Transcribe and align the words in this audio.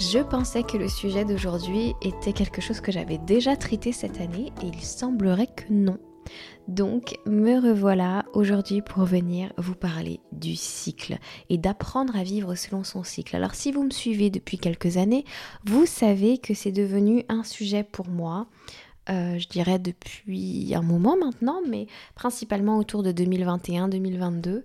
Je 0.00 0.18
pensais 0.18 0.62
que 0.62 0.78
le 0.78 0.88
sujet 0.88 1.26
d'aujourd'hui 1.26 1.92
était 2.00 2.32
quelque 2.32 2.62
chose 2.62 2.80
que 2.80 2.90
j'avais 2.90 3.18
déjà 3.18 3.54
traité 3.54 3.92
cette 3.92 4.18
année 4.18 4.50
et 4.62 4.66
il 4.66 4.80
semblerait 4.80 5.48
que 5.54 5.64
non. 5.68 5.98
Donc 6.68 7.18
me 7.26 7.60
revoilà 7.60 8.24
aujourd'hui 8.32 8.80
pour 8.80 9.04
venir 9.04 9.52
vous 9.58 9.74
parler 9.74 10.20
du 10.32 10.56
cycle 10.56 11.18
et 11.50 11.58
d'apprendre 11.58 12.16
à 12.16 12.22
vivre 12.22 12.54
selon 12.54 12.82
son 12.82 13.04
cycle. 13.04 13.36
Alors 13.36 13.54
si 13.54 13.72
vous 13.72 13.82
me 13.82 13.90
suivez 13.90 14.30
depuis 14.30 14.56
quelques 14.56 14.96
années, 14.96 15.26
vous 15.66 15.84
savez 15.84 16.38
que 16.38 16.54
c'est 16.54 16.72
devenu 16.72 17.24
un 17.28 17.44
sujet 17.44 17.82
pour 17.84 18.08
moi. 18.08 18.46
Euh, 19.10 19.38
je 19.38 19.48
dirais 19.48 19.78
depuis 19.78 20.72
un 20.74 20.82
moment 20.82 21.18
maintenant, 21.18 21.60
mais 21.68 21.88
principalement 22.14 22.78
autour 22.78 23.02
de 23.02 23.12
2021-2022, 23.12 24.62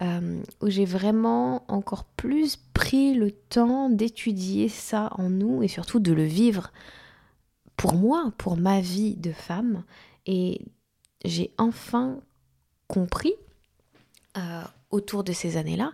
euh, 0.00 0.42
où 0.62 0.70
j'ai 0.70 0.84
vraiment 0.86 1.64
encore 1.68 2.04
plus 2.04 2.56
le 2.92 3.30
temps 3.30 3.90
d'étudier 3.90 4.68
ça 4.68 5.10
en 5.16 5.28
nous 5.30 5.62
et 5.62 5.68
surtout 5.68 6.00
de 6.00 6.12
le 6.12 6.24
vivre 6.24 6.72
pour 7.76 7.94
moi, 7.94 8.32
pour 8.38 8.56
ma 8.56 8.80
vie 8.80 9.14
de 9.16 9.32
femme. 9.32 9.84
Et 10.26 10.62
j'ai 11.24 11.52
enfin 11.58 12.18
compris 12.86 13.34
euh, 14.36 14.62
autour 14.90 15.22
de 15.22 15.32
ces 15.32 15.56
années-là 15.56 15.92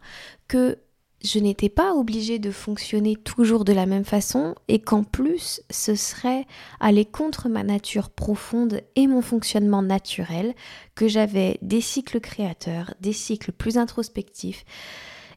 que 0.49 0.79
je 1.23 1.39
n'étais 1.39 1.71
pas 1.71 1.95
obligée 1.95 2.39
de 2.39 2.51
fonctionner 2.51 3.17
toujours 3.17 3.65
de 3.65 3.73
la 3.73 3.87
même 3.87 4.05
façon 4.05 4.55
et 4.69 4.79
qu'en 4.79 5.05
plus 5.05 5.63
ce 5.71 5.95
serait 5.95 6.47
aller 6.81 7.07
contre 7.07 7.49
ma 7.49 7.63
nature 7.63 8.11
profonde 8.11 8.83
et 8.95 9.07
mon 9.07 9.23
fonctionnement 9.23 9.83
naturel, 9.83 10.55
que 10.95 11.09
j'avais 11.09 11.59
des 11.63 11.81
cycles 11.81 12.21
créateurs, 12.21 12.95
des 13.01 13.15
cycles 13.15 13.53
plus 13.53 13.79
introspectifs 13.79 14.65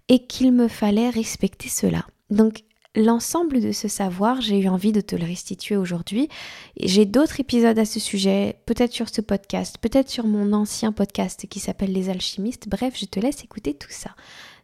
et 0.09 0.25
qu'il 0.25 0.51
me 0.51 0.67
fallait 0.67 1.09
respecter 1.09 1.69
cela. 1.69 2.05
Donc 2.29 2.63
l'ensemble 2.95 3.61
de 3.61 3.71
ce 3.71 3.87
savoir, 3.87 4.41
j'ai 4.41 4.59
eu 4.59 4.67
envie 4.67 4.91
de 4.91 5.01
te 5.01 5.15
le 5.15 5.25
restituer 5.25 5.77
aujourd'hui. 5.77 6.29
J'ai 6.79 7.05
d'autres 7.05 7.39
épisodes 7.39 7.77
à 7.77 7.85
ce 7.85 7.99
sujet, 7.99 8.59
peut-être 8.65 8.93
sur 8.93 9.09
ce 9.09 9.21
podcast, 9.21 9.77
peut-être 9.79 10.09
sur 10.09 10.25
mon 10.25 10.53
ancien 10.53 10.91
podcast 10.91 11.45
qui 11.47 11.59
s'appelle 11.59 11.93
Les 11.93 12.09
alchimistes. 12.09 12.67
Bref, 12.67 12.95
je 12.97 13.05
te 13.05 13.19
laisse 13.19 13.43
écouter 13.43 13.73
tout 13.73 13.91
ça 13.91 14.15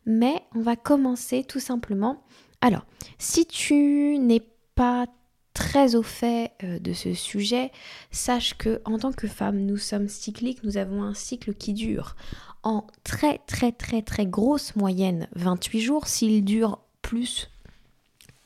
mais 0.06 0.44
on 0.56 0.62
va 0.62 0.76
commencer 0.76 1.44
tout 1.44 1.60
simplement. 1.60 2.24
Alors, 2.62 2.86
si 3.18 3.46
tu 3.46 4.18
n'es 4.20 4.42
pas 4.75 5.06
très 5.54 5.96
au 5.96 6.04
fait 6.04 6.52
euh, 6.64 6.80
de 6.80 6.94
ce 6.94 7.14
sujet, 7.14 7.72
sache 8.12 8.56
que 8.58 8.81
en 8.86 8.98
tant 8.98 9.12
que 9.12 9.28
femme, 9.28 9.60
nous 9.60 9.78
sommes 9.78 10.08
cycliques, 10.08 10.64
nous 10.64 10.78
avons 10.78 11.04
un 11.04 11.14
cycle 11.14 11.54
qui 11.54 11.74
dure 11.74 12.16
en 12.63 12.85
très 13.03 13.40
très 13.40 13.72
très 13.72 14.01
très 14.01 14.25
grosse 14.25 14.75
moyenne 14.75 15.28
28 15.35 15.81
jours. 15.81 16.07
S'il 16.07 16.44
dure 16.44 16.79
plus 17.01 17.50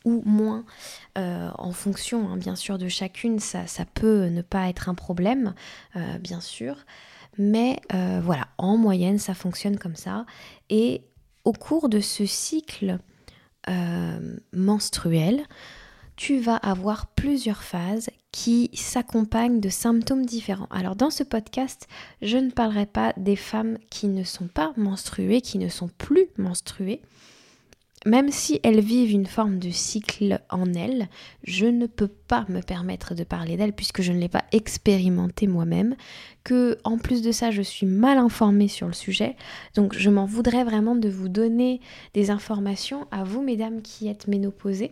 ou 0.06 0.22
moins 0.26 0.66
euh, 1.18 1.50
en 1.58 1.72
fonction 1.72 2.30
hein, 2.30 2.38
bien 2.38 2.56
sûr 2.56 2.78
de 2.78 2.88
chacune, 2.88 3.40
ça, 3.40 3.66
peut 3.94 4.26
ne 4.28 4.42
pas 4.42 4.70
être 4.70 4.90
un 4.90 4.96
problème, 4.96 5.54
euh, 5.96 6.18
bien 6.20 6.42
sûr. 6.42 6.78
Mais 7.38 7.80
voilà, 7.92 8.48
en 8.58 8.78
moyenne, 8.78 9.20
ça 9.20 9.36
fonctionne 9.36 9.78
comme 9.78 9.96
ça. 9.96 10.26
Et 10.72 11.04
au 11.48 11.54
cours 11.54 11.88
de 11.88 12.02
ce 12.02 12.26
cycle 12.26 13.00
euh, 13.70 14.38
menstruel, 14.52 15.46
tu 16.18 16.40
vas 16.40 16.58
avoir 16.58 17.08
plusieurs 17.08 17.64
phases 17.64 18.10
qui 18.38 18.70
s'accompagnent 18.76 19.60
de 19.60 19.68
symptômes 19.68 20.24
différents. 20.24 20.68
Alors 20.70 20.96
dans 20.96 21.10
ce 21.10 21.24
podcast, 21.24 21.88
je 22.22 22.38
ne 22.38 22.52
parlerai 22.52 22.86
pas 22.86 23.12
des 23.18 23.36
femmes 23.36 23.80
qui 23.90 24.08
ne 24.08 24.24
sont 24.24 24.48
pas 24.48 24.74
menstruées, 24.78 25.42
qui 25.42 25.58
ne 25.58 25.70
sont 25.70 25.90
plus 25.98 26.28
menstruées, 26.38 27.02
même 28.06 28.30
si 28.30 28.60
elles 28.62 28.80
vivent 28.80 29.12
une 29.12 29.26
forme 29.26 29.58
de 29.58 29.72
cycle 29.72 30.40
en 30.52 30.72
elles, 30.76 31.08
je 31.46 31.66
ne 31.66 31.88
peux 31.88 32.10
pas 32.28 32.46
me 32.48 32.62
permettre 32.62 33.16
de 33.16 33.24
parler 33.24 33.58
d'elles 33.58 33.74
puisque 33.74 34.04
je 34.04 34.12
ne 34.12 34.20
l'ai 34.20 34.30
pas 34.30 34.46
expérimenté 34.52 35.48
moi-même, 35.48 35.96
que 36.44 36.78
en 36.84 37.00
plus 37.00 37.24
de 37.24 37.32
ça 37.32 37.50
je 37.50 37.64
suis 37.64 37.88
mal 37.88 38.20
informée 38.20 38.68
sur 38.68 38.86
le 38.86 38.94
sujet, 38.94 39.36
donc 39.74 39.98
je 39.98 40.12
m'en 40.12 40.26
voudrais 40.28 40.64
vraiment 40.64 40.96
de 40.96 41.10
vous 41.10 41.28
donner 41.28 41.82
des 42.14 42.30
informations 42.30 43.08
à 43.10 43.24
vous 43.24 43.42
mesdames 43.42 43.82
qui 43.82 44.08
êtes 44.08 44.28
ménopausées. 44.28 44.92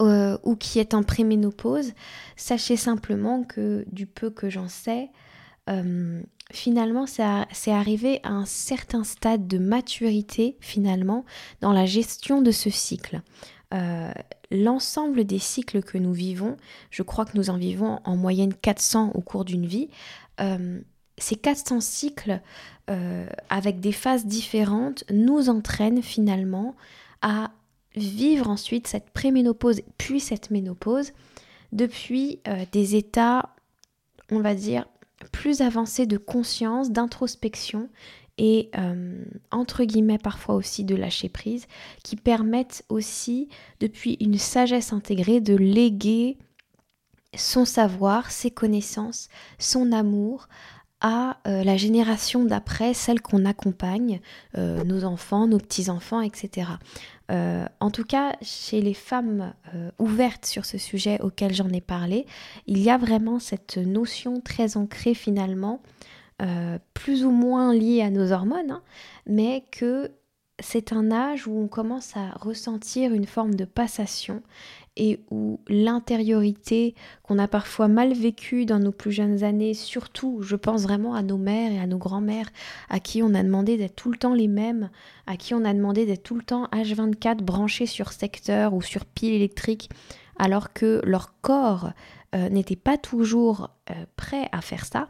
Euh, 0.00 0.38
ou 0.44 0.56
qui 0.56 0.78
êtes 0.78 0.94
en 0.94 1.02
préménopause, 1.02 1.92
sachez 2.34 2.76
simplement 2.76 3.44
que 3.44 3.84
du 3.92 4.06
peu 4.06 4.30
que 4.30 4.48
j'en 4.48 4.68
sais, 4.68 5.10
euh, 5.68 6.22
finalement, 6.50 7.04
c'est 7.06 7.70
arrivé 7.70 8.20
à 8.22 8.30
un 8.30 8.46
certain 8.46 9.04
stade 9.04 9.46
de 9.46 9.58
maturité, 9.58 10.56
finalement, 10.60 11.26
dans 11.60 11.72
la 11.72 11.84
gestion 11.84 12.40
de 12.40 12.50
ce 12.50 12.70
cycle. 12.70 13.20
Euh, 13.74 14.10
l'ensemble 14.50 15.24
des 15.24 15.38
cycles 15.38 15.82
que 15.82 15.98
nous 15.98 16.14
vivons, 16.14 16.56
je 16.90 17.02
crois 17.02 17.26
que 17.26 17.36
nous 17.36 17.50
en 17.50 17.58
vivons 17.58 18.00
en 18.04 18.16
moyenne 18.16 18.54
400 18.54 19.12
au 19.14 19.20
cours 19.20 19.44
d'une 19.44 19.66
vie, 19.66 19.90
ces 21.18 21.36
400 21.36 21.82
cycles, 21.82 22.40
avec 23.50 23.80
des 23.80 23.92
phases 23.92 24.24
différentes, 24.24 25.04
nous 25.12 25.50
entraînent 25.50 26.02
finalement 26.02 26.74
à 27.20 27.50
vivre 27.96 28.48
ensuite 28.48 28.86
cette 28.86 29.10
préménopause 29.10 29.82
puis 29.98 30.20
cette 30.20 30.50
ménopause 30.50 31.12
depuis 31.72 32.40
des 32.72 32.96
états, 32.96 33.54
on 34.30 34.40
va 34.40 34.54
dire, 34.54 34.86
plus 35.32 35.60
avancée 35.60 36.06
de 36.06 36.16
conscience, 36.16 36.90
d'introspection 36.90 37.88
et 38.38 38.70
euh, 38.78 39.22
entre 39.50 39.84
guillemets 39.84 40.18
parfois 40.18 40.54
aussi 40.54 40.84
de 40.84 40.94
lâcher 40.94 41.28
prise, 41.28 41.66
qui 42.02 42.16
permettent 42.16 42.84
aussi, 42.88 43.48
depuis 43.80 44.16
une 44.18 44.38
sagesse 44.38 44.94
intégrée, 44.94 45.40
de 45.40 45.54
léguer 45.54 46.38
son 47.36 47.66
savoir, 47.66 48.30
ses 48.30 48.50
connaissances, 48.50 49.28
son 49.58 49.92
amour 49.92 50.48
à 51.02 51.38
euh, 51.46 51.64
la 51.64 51.76
génération 51.76 52.44
d'après, 52.44 52.94
celle 52.94 53.20
qu'on 53.20 53.44
accompagne, 53.44 54.20
euh, 54.56 54.84
nos 54.84 55.04
enfants, 55.04 55.46
nos 55.46 55.58
petits-enfants, 55.58 56.22
etc. 56.22 56.66
Euh, 57.30 57.64
en 57.80 57.90
tout 57.90 58.04
cas, 58.04 58.36
chez 58.42 58.80
les 58.80 58.94
femmes 58.94 59.52
ouvertes 59.98 60.46
sur 60.46 60.64
ce 60.64 60.78
sujet 60.78 61.20
auquel 61.20 61.54
j'en 61.54 61.68
ai 61.68 61.80
parlé, 61.80 62.26
il 62.66 62.78
y 62.78 62.90
a 62.90 62.98
vraiment 62.98 63.38
cette 63.38 63.76
notion 63.78 64.40
très 64.40 64.76
ancrée 64.76 65.14
finalement, 65.14 65.80
plus 66.94 67.24
ou 67.24 67.30
moins 67.30 67.74
liée 67.74 68.00
à 68.00 68.10
nos 68.10 68.32
hormones, 68.32 68.70
hein, 68.70 68.82
mais 69.26 69.62
que 69.70 70.10
c'est 70.60 70.92
un 70.92 71.10
âge 71.10 71.46
où 71.46 71.58
on 71.58 71.68
commence 71.68 72.16
à 72.16 72.30
ressentir 72.38 73.12
une 73.12 73.26
forme 73.26 73.54
de 73.54 73.64
passation 73.64 74.42
et 74.96 75.20
où 75.30 75.60
l'intériorité 75.68 76.94
qu'on 77.22 77.38
a 77.38 77.48
parfois 77.48 77.88
mal 77.88 78.12
vécue 78.12 78.66
dans 78.66 78.78
nos 78.78 78.92
plus 78.92 79.12
jeunes 79.12 79.44
années, 79.44 79.74
surtout 79.74 80.42
je 80.42 80.56
pense 80.56 80.82
vraiment 80.82 81.14
à 81.14 81.22
nos 81.22 81.38
mères 81.38 81.72
et 81.72 81.78
à 81.78 81.86
nos 81.86 81.98
grands-mères 81.98 82.50
à 82.88 83.00
qui 83.00 83.22
on 83.22 83.34
a 83.34 83.42
demandé 83.42 83.76
d'être 83.76 83.96
tout 83.96 84.10
le 84.10 84.18
temps 84.18 84.34
les 84.34 84.48
mêmes, 84.48 84.90
à 85.26 85.36
qui 85.36 85.54
on 85.54 85.64
a 85.64 85.72
demandé 85.72 86.06
d'être 86.06 86.22
tout 86.22 86.34
le 86.34 86.42
temps 86.42 86.66
H24 86.72 87.36
branchés 87.36 87.86
sur 87.86 88.12
secteur 88.12 88.74
ou 88.74 88.82
sur 88.82 89.04
pile 89.04 89.34
électrique, 89.34 89.90
alors 90.38 90.72
que 90.72 91.00
leur 91.04 91.40
corps 91.40 91.92
euh, 92.34 92.48
n'était 92.48 92.76
pas 92.76 92.98
toujours 92.98 93.70
euh, 93.90 93.94
prêt 94.16 94.48
à 94.52 94.60
faire 94.60 94.84
ça. 94.84 95.08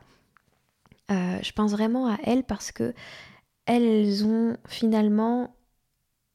Euh, 1.10 1.38
je 1.42 1.52
pense 1.52 1.72
vraiment 1.72 2.08
à 2.08 2.16
elles 2.24 2.44
parce 2.44 2.70
que 2.70 2.94
elles 3.66 4.24
ont 4.24 4.56
finalement 4.68 5.54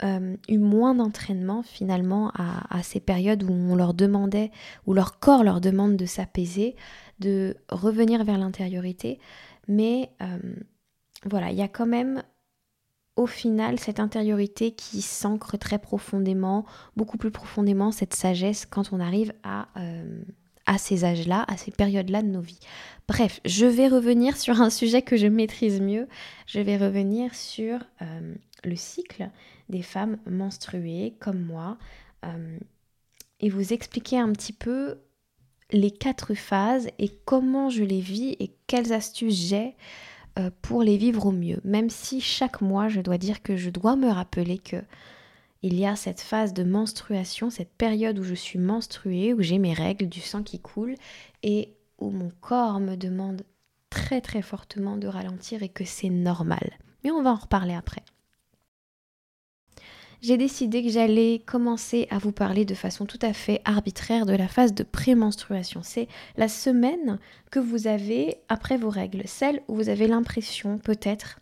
euh, 0.03 0.35
eu 0.49 0.57
moins 0.57 0.93
d'entraînement 0.93 1.63
finalement 1.63 2.29
à, 2.35 2.83
ces 2.83 2.99
périodes 2.99 3.43
où 3.43 3.51
on 3.51 3.75
leur 3.75 3.93
demandait, 3.93 4.51
où 4.85 4.93
leur 4.93 5.19
corps 5.19 5.43
leur 5.43 5.61
demande 5.61 5.95
de 5.95 6.05
s'apaiser, 6.05 6.75
de 7.19 7.55
revenir 7.69 8.23
vers 8.25 8.37
l'intériorité. 8.37 9.19
Mais 9.69 10.11
euh, 10.21 10.37
voilà, 11.23 11.51
il 11.51 11.57
y 11.57 11.61
a 11.61 11.69
quand 11.69 11.85
même 11.85 12.23
au 13.15 13.25
final 13.25 13.79
cette 13.79 14.01
intériorité 14.01 14.71
qui 14.71 15.01
s'ancre 15.01 15.57
très 15.57 15.79
profondément, 15.79 16.65
beaucoup 16.97 17.17
plus 17.17 17.31
profondément, 17.31 17.91
cette 17.91 18.13
sagesse 18.13 18.65
quand 18.65 18.91
on 18.91 18.99
arrive 18.99 19.33
à, 19.43 19.69
euh, 19.77 20.21
à 20.65 20.77
ces 20.77 21.05
âges-là, 21.05 21.45
à 21.47 21.57
ces 21.57 21.71
périodes-là 21.71 22.21
de 22.21 22.27
nos 22.27 22.41
vies. 22.41 22.59
Bref, 23.07 23.39
je 23.45 23.65
vais 23.65 23.87
revenir 23.87 24.37
sur 24.37 24.61
un 24.61 24.69
sujet 24.69 25.01
que 25.01 25.17
je 25.17 25.27
maîtrise 25.27 25.79
mieux. 25.79 26.07
Je 26.47 26.59
vais 26.59 26.77
revenir 26.77 27.35
sur 27.35 27.79
le 28.63 28.75
cycle 28.75 29.29
des 29.69 29.81
femmes 29.81 30.17
menstruées 30.25 31.15
comme 31.19 31.41
moi 31.41 31.77
euh, 32.25 32.57
et 33.39 33.49
vous 33.49 33.73
expliquer 33.73 34.19
un 34.19 34.31
petit 34.31 34.53
peu 34.53 34.99
les 35.71 35.91
quatre 35.91 36.33
phases 36.35 36.87
et 36.99 37.09
comment 37.25 37.69
je 37.69 37.83
les 37.83 37.99
vis 37.99 38.35
et 38.39 38.55
quelles 38.67 38.93
astuces 38.93 39.47
j'ai 39.47 39.75
euh, 40.37 40.51
pour 40.61 40.83
les 40.83 40.97
vivre 40.97 41.25
au 41.25 41.31
mieux. 41.31 41.59
Même 41.63 41.89
si 41.89 42.21
chaque 42.21 42.61
mois, 42.61 42.87
je 42.87 43.01
dois 43.01 43.17
dire 43.17 43.41
que 43.41 43.57
je 43.57 43.69
dois 43.69 43.95
me 43.95 44.09
rappeler 44.09 44.57
que 44.57 44.77
il 45.65 45.79
y 45.79 45.87
a 45.87 45.95
cette 45.95 46.21
phase 46.21 46.53
de 46.53 46.63
menstruation, 46.63 47.49
cette 47.49 47.73
période 47.73 48.19
où 48.19 48.23
je 48.23 48.35
suis 48.35 48.59
menstruée, 48.59 49.33
où 49.33 49.41
j'ai 49.41 49.57
mes 49.57 49.73
règles, 49.73 50.07
du 50.07 50.21
sang 50.21 50.43
qui 50.43 50.59
coule 50.59 50.93
et 51.41 51.73
où 51.97 52.11
mon 52.11 52.29
corps 52.39 52.79
me 52.79 52.95
demande 52.95 53.41
très 53.89 54.21
très 54.21 54.43
fortement 54.43 54.95
de 54.95 55.07
ralentir 55.07 55.63
et 55.63 55.69
que 55.69 55.83
c'est 55.83 56.11
normal. 56.11 56.77
Mais 57.03 57.09
on 57.09 57.23
va 57.23 57.31
en 57.31 57.35
reparler 57.35 57.73
après 57.73 58.03
j'ai 60.21 60.37
décidé 60.37 60.81
que 60.81 60.89
j'allais 60.89 61.43
commencer 61.45 62.07
à 62.09 62.17
vous 62.17 62.31
parler 62.31 62.65
de 62.65 62.73
façon 62.73 63.05
tout 63.05 63.19
à 63.21 63.31
fait 63.31 63.61
arbitraire 63.63 64.25
de 64.25 64.33
la 64.33 64.47
phase 64.47 64.73
de 64.73 64.81
prémenstruation. 64.81 65.81
C'est 65.83 66.07
la 66.35 66.47
semaine 66.47 67.19
que 67.51 67.59
vous 67.59 67.85
avez 67.85 68.37
après 68.49 68.77
vos 68.77 68.89
règles, 68.89 69.21
celle 69.25 69.61
où 69.67 69.75
vous 69.75 69.89
avez 69.89 70.07
l'impression 70.07 70.79
peut-être 70.79 71.39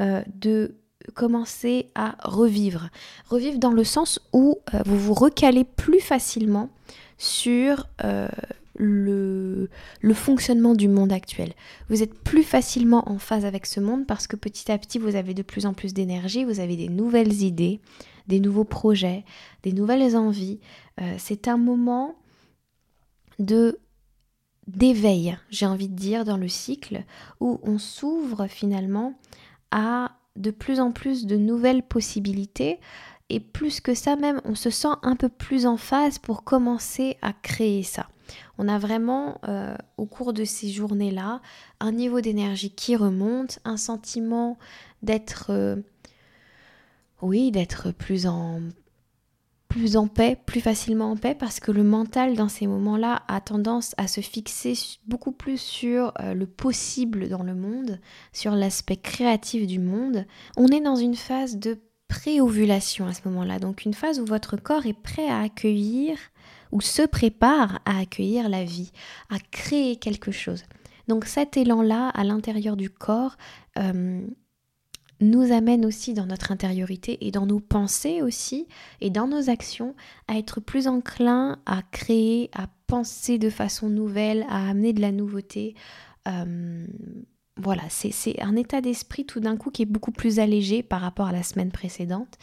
euh, 0.00 0.22
de 0.34 0.76
commencer 1.14 1.90
à 1.94 2.16
revivre. 2.22 2.90
Revivre 3.28 3.58
dans 3.58 3.72
le 3.72 3.84
sens 3.84 4.20
où 4.32 4.58
euh, 4.74 4.82
vous 4.86 4.98
vous 4.98 5.14
recalez 5.14 5.64
plus 5.64 6.00
facilement 6.00 6.70
sur 7.18 7.86
euh, 8.04 8.28
le, 8.76 9.68
fonctionnement 10.14 10.74
du 10.74 10.88
monde 10.88 11.12
actuel. 11.12 11.52
Vous 11.88 12.02
êtes 12.02 12.14
plus 12.14 12.42
facilement 12.42 13.08
en 13.08 13.18
phase 13.18 13.44
avec 13.44 13.66
ce 13.66 13.80
monde 13.80 14.06
parce 14.06 14.26
que 14.26 14.36
petit 14.36 14.70
à 14.70 14.78
petit 14.78 14.98
vous 14.98 15.16
avez 15.16 15.34
de 15.34 15.42
plus 15.42 15.66
en 15.66 15.74
plus 15.74 15.94
d'énergie, 15.94 16.44
vous 16.44 16.60
avez 16.60 16.76
des 16.76 16.88
nouvelles 16.88 17.42
idées, 17.42 17.80
des 18.28 18.40
nouveaux 18.40 18.64
projets, 18.64 19.24
des 19.62 19.72
nouvelles 19.72 20.16
envies. 20.16 20.60
Euh, 21.00 21.14
c'est 21.18 21.48
un 21.48 21.56
moment 21.56 22.16
de 23.38 23.78
d'éveil, 24.68 25.36
j'ai 25.50 25.66
envie 25.66 25.88
de 25.88 25.96
dire, 25.96 26.24
dans 26.24 26.36
le 26.36 26.46
cycle, 26.46 27.02
où 27.40 27.58
on 27.64 27.78
s'ouvre 27.78 28.46
finalement 28.46 29.18
à 29.72 30.12
de 30.36 30.50
plus 30.50 30.80
en 30.80 30.92
plus 30.92 31.26
de 31.26 31.36
nouvelles 31.36 31.82
possibilités. 31.82 32.78
Et 33.28 33.40
plus 33.40 33.80
que 33.80 33.94
ça 33.94 34.16
même, 34.16 34.40
on 34.44 34.54
se 34.54 34.68
sent 34.68 34.94
un 35.02 35.16
peu 35.16 35.28
plus 35.28 35.64
en 35.64 35.76
phase 35.76 36.18
pour 36.18 36.44
commencer 36.44 37.16
à 37.22 37.32
créer 37.32 37.82
ça. 37.82 38.08
On 38.58 38.68
a 38.68 38.78
vraiment, 38.78 39.40
euh, 39.48 39.74
au 39.96 40.06
cours 40.06 40.32
de 40.32 40.44
ces 40.44 40.68
journées-là, 40.68 41.40
un 41.80 41.92
niveau 41.92 42.20
d'énergie 42.20 42.70
qui 42.70 42.94
remonte, 42.94 43.58
un 43.64 43.76
sentiment 43.76 44.58
d'être 45.02 45.46
euh, 45.50 45.76
oui, 47.22 47.52
d'être 47.52 47.92
plus 47.92 48.26
en 48.26 48.60
plus 49.72 49.96
en 49.96 50.06
paix, 50.06 50.36
plus 50.44 50.60
facilement 50.60 51.12
en 51.12 51.16
paix, 51.16 51.34
parce 51.34 51.58
que 51.58 51.72
le 51.72 51.82
mental 51.82 52.36
dans 52.36 52.50
ces 52.50 52.66
moments-là 52.66 53.22
a 53.26 53.40
tendance 53.40 53.94
à 53.96 54.06
se 54.06 54.20
fixer 54.20 54.74
beaucoup 55.06 55.32
plus 55.32 55.58
sur 55.58 56.12
euh, 56.20 56.34
le 56.34 56.46
possible 56.46 57.28
dans 57.30 57.42
le 57.42 57.54
monde, 57.54 57.98
sur 58.34 58.54
l'aspect 58.54 58.98
créatif 58.98 59.66
du 59.66 59.78
monde. 59.78 60.26
On 60.58 60.66
est 60.68 60.82
dans 60.82 60.96
une 60.96 61.14
phase 61.14 61.56
de 61.56 61.78
pré-ovulation 62.06 63.06
à 63.06 63.14
ce 63.14 63.26
moment-là, 63.26 63.58
donc 63.58 63.86
une 63.86 63.94
phase 63.94 64.20
où 64.20 64.26
votre 64.26 64.58
corps 64.58 64.84
est 64.84 64.92
prêt 64.92 65.28
à 65.28 65.40
accueillir 65.40 66.18
ou 66.70 66.82
se 66.82 67.02
prépare 67.02 67.80
à 67.86 67.98
accueillir 67.98 68.50
la 68.50 68.64
vie, 68.64 68.92
à 69.30 69.38
créer 69.38 69.96
quelque 69.96 70.32
chose. 70.32 70.64
Donc 71.08 71.24
cet 71.24 71.56
élan-là 71.56 72.10
à 72.10 72.24
l'intérieur 72.24 72.76
du 72.76 72.90
corps, 72.90 73.36
euh, 73.78 74.20
nous 75.22 75.52
amène 75.52 75.86
aussi 75.86 76.14
dans 76.14 76.26
notre 76.26 76.52
intériorité 76.52 77.26
et 77.26 77.30
dans 77.30 77.46
nos 77.46 77.60
pensées 77.60 78.22
aussi 78.22 78.66
et 79.00 79.10
dans 79.10 79.26
nos 79.26 79.50
actions 79.50 79.94
à 80.28 80.36
être 80.38 80.60
plus 80.60 80.88
enclin 80.88 81.58
à 81.66 81.82
créer, 81.90 82.50
à 82.54 82.66
penser 82.86 83.38
de 83.38 83.50
façon 83.50 83.88
nouvelle, 83.88 84.44
à 84.48 84.68
amener 84.68 84.92
de 84.92 85.00
la 85.00 85.12
nouveauté. 85.12 85.74
Euh, 86.28 86.86
voilà, 87.56 87.82
c'est 87.88 88.40
un 88.40 88.56
état 88.56 88.80
d'esprit 88.80 89.24
tout 89.24 89.40
d'un 89.40 89.56
coup 89.56 89.70
qui 89.70 89.82
est 89.82 89.86
beaucoup 89.86 90.12
plus 90.12 90.38
allégé 90.38 90.82
par 90.82 91.00
rapport 91.00 91.26
à 91.26 91.32
la 91.32 91.42
semaine 91.42 91.70
précédente. 91.70 92.38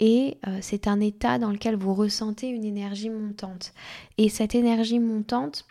Et 0.00 0.38
euh, 0.46 0.58
c'est 0.60 0.86
un 0.86 1.00
état 1.00 1.38
dans 1.38 1.50
lequel 1.50 1.74
vous 1.74 1.92
ressentez 1.92 2.48
une 2.48 2.64
énergie 2.64 3.10
montante. 3.10 3.72
Et 4.16 4.28
cette 4.28 4.54
énergie 4.54 5.00
montante, 5.00 5.66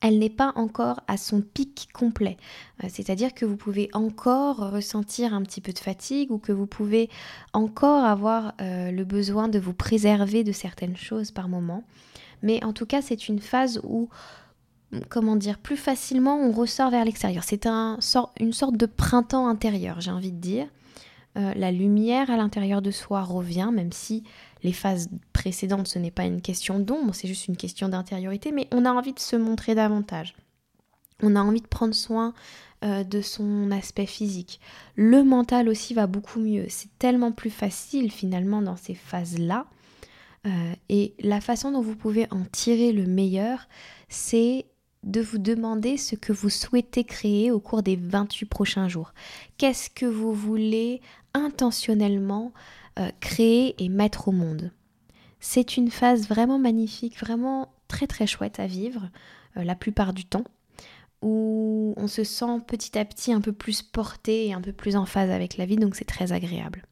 elle 0.00 0.18
n'est 0.18 0.30
pas 0.30 0.52
encore 0.56 1.00
à 1.08 1.16
son 1.16 1.40
pic 1.40 1.88
complet. 1.92 2.36
Euh, 2.82 2.88
c'est-à-dire 2.90 3.34
que 3.34 3.44
vous 3.44 3.56
pouvez 3.56 3.88
encore 3.92 4.70
ressentir 4.70 5.32
un 5.34 5.42
petit 5.42 5.60
peu 5.60 5.72
de 5.72 5.78
fatigue 5.78 6.30
ou 6.30 6.38
que 6.38 6.52
vous 6.52 6.66
pouvez 6.66 7.08
encore 7.52 8.04
avoir 8.04 8.54
euh, 8.60 8.90
le 8.90 9.04
besoin 9.04 9.48
de 9.48 9.58
vous 9.58 9.72
préserver 9.72 10.44
de 10.44 10.52
certaines 10.52 10.96
choses 10.96 11.30
par 11.30 11.48
moment. 11.48 11.84
Mais 12.42 12.62
en 12.64 12.72
tout 12.72 12.86
cas, 12.86 13.00
c'est 13.00 13.28
une 13.28 13.38
phase 13.38 13.80
où, 13.84 14.10
comment 15.08 15.36
dire, 15.36 15.58
plus 15.58 15.78
facilement 15.78 16.36
on 16.36 16.52
ressort 16.52 16.90
vers 16.90 17.04
l'extérieur. 17.04 17.42
C'est 17.42 17.66
un, 17.66 17.98
une 18.38 18.52
sorte 18.52 18.76
de 18.76 18.86
printemps 18.86 19.48
intérieur, 19.48 20.00
j'ai 20.00 20.10
envie 20.10 20.32
de 20.32 20.40
dire. 20.40 20.66
Euh, 21.36 21.52
la 21.54 21.72
lumière 21.72 22.30
à 22.30 22.36
l'intérieur 22.36 22.80
de 22.80 22.90
soi 22.90 23.22
revient, 23.22 23.70
même 23.72 23.92
si 23.92 24.22
les 24.62 24.72
phases 24.72 25.08
précédentes, 25.32 25.88
ce 25.88 25.98
n'est 25.98 26.10
pas 26.10 26.24
une 26.24 26.40
question 26.40 26.78
d'ombre, 26.78 27.14
c'est 27.14 27.28
juste 27.28 27.48
une 27.48 27.56
question 27.56 27.88
d'intériorité, 27.88 28.52
mais 28.52 28.68
on 28.72 28.84
a 28.84 28.92
envie 28.92 29.12
de 29.12 29.18
se 29.18 29.36
montrer 29.36 29.74
davantage. 29.74 30.34
On 31.22 31.36
a 31.36 31.40
envie 31.40 31.60
de 31.60 31.66
prendre 31.66 31.94
soin 31.94 32.34
euh, 32.84 33.02
de 33.02 33.20
son 33.20 33.70
aspect 33.70 34.06
physique. 34.06 34.60
Le 34.94 35.24
mental 35.24 35.68
aussi 35.68 35.94
va 35.94 36.06
beaucoup 36.06 36.40
mieux. 36.40 36.66
C'est 36.68 36.90
tellement 36.98 37.32
plus 37.32 37.50
facile 37.50 38.10
finalement 38.10 38.62
dans 38.62 38.76
ces 38.76 38.94
phases-là. 38.94 39.66
Euh, 40.46 40.74
et 40.88 41.14
la 41.20 41.40
façon 41.40 41.72
dont 41.72 41.80
vous 41.80 41.96
pouvez 41.96 42.26
en 42.30 42.44
tirer 42.44 42.92
le 42.92 43.06
meilleur, 43.06 43.68
c'est 44.08 44.66
de 45.04 45.20
vous 45.20 45.38
demander 45.38 45.96
ce 45.96 46.16
que 46.16 46.32
vous 46.32 46.50
souhaitez 46.50 47.04
créer 47.04 47.50
au 47.50 47.60
cours 47.60 47.82
des 47.82 47.96
28 47.96 48.46
prochains 48.46 48.88
jours. 48.88 49.12
Qu'est-ce 49.58 49.90
que 49.90 50.06
vous 50.06 50.32
voulez 50.32 51.00
intentionnellement 51.34 52.52
euh, 52.98 53.10
créer 53.20 53.74
et 53.82 53.88
mettre 53.88 54.28
au 54.28 54.32
monde? 54.32 54.72
C'est 55.40 55.76
une 55.76 55.90
phase 55.90 56.26
vraiment 56.26 56.58
magnifique, 56.58 57.18
vraiment 57.20 57.72
très 57.86 58.06
très 58.06 58.26
chouette 58.26 58.58
à 58.58 58.66
vivre 58.66 59.10
euh, 59.56 59.64
la 59.64 59.74
plupart 59.74 60.14
du 60.14 60.24
temps, 60.24 60.44
où 61.20 61.94
on 61.96 62.06
se 62.06 62.24
sent 62.24 62.60
petit 62.66 62.98
à 62.98 63.04
petit 63.04 63.32
un 63.32 63.42
peu 63.42 63.52
plus 63.52 63.82
porté 63.82 64.46
et 64.46 64.54
un 64.54 64.60
peu 64.62 64.72
plus 64.72 64.96
en 64.96 65.04
phase 65.04 65.30
avec 65.30 65.58
la 65.58 65.66
vie, 65.66 65.76
donc 65.76 65.96
c'est 65.96 66.04
très 66.06 66.32
agréable. 66.32 66.86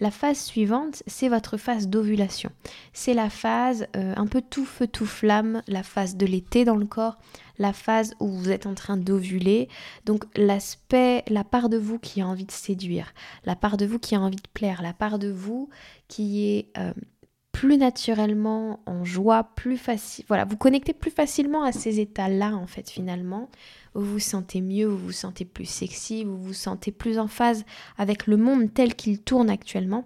La 0.00 0.10
phase 0.10 0.38
suivante, 0.38 1.02
c'est 1.06 1.28
votre 1.28 1.56
phase 1.56 1.88
d'ovulation. 1.88 2.50
C'est 2.92 3.14
la 3.14 3.30
phase 3.30 3.86
euh, 3.96 4.14
un 4.16 4.26
peu 4.26 4.42
tout 4.42 4.64
feu, 4.64 4.86
tout 4.86 5.06
flamme, 5.06 5.62
la 5.68 5.82
phase 5.82 6.16
de 6.16 6.26
l'été 6.26 6.64
dans 6.64 6.76
le 6.76 6.86
corps, 6.86 7.16
la 7.58 7.72
phase 7.72 8.14
où 8.20 8.28
vous 8.28 8.50
êtes 8.50 8.66
en 8.66 8.74
train 8.74 8.96
d'ovuler. 8.96 9.68
Donc 10.04 10.24
l'aspect, 10.36 11.24
la 11.28 11.44
part 11.44 11.68
de 11.68 11.78
vous 11.78 11.98
qui 11.98 12.20
a 12.20 12.26
envie 12.26 12.46
de 12.46 12.50
séduire, 12.50 13.14
la 13.44 13.56
part 13.56 13.76
de 13.76 13.86
vous 13.86 13.98
qui 13.98 14.14
a 14.14 14.20
envie 14.20 14.36
de 14.36 14.48
plaire, 14.52 14.82
la 14.82 14.92
part 14.92 15.18
de 15.18 15.30
vous 15.30 15.68
qui 16.08 16.46
est 16.46 16.68
euh, 16.78 16.92
plus 17.54 17.78
naturellement 17.78 18.80
en 18.84 19.04
joie, 19.04 19.44
plus 19.54 19.78
facile. 19.78 20.24
Voilà, 20.26 20.44
vous 20.44 20.56
connectez 20.56 20.92
plus 20.92 21.12
facilement 21.12 21.62
à 21.62 21.70
ces 21.70 22.00
états-là 22.00 22.54
en 22.54 22.66
fait 22.66 22.90
finalement 22.90 23.48
vous 23.94 24.04
vous 24.04 24.18
sentez 24.18 24.60
mieux, 24.60 24.86
vous 24.86 24.98
vous 24.98 25.12
sentez 25.12 25.44
plus 25.44 25.66
sexy, 25.66 26.24
vous 26.24 26.36
vous 26.36 26.52
sentez 26.52 26.90
plus 26.90 27.18
en 27.18 27.28
phase 27.28 27.64
avec 27.96 28.26
le 28.26 28.36
monde 28.36 28.74
tel 28.74 28.94
qu'il 28.96 29.20
tourne 29.20 29.48
actuellement, 29.48 30.02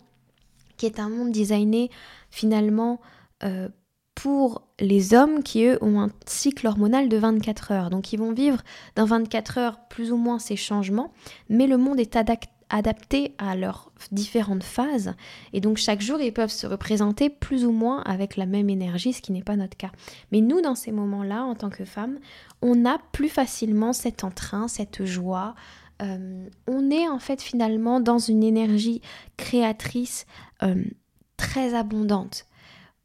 qui 0.76 0.84
est 0.84 1.00
un 1.00 1.08
monde 1.08 1.32
designé 1.32 1.90
finalement 2.30 3.00
euh, 3.44 3.70
pour 4.14 4.68
les 4.78 5.14
hommes 5.14 5.42
qui, 5.42 5.64
eux, 5.64 5.78
ont 5.80 6.00
un 6.00 6.10
cycle 6.26 6.66
hormonal 6.66 7.08
de 7.08 7.16
24 7.16 7.72
heures. 7.72 7.90
Donc 7.90 8.12
ils 8.12 8.18
vont 8.18 8.32
vivre 8.32 8.62
dans 8.94 9.06
24 9.06 9.58
heures 9.58 9.80
plus 9.88 10.12
ou 10.12 10.18
moins 10.18 10.38
ces 10.38 10.56
changements, 10.56 11.12
mais 11.48 11.66
le 11.66 11.78
monde 11.78 11.98
est 11.98 12.14
adapté 12.14 12.50
adaptés 12.70 13.34
à 13.38 13.56
leurs 13.56 13.92
différentes 14.12 14.62
phases. 14.62 15.14
Et 15.52 15.60
donc 15.60 15.76
chaque 15.76 16.00
jour, 16.00 16.20
ils 16.20 16.32
peuvent 16.32 16.50
se 16.50 16.66
représenter 16.66 17.30
plus 17.30 17.64
ou 17.64 17.72
moins 17.72 18.02
avec 18.02 18.36
la 18.36 18.46
même 18.46 18.68
énergie, 18.68 19.12
ce 19.12 19.22
qui 19.22 19.32
n'est 19.32 19.42
pas 19.42 19.56
notre 19.56 19.76
cas. 19.76 19.92
Mais 20.32 20.40
nous, 20.40 20.60
dans 20.60 20.74
ces 20.74 20.92
moments-là, 20.92 21.44
en 21.44 21.54
tant 21.54 21.70
que 21.70 21.84
femmes, 21.84 22.18
on 22.60 22.84
a 22.84 22.98
plus 23.12 23.28
facilement 23.28 23.92
cet 23.92 24.24
entrain, 24.24 24.68
cette 24.68 25.04
joie, 25.04 25.54
on 26.00 26.90
est 26.90 27.08
en 27.08 27.18
fait 27.18 27.42
finalement 27.42 28.00
dans 28.00 28.18
une 28.18 28.44
énergie 28.44 29.02
créatrice 29.36 30.26
très 31.36 31.74
abondante 31.74 32.47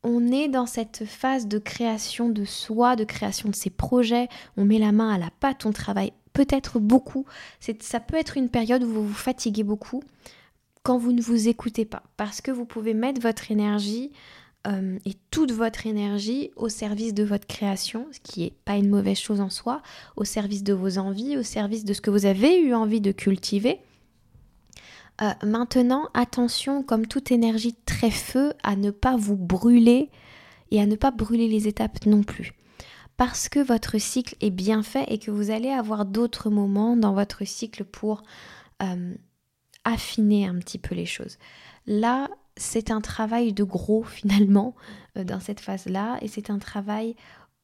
on 0.04 0.32
est 0.32 0.48
dans 0.48 0.66
cette 0.66 1.06
phase 1.06 1.48
de 1.48 1.60
création 1.60 2.30
de 2.30 2.46
soi, 2.46 2.96
de 2.96 3.04
création 3.04 3.50
de 3.50 3.56
ses 3.56 3.70
projets, 3.70 4.28
on 4.58 4.66
met 4.66 4.80
la 4.80 4.92
main 4.92 5.14
à 5.14 5.18
la 5.18 5.30
pâte, 5.40 5.66
on 5.66 5.72
travaille 5.72 6.12
peut-être 6.34 6.80
beaucoup. 6.80 7.26
Ça 7.80 8.00
peut 8.00 8.18
être 8.18 8.38
une 8.38 8.50
période 8.50 8.84
où 8.84 8.90
vous 8.90 9.08
vous 9.08 9.14
fatiguez 9.14 9.64
beaucoup 9.64 10.04
quand 10.84 10.98
vous 10.98 11.14
ne 11.14 11.22
vous 11.22 11.48
écoutez 11.48 11.86
pas, 11.86 12.04
parce 12.18 12.42
que 12.42 12.52
vous 12.52 12.66
pouvez 12.66 12.94
mettre 12.94 13.22
votre 13.22 13.52
énergie 13.52 14.12
euh, 14.68 14.98
et 15.06 15.14
toute 15.32 15.54
votre 15.54 15.88
énergie 15.88 16.52
au 16.58 16.68
service 16.68 17.14
de 17.14 17.24
votre 17.24 17.48
création, 17.48 18.08
ce 18.12 18.20
qui 18.20 18.42
n'est 18.42 18.54
pas 18.66 18.76
une 18.76 18.90
mauvaise 18.90 19.18
chose 19.18 19.40
en 19.40 19.50
soi, 19.50 19.82
au 20.18 20.26
service 20.26 20.64
de 20.64 20.74
vos 20.74 20.98
envies, 20.98 21.38
au 21.38 21.44
service 21.44 21.86
de 21.86 21.94
ce 21.94 22.02
que 22.02 22.10
vous 22.10 22.26
avez 22.26 22.60
eu 22.60 22.74
envie 22.74 23.00
de 23.00 23.14
cultiver. 23.14 23.80
Euh, 25.22 25.32
maintenant, 25.44 26.10
attention, 26.14 26.84
comme 26.84 27.08
toute 27.08 27.32
énergie 27.32 27.76
très 27.86 28.12
feu, 28.12 28.54
à 28.64 28.76
ne 28.76 28.92
pas 28.92 29.16
vous 29.16 29.38
brûler 29.38 30.10
et 30.72 30.82
à 30.82 30.86
ne 30.86 30.96
pas 30.96 31.12
brûler 31.12 31.48
les 31.48 31.68
étapes 31.68 32.06
non 32.06 32.24
plus. 32.24 32.54
Parce 33.16 33.48
que 33.48 33.60
votre 33.60 34.00
cycle 34.00 34.36
est 34.42 34.50
bien 34.50 34.82
fait 34.82 35.06
et 35.08 35.20
que 35.20 35.30
vous 35.30 35.52
allez 35.52 35.70
avoir 35.70 36.06
d'autres 36.06 36.50
moments 36.50 36.98
dans 36.98 37.14
votre 37.14 37.46
cycle 37.46 37.84
pour 37.84 38.24
euh, 38.82 39.14
affiner 39.84 40.48
un 40.48 40.56
petit 40.56 40.80
peu 40.80 40.96
les 40.96 41.06
choses. 41.06 41.38
Là, 41.86 42.28
c'est 42.58 42.90
un 42.90 43.02
travail 43.02 43.54
de 43.54 43.64
gros 43.64 44.04
finalement 44.08 44.76
euh, 45.18 45.24
dans 45.24 45.40
cette 45.40 45.60
phase-là 45.60 46.18
et 46.22 46.28
c'est 46.28 46.50
un 46.50 46.60
travail 46.60 47.16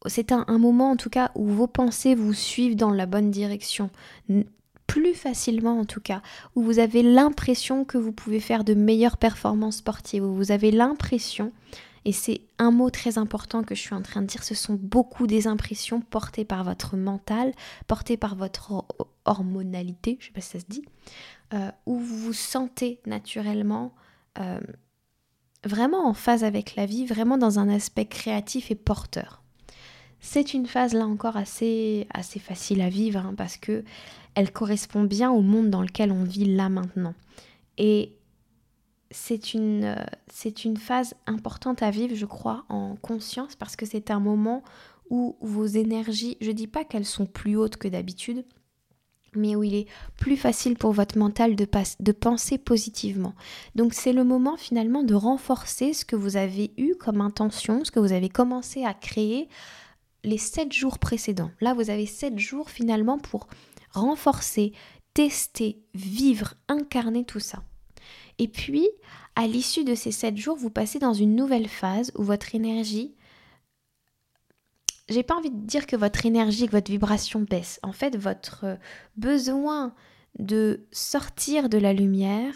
c'est 0.06 0.32
un, 0.32 0.46
moment 0.58 0.92
en 0.92 0.96
tout 0.96 1.10
cas 1.10 1.30
où 1.36 1.46
vos 1.46 1.68
pensées 1.68 2.16
vous 2.16 2.34
suivent 2.34 2.78
dans 2.78 2.92
la 2.92 3.06
bonne 3.06 3.32
direction 3.32 3.90
plus 4.90 5.14
facilement 5.14 5.80
en 5.80 5.86
tout 5.86 6.02
cas, 6.02 6.24
où 6.56 6.64
vous 6.64 6.80
avez 6.80 7.04
l'impression 7.04 7.86
que 7.86 8.00
vous 8.00 8.12
pouvez 8.12 8.40
faire 8.40 8.64
de 8.64 8.74
meilleures 8.74 9.18
performances 9.18 9.78
sportives, 9.78 10.24
où 10.24 10.34
vous 10.34 10.52
avez 10.52 10.72
l'impression, 10.72 11.52
et 12.06 12.12
c'est 12.12 12.42
un 12.58 12.72
mot 12.72 12.90
très 12.90 13.20
important 13.20 13.62
que 13.64 13.76
je 13.76 13.82
suis 13.82 13.94
en 13.94 14.02
train 14.02 14.24
de 14.24 14.26
dire, 14.26 14.44
ce 14.44 14.56
sont 14.56 14.74
beaucoup 14.74 15.28
des 15.28 15.46
impressions 15.46 16.02
portées 16.02 16.44
par 16.44 16.64
votre 16.64 16.98
mental, 16.98 17.54
portées 17.86 18.18
par 18.18 18.34
votre 18.36 18.84
hormonalité, 19.26 20.18
je 20.20 20.26
ne 20.26 20.28
sais 20.30 20.34
pas 20.34 20.42
si 20.42 20.50
ça 20.50 20.60
se 20.60 20.66
dit, 20.68 20.86
euh, 21.54 21.70
où 21.86 22.00
vous 22.00 22.18
vous 22.18 22.34
sentez 22.34 23.00
naturellement 23.06 23.94
euh, 24.40 24.60
vraiment 25.64 26.08
en 26.08 26.16
phase 26.16 26.44
avec 26.44 26.76
la 26.76 26.88
vie, 26.88 27.06
vraiment 27.06 27.38
dans 27.38 27.60
un 27.60 27.70
aspect 27.70 28.06
créatif 28.06 28.72
et 28.72 28.76
porteur. 28.76 29.44
C'est 30.22 30.54
une 30.54 30.66
phase 30.66 30.94
là 30.94 31.06
encore 31.06 31.38
assez, 31.38 32.08
facile 32.40 32.82
à 32.82 32.90
vivre 32.90 33.20
hein, 33.20 33.34
parce 33.38 33.58
que 33.58 33.84
elle 34.36 34.52
correspond 34.52 35.04
bien 35.04 35.32
au 35.32 35.42
monde 35.42 35.70
dans 35.70 35.82
lequel 35.82 36.12
on 36.12 36.24
vit 36.24 36.46
là 36.46 36.70
maintenant. 36.70 37.14
Et 37.78 38.14
c'est 39.12 39.54
une, 39.54 39.86
euh, 39.86 40.04
c'est 40.32 40.66
une 40.66 40.78
phase 40.78 41.16
importante 41.26 41.82
à 41.82 41.90
vivre, 41.90 42.16
je 42.16 42.26
crois, 42.26 42.66
en 42.70 42.96
conscience, 42.96 43.56
parce 43.56 43.76
que 43.76 43.86
c'est 43.86 44.12
un 44.12 44.20
moment 44.20 44.64
où 45.10 45.36
vos 45.42 45.66
énergies, 45.66 46.38
je 46.42 46.52
dis 46.52 46.68
pas 46.68 46.84
qu'elles 46.84 47.06
sont 47.06 47.26
plus 47.26 47.56
hautes 47.56 47.78
que 47.78 47.88
d'habitude, 47.88 48.46
mais 49.36 49.56
où 49.56 49.64
il 49.64 49.74
est 49.74 49.88
plus 50.18 50.38
facile 50.38 50.76
pour 50.76 50.92
votre 50.92 51.18
mental 51.18 51.56
de 51.56 52.12
penser 52.12 52.58
positivement. 52.58 53.34
Donc 53.76 53.94
c'est 53.94 54.14
le 54.14 54.24
moment 54.24 54.58
finalement 54.58 55.04
de 55.04 55.16
renforcer 55.16 55.94
ce 55.94 56.06
que 56.06 56.16
vous 56.16 56.38
avez 56.38 56.72
eu 56.78 56.96
comme 56.96 57.22
intention, 57.22 57.84
ce 57.84 57.92
que 57.92 58.00
vous 58.00 58.12
avez 58.12 58.30
commencé 58.30 58.84
à 58.86 58.94
créer 58.94 59.48
les 60.24 60.38
sept 60.38 60.74
jours 60.74 61.00
précédents. 61.00 61.52
Là, 61.62 61.74
vous 61.74 61.90
avez 61.90 62.06
sept 62.06 62.38
jours 62.38 62.70
finalement 62.70 63.18
pour 63.18 63.48
renforcer, 63.92 64.74
tester, 65.14 65.82
vivre, 65.94 66.56
incarner 66.68 67.26
tout 67.26 67.40
ça. 67.40 67.64
Et 68.38 68.48
puis, 68.48 68.88
à 69.36 69.48
l'issue 69.48 69.84
de 69.84 69.96
ces 69.96 70.12
sept 70.12 70.38
jours, 70.38 70.58
vous 70.58 70.70
passez 70.70 71.00
dans 71.00 71.14
une 71.14 71.36
nouvelle 71.36 71.68
phase 71.68 72.12
où 72.16 72.24
votre 72.24 72.56
énergie, 72.56 73.16
j'ai 75.10 75.24
pas 75.24 75.36
envie 75.36 75.52
de 75.52 75.66
dire 75.66 75.88
que 75.88 75.96
votre 75.96 76.26
énergie, 76.26 76.68
que 76.68 76.72
votre 76.72 76.92
vibration 76.92 77.42
baisse. 77.42 77.80
En 77.84 77.92
fait, 77.92 78.16
votre 78.16 78.78
besoin 79.18 79.94
de 80.38 80.88
sortir 80.92 81.68
de 81.70 81.78
la 81.78 81.94
lumière, 81.94 82.54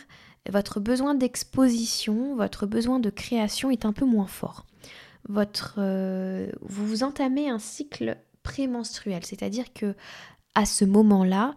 votre 0.50 0.80
besoin 0.80 1.16
d'exposition, 1.16 2.36
votre 2.36 2.66
besoin 2.66 3.00
de 3.00 3.10
création 3.10 3.72
est 3.72 3.86
un 3.86 3.94
peu 3.94 4.06
moins 4.06 4.28
fort. 4.28 4.66
Votre, 5.30 5.76
euh, 5.78 6.52
vous 6.62 6.86
vous 6.86 7.04
entamez 7.04 7.50
un 7.50 7.60
cycle 7.60 8.18
prémenstruel, 8.44 9.26
c'est-à-dire 9.26 9.74
que 9.74 9.96
à 10.56 10.66
ce 10.66 10.86
moment-là, 10.86 11.56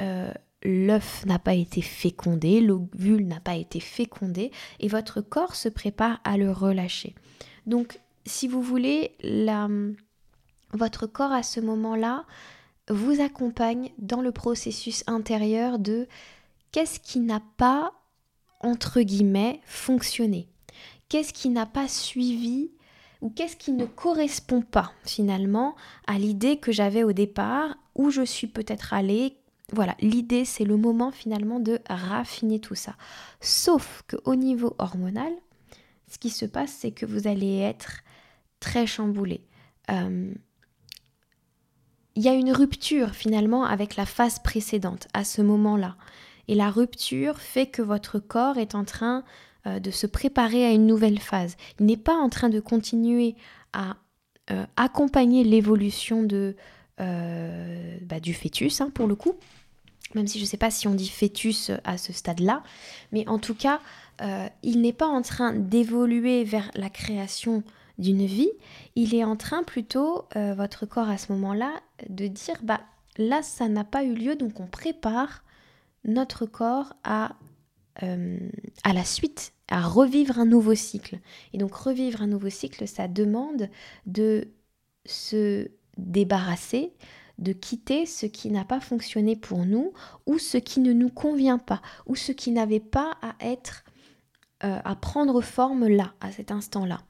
euh, 0.00 0.32
l'œuf 0.62 1.24
n'a 1.26 1.38
pas 1.38 1.54
été 1.54 1.82
fécondé, 1.82 2.60
l'ovule 2.60 3.26
n'a 3.26 3.40
pas 3.40 3.56
été 3.56 3.80
fécondé, 3.80 4.50
et 4.78 4.88
votre 4.88 5.20
corps 5.20 5.54
se 5.54 5.68
prépare 5.68 6.20
à 6.24 6.36
le 6.36 6.50
relâcher. 6.50 7.14
Donc, 7.66 8.00
si 8.26 8.48
vous 8.48 8.62
voulez, 8.62 9.16
votre 10.72 11.06
corps 11.06 11.32
à 11.32 11.42
ce 11.42 11.60
moment-là 11.60 12.24
vous 12.88 13.20
accompagne 13.20 13.90
dans 13.98 14.20
le 14.20 14.32
processus 14.32 15.04
intérieur 15.06 15.78
de 15.78 16.08
qu'est-ce 16.72 17.00
qui 17.00 17.20
n'a 17.20 17.40
pas, 17.56 17.92
entre 18.60 19.00
guillemets, 19.00 19.60
fonctionné, 19.64 20.48
qu'est-ce 21.08 21.32
qui 21.32 21.48
n'a 21.48 21.66
pas 21.66 21.88
suivi 21.88 22.70
ou 23.20 23.30
qu'est-ce 23.30 23.56
qui 23.56 23.72
ne 23.72 23.86
correspond 23.86 24.62
pas 24.62 24.92
finalement 25.04 25.76
à 26.06 26.18
l'idée 26.18 26.58
que 26.58 26.72
j'avais 26.72 27.04
au 27.04 27.12
départ, 27.12 27.76
où 27.94 28.10
je 28.10 28.22
suis 28.22 28.46
peut-être 28.46 28.94
allée. 28.94 29.36
Voilà, 29.72 29.94
l'idée 30.00 30.44
c'est 30.44 30.64
le 30.64 30.76
moment 30.76 31.10
finalement 31.12 31.60
de 31.60 31.78
raffiner 31.88 32.60
tout 32.60 32.74
ça. 32.74 32.96
Sauf 33.40 34.02
qu'au 34.08 34.34
niveau 34.34 34.74
hormonal, 34.78 35.32
ce 36.08 36.18
qui 36.18 36.30
se 36.30 36.46
passe 36.46 36.72
c'est 36.72 36.90
que 36.90 37.06
vous 37.06 37.28
allez 37.28 37.58
être 37.58 38.00
très 38.58 38.86
chamboulé. 38.86 39.42
Euh, 39.90 40.32
il 42.16 42.22
y 42.22 42.28
a 42.28 42.34
une 42.34 42.52
rupture 42.52 43.10
finalement 43.10 43.64
avec 43.64 43.96
la 43.96 44.06
phase 44.06 44.40
précédente 44.40 45.08
à 45.14 45.24
ce 45.24 45.42
moment-là. 45.42 45.96
Et 46.48 46.54
la 46.54 46.70
rupture 46.70 47.38
fait 47.38 47.66
que 47.66 47.82
votre 47.82 48.18
corps 48.18 48.58
est 48.58 48.74
en 48.74 48.84
train 48.84 49.24
euh, 49.66 49.78
de 49.78 49.90
se 49.90 50.06
préparer 50.06 50.64
à 50.64 50.70
une 50.70 50.86
nouvelle 50.86 51.18
phase. 51.18 51.58
Il 51.78 51.84
n'est 51.84 51.98
pas 51.98 52.14
en 52.14 52.30
train 52.30 52.48
de 52.48 52.60
continuer 52.60 53.34
à 53.74 53.96
euh, 54.50 54.64
accompagner 54.76 55.44
l'évolution 55.44 56.22
de, 56.22 56.56
euh, 56.98 57.98
bah, 58.00 58.20
du 58.20 58.32
fœtus, 58.32 58.80
hein, 58.80 58.90
pour 58.94 59.06
le 59.06 59.14
coup, 59.16 59.34
même 60.14 60.26
si 60.26 60.38
je 60.38 60.44
ne 60.44 60.48
sais 60.48 60.56
pas 60.56 60.70
si 60.70 60.88
on 60.88 60.94
dit 60.94 61.10
fœtus 61.10 61.72
à 61.84 61.98
ce 61.98 62.14
stade-là, 62.14 62.62
mais 63.12 63.28
en 63.28 63.38
tout 63.38 63.54
cas, 63.54 63.80
il 64.62 64.82
n'est 64.82 64.92
pas 64.92 65.06
en 65.06 65.22
train 65.22 65.54
d'évoluer 65.54 66.44
vers 66.44 66.70
la 66.74 66.90
création 66.90 67.62
d'une 67.98 68.26
vie, 68.26 68.50
il 68.96 69.14
est 69.14 69.24
en 69.24 69.36
train 69.36 69.62
plutôt, 69.62 70.26
votre 70.34 70.84
corps 70.84 71.08
à 71.08 71.16
ce 71.16 71.32
moment-là, 71.32 71.72
de 72.08 72.26
dire, 72.26 72.56
bah 72.62 72.80
là, 73.16 73.42
ça 73.42 73.68
n'a 73.68 73.84
pas 73.84 74.04
eu 74.04 74.14
lieu, 74.14 74.36
donc 74.36 74.60
on 74.60 74.66
prépare 74.66 75.42
notre 76.04 76.46
corps 76.46 76.94
à 77.04 77.36
euh, 78.02 78.38
à 78.84 78.92
la 78.92 79.04
suite, 79.04 79.52
à 79.68 79.82
revivre 79.82 80.38
un 80.38 80.46
nouveau 80.46 80.74
cycle. 80.74 81.18
Et 81.52 81.58
donc 81.58 81.74
revivre 81.74 82.22
un 82.22 82.26
nouveau 82.26 82.48
cycle, 82.48 82.86
ça 82.88 83.08
demande 83.08 83.68
de 84.06 84.48
se 85.04 85.68
débarrasser, 85.98 86.92
de 87.38 87.52
quitter 87.52 88.06
ce 88.06 88.26
qui 88.26 88.50
n'a 88.50 88.64
pas 88.64 88.80
fonctionné 88.80 89.36
pour 89.36 89.66
nous 89.66 89.92
ou 90.26 90.38
ce 90.38 90.56
qui 90.56 90.80
ne 90.80 90.92
nous 90.92 91.10
convient 91.10 91.58
pas 91.58 91.82
ou 92.06 92.14
ce 92.14 92.32
qui 92.32 92.52
n'avait 92.52 92.80
pas 92.80 93.16
à 93.22 93.34
être, 93.40 93.84
euh, 94.64 94.78
à 94.82 94.96
prendre 94.96 95.40
forme 95.42 95.86
là, 95.86 96.14
à 96.20 96.32
cet 96.32 96.52
instant-là. 96.52 97.02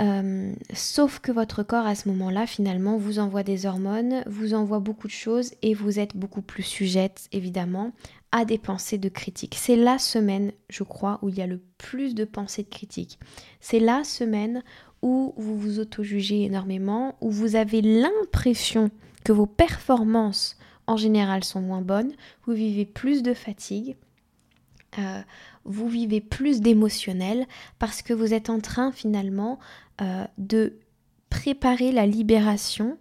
Euh, 0.00 0.52
sauf 0.72 1.20
que 1.20 1.30
votre 1.30 1.62
corps 1.62 1.86
à 1.86 1.94
ce 1.94 2.08
moment-là, 2.08 2.46
finalement, 2.46 2.96
vous 2.96 3.18
envoie 3.20 3.44
des 3.44 3.66
hormones, 3.66 4.24
vous 4.26 4.54
envoie 4.54 4.80
beaucoup 4.80 5.06
de 5.06 5.12
choses 5.12 5.54
et 5.62 5.74
vous 5.74 6.00
êtes 6.00 6.16
beaucoup 6.16 6.42
plus 6.42 6.64
sujette, 6.64 7.28
évidemment, 7.32 7.92
à 8.32 8.44
des 8.44 8.58
pensées 8.58 8.98
de 8.98 9.08
critique. 9.08 9.54
C'est 9.56 9.76
la 9.76 9.98
semaine, 9.98 10.52
je 10.68 10.82
crois, 10.82 11.20
où 11.22 11.28
il 11.28 11.36
y 11.36 11.42
a 11.42 11.46
le 11.46 11.60
plus 11.78 12.14
de 12.14 12.24
pensées 12.24 12.64
de 12.64 12.68
critique. 12.68 13.20
C'est 13.60 13.78
la 13.78 14.02
semaine 14.02 14.64
où 15.02 15.34
vous 15.36 15.56
vous 15.56 15.78
auto-jugez 15.78 16.42
énormément, 16.42 17.16
où 17.20 17.30
vous 17.30 17.54
avez 17.54 17.80
l'impression 17.80 18.90
que 19.24 19.32
vos 19.32 19.46
performances 19.46 20.58
en 20.86 20.96
général 20.96 21.44
sont 21.44 21.60
moins 21.60 21.80
bonnes, 21.80 22.12
vous 22.46 22.52
vivez 22.52 22.84
plus 22.84 23.22
de 23.22 23.32
fatigue, 23.32 23.96
euh, 24.98 25.22
vous 25.64 25.88
vivez 25.88 26.20
plus 26.20 26.60
d'émotionnel 26.60 27.46
parce 27.78 28.02
que 28.02 28.12
vous 28.12 28.34
êtes 28.34 28.50
en 28.50 28.60
train 28.60 28.92
finalement 28.92 29.58
euh, 30.00 30.24
de 30.38 30.78
préparer 31.30 31.92
la 31.92 32.06
libération 32.06 32.98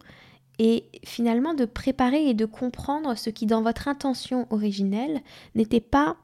et 0.59 0.85
finalement 1.05 1.53
de 1.53 1.65
préparer 1.65 2.29
et 2.29 2.33
de 2.33 2.45
comprendre 2.45 3.15
ce 3.17 3.29
qui 3.29 3.45
dans 3.45 3.61
votre 3.61 3.87
intention 3.87 4.47
originelle 4.49 5.21
n'était 5.55 5.81
pas 5.81 6.17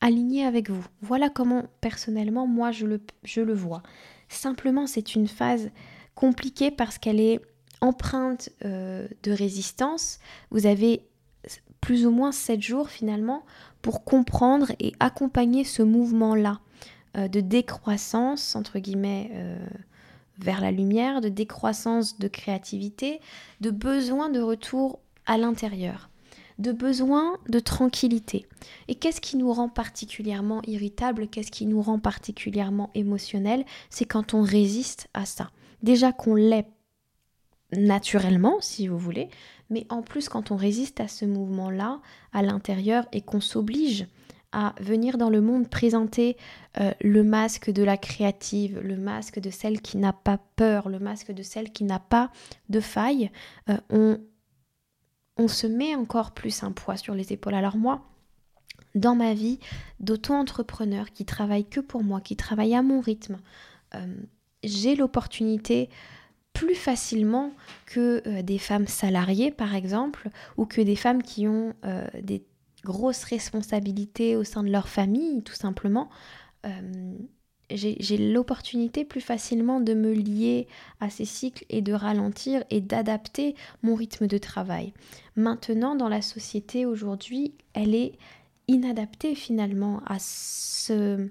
aligné 0.00 0.44
avec 0.44 0.70
vous. 0.70 0.84
Voilà 1.02 1.28
comment 1.28 1.64
personnellement 1.80 2.46
moi 2.46 2.72
je 2.72 2.86
le, 2.86 3.00
je 3.24 3.40
le 3.40 3.54
vois. 3.54 3.82
Simplement 4.28 4.86
c'est 4.86 5.14
une 5.14 5.28
phase 5.28 5.70
compliquée 6.14 6.70
parce 6.70 6.98
qu'elle 6.98 7.20
est 7.20 7.40
empreinte 7.80 8.50
euh, 8.64 9.06
de 9.22 9.32
résistance. 9.32 10.18
Vous 10.50 10.66
avez 10.66 11.02
plus 11.80 12.06
ou 12.06 12.10
moins 12.10 12.32
7 12.32 12.60
jours 12.60 12.90
finalement 12.90 13.44
pour 13.82 14.04
comprendre 14.04 14.72
et 14.78 14.92
accompagner 15.00 15.64
ce 15.64 15.82
mouvement-là 15.82 16.60
euh, 17.16 17.28
de 17.28 17.40
décroissance, 17.40 18.54
entre 18.54 18.78
guillemets, 18.78 19.30
euh, 19.32 19.66
vers 20.38 20.60
la 20.60 20.70
lumière, 20.70 21.20
de 21.20 21.28
décroissance 21.28 22.18
de 22.18 22.28
créativité, 22.28 23.20
de 23.60 23.70
besoin 23.70 24.30
de 24.30 24.40
retour 24.40 25.00
à 25.26 25.38
l'intérieur, 25.38 26.10
de 26.58 26.72
besoin 26.72 27.36
de 27.48 27.58
tranquillité. 27.58 28.46
Et 28.88 28.94
qu'est-ce 28.94 29.20
qui 29.20 29.36
nous 29.36 29.52
rend 29.52 29.68
particulièrement 29.68 30.62
irritable, 30.66 31.28
qu'est-ce 31.28 31.50
qui 31.50 31.66
nous 31.66 31.82
rend 31.82 31.98
particulièrement 31.98 32.90
émotionnel? 32.94 33.64
C'est 33.88 34.04
quand 34.04 34.34
on 34.34 34.42
résiste 34.42 35.08
à 35.14 35.24
ça. 35.26 35.50
Déjà 35.82 36.12
qu'on 36.12 36.34
l'est 36.34 36.66
naturellement, 37.72 38.56
si 38.60 38.88
vous 38.88 38.98
voulez, 38.98 39.28
mais 39.70 39.86
en 39.88 40.02
plus 40.02 40.28
quand 40.28 40.50
on 40.50 40.56
résiste 40.56 41.00
à 41.00 41.08
ce 41.08 41.24
mouvement-là 41.24 42.00
à 42.32 42.42
l'intérieur 42.42 43.06
et 43.12 43.22
qu'on 43.22 43.40
s'oblige 43.40 44.06
à 44.52 44.74
venir 44.80 45.16
dans 45.16 45.30
le 45.30 45.40
monde 45.40 45.68
présenter 45.68 46.36
euh, 46.80 46.92
le 47.00 47.22
masque 47.22 47.70
de 47.70 47.82
la 47.82 47.96
créative, 47.96 48.80
le 48.80 48.96
masque 48.96 49.38
de 49.38 49.50
celle 49.50 49.80
qui 49.80 49.96
n'a 49.96 50.12
pas 50.12 50.38
peur, 50.56 50.88
le 50.88 50.98
masque 50.98 51.32
de 51.32 51.42
celle 51.42 51.70
qui 51.70 51.84
n'a 51.84 52.00
pas 52.00 52.30
de 52.68 52.80
faille, 52.80 53.30
euh, 53.68 54.16
on, 55.36 55.48
se 55.48 55.66
met 55.66 55.94
encore 55.94 56.32
plus 56.32 56.62
un 56.62 56.72
poids 56.72 56.96
sur 56.96 57.14
les 57.14 57.32
épaules. 57.32 57.54
Alors 57.54 57.76
moi, 57.76 58.02
dans 58.94 59.14
ma 59.14 59.32
vie 59.32 59.58
d'auto-entrepreneur 60.00 61.10
qui 61.12 61.24
travaille 61.24 61.64
que 61.64 61.80
pour 61.80 62.02
moi, 62.02 62.20
qui 62.20 62.36
travaille 62.36 62.74
à 62.74 62.82
mon 62.82 63.00
rythme, 63.00 63.38
euh, 63.94 64.16
j'ai 64.62 64.96
l'opportunité 64.96 65.88
plus 66.52 66.74
facilement 66.74 67.52
que 67.86 68.22
euh, 68.26 68.42
des 68.42 68.58
femmes 68.58 68.86
salariées, 68.86 69.50
par 69.50 69.74
exemple, 69.74 70.30
ou 70.56 70.66
que 70.66 70.80
des 70.80 70.96
femmes 70.96 71.22
qui 71.22 71.48
ont 71.48 71.74
euh, 71.84 72.06
des 72.22 72.44
grosses 72.84 73.24
responsabilités 73.24 74.36
au 74.36 74.44
sein 74.44 74.62
de 74.62 74.70
leur 74.70 74.88
famille, 74.88 75.42
tout 75.42 75.54
simplement. 75.54 76.08
Euh, 76.66 77.14
j'ai 77.72 78.16
l'opportunité 78.16 79.04
plus 79.04 79.20
facilement 79.20 79.80
de 79.80 79.94
me 79.94 80.12
lier 80.12 80.66
à 80.98 81.08
ces 81.08 81.24
cycles 81.24 81.64
et 81.68 81.82
de 81.82 81.92
ralentir 81.92 82.64
et 82.70 82.80
d'adapter 82.80 83.54
mon 83.82 83.94
rythme 83.94 84.26
de 84.26 84.38
travail. 84.38 84.92
Maintenant, 85.36 85.94
dans 85.94 86.08
la 86.08 86.20
société 86.20 86.84
aujourd'hui, 86.84 87.54
elle 87.74 87.94
est 87.94 88.18
inadaptée 88.66 89.34
finalement 89.36 90.02
à 90.06 90.16
ce, 90.18 91.28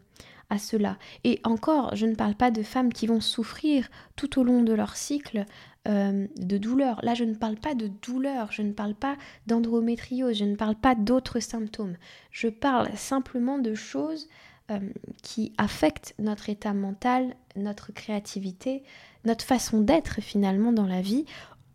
à 0.49 0.57
cela. 0.57 0.97
Et 1.23 1.39
encore, 1.43 1.95
je 1.95 2.05
ne 2.05 2.15
parle 2.15 2.35
pas 2.35 2.51
de 2.51 2.63
femmes 2.63 2.91
qui 2.91 3.07
vont 3.07 3.21
souffrir 3.21 3.89
tout 4.15 4.39
au 4.39 4.43
long 4.43 4.63
de 4.63 4.73
leur 4.73 4.95
cycle 4.95 5.45
euh, 5.87 6.27
de 6.37 6.57
douleur. 6.57 6.99
Là, 7.03 7.13
je 7.13 7.23
ne 7.23 7.35
parle 7.35 7.55
pas 7.55 7.75
de 7.75 7.87
douleur, 7.87 8.51
je 8.51 8.61
ne 8.61 8.73
parle 8.73 8.95
pas 8.95 9.15
d'endométriose, 9.47 10.37
je 10.37 10.45
ne 10.45 10.55
parle 10.55 10.75
pas 10.75 10.95
d'autres 10.95 11.39
symptômes. 11.39 11.95
Je 12.31 12.47
parle 12.47 12.89
simplement 12.95 13.59
de 13.59 13.73
choses 13.75 14.27
euh, 14.71 14.79
qui 15.23 15.53
affectent 15.57 16.15
notre 16.19 16.49
état 16.49 16.73
mental, 16.73 17.35
notre 17.55 17.91
créativité, 17.91 18.83
notre 19.25 19.45
façon 19.45 19.81
d'être 19.81 20.21
finalement 20.21 20.71
dans 20.73 20.85
la 20.85 21.01
vie, 21.01 21.25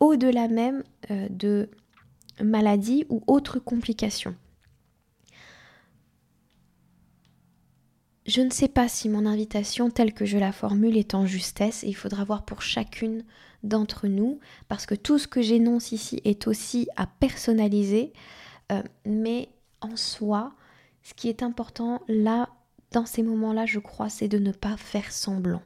au-delà 0.00 0.49
même 0.49 0.85
euh, 1.11 1.28
de 1.31 1.71
maladies 2.43 3.07
ou 3.09 3.23
autres 3.26 3.59
complications. 3.59 4.35
Je 8.26 8.40
ne 8.40 8.50
sais 8.50 8.69
pas 8.69 8.88
si 8.88 9.11
mon 9.11 9.26
invitation 9.26 9.90
telle 9.90 10.14
que 10.14 10.25
je 10.25 10.38
la 10.38 10.50
formule 10.50 10.97
est 10.97 11.14
en 11.14 11.26
justesse 11.26 11.85
il 11.87 11.95
faudra 11.95 12.25
voir 12.25 12.47
pour 12.47 12.62
chacune 12.62 13.23
d'entre 13.62 14.09
nous 14.09 14.40
parce 14.69 14.87
que 14.87 14.95
tout 14.95 15.19
ce 15.19 15.28
que 15.28 15.43
j'énonce 15.43 15.93
ici 15.93 16.23
est 16.25 16.47
aussi 16.47 16.88
à 16.97 17.07
personnaliser 17.07 18.14
euh, 18.73 18.83
mais 19.04 19.50
en 19.83 19.97
soi 19.97 20.54
ce 21.02 21.12
qui 21.12 21.28
est 21.28 21.43
important 21.43 22.00
là 22.09 22.49
dans 22.93 23.04
ces 23.04 23.23
moments-là 23.23 23.66
je 23.66 23.78
crois 23.78 24.09
c'est 24.09 24.28
de 24.28 24.38
ne 24.38 24.52
pas 24.52 24.78
faire 24.78 25.12
semblant. 25.12 25.62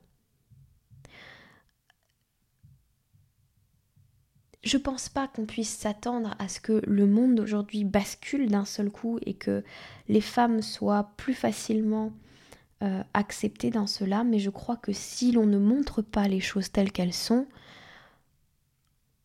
Je 4.65 4.77
pense 4.77 5.09
pas 5.09 5.29
qu'on 5.29 5.47
puisse 5.47 5.71
s'attendre 5.71 6.35
à 6.41 6.49
ce 6.49 6.59
que 6.59 6.83
le 6.85 7.07
monde 7.07 7.37
d'aujourd'hui 7.37 7.85
bascule 7.85 8.51
d'un 8.51 8.65
seul 8.65 8.91
coup 8.91 9.21
et 9.25 9.35
que 9.35 9.63
les 10.09 10.21
femmes 10.21 10.61
soient 10.61 11.13
plus 11.17 11.35
facilement 11.35 12.13
euh, 12.83 13.03
accepter 13.13 13.71
dans 13.71 13.89
cela, 13.89 14.23
mais 14.23 14.39
je 14.39 14.51
crois 14.51 14.77
que 14.77 14.93
si 14.93 15.33
l'on 15.33 15.47
ne 15.47 15.59
montre 15.59 16.01
pas 16.01 16.29
les 16.29 16.39
choses 16.39 16.71
telles 16.71 16.93
qu'elles 16.93 17.13
sont, 17.13 17.47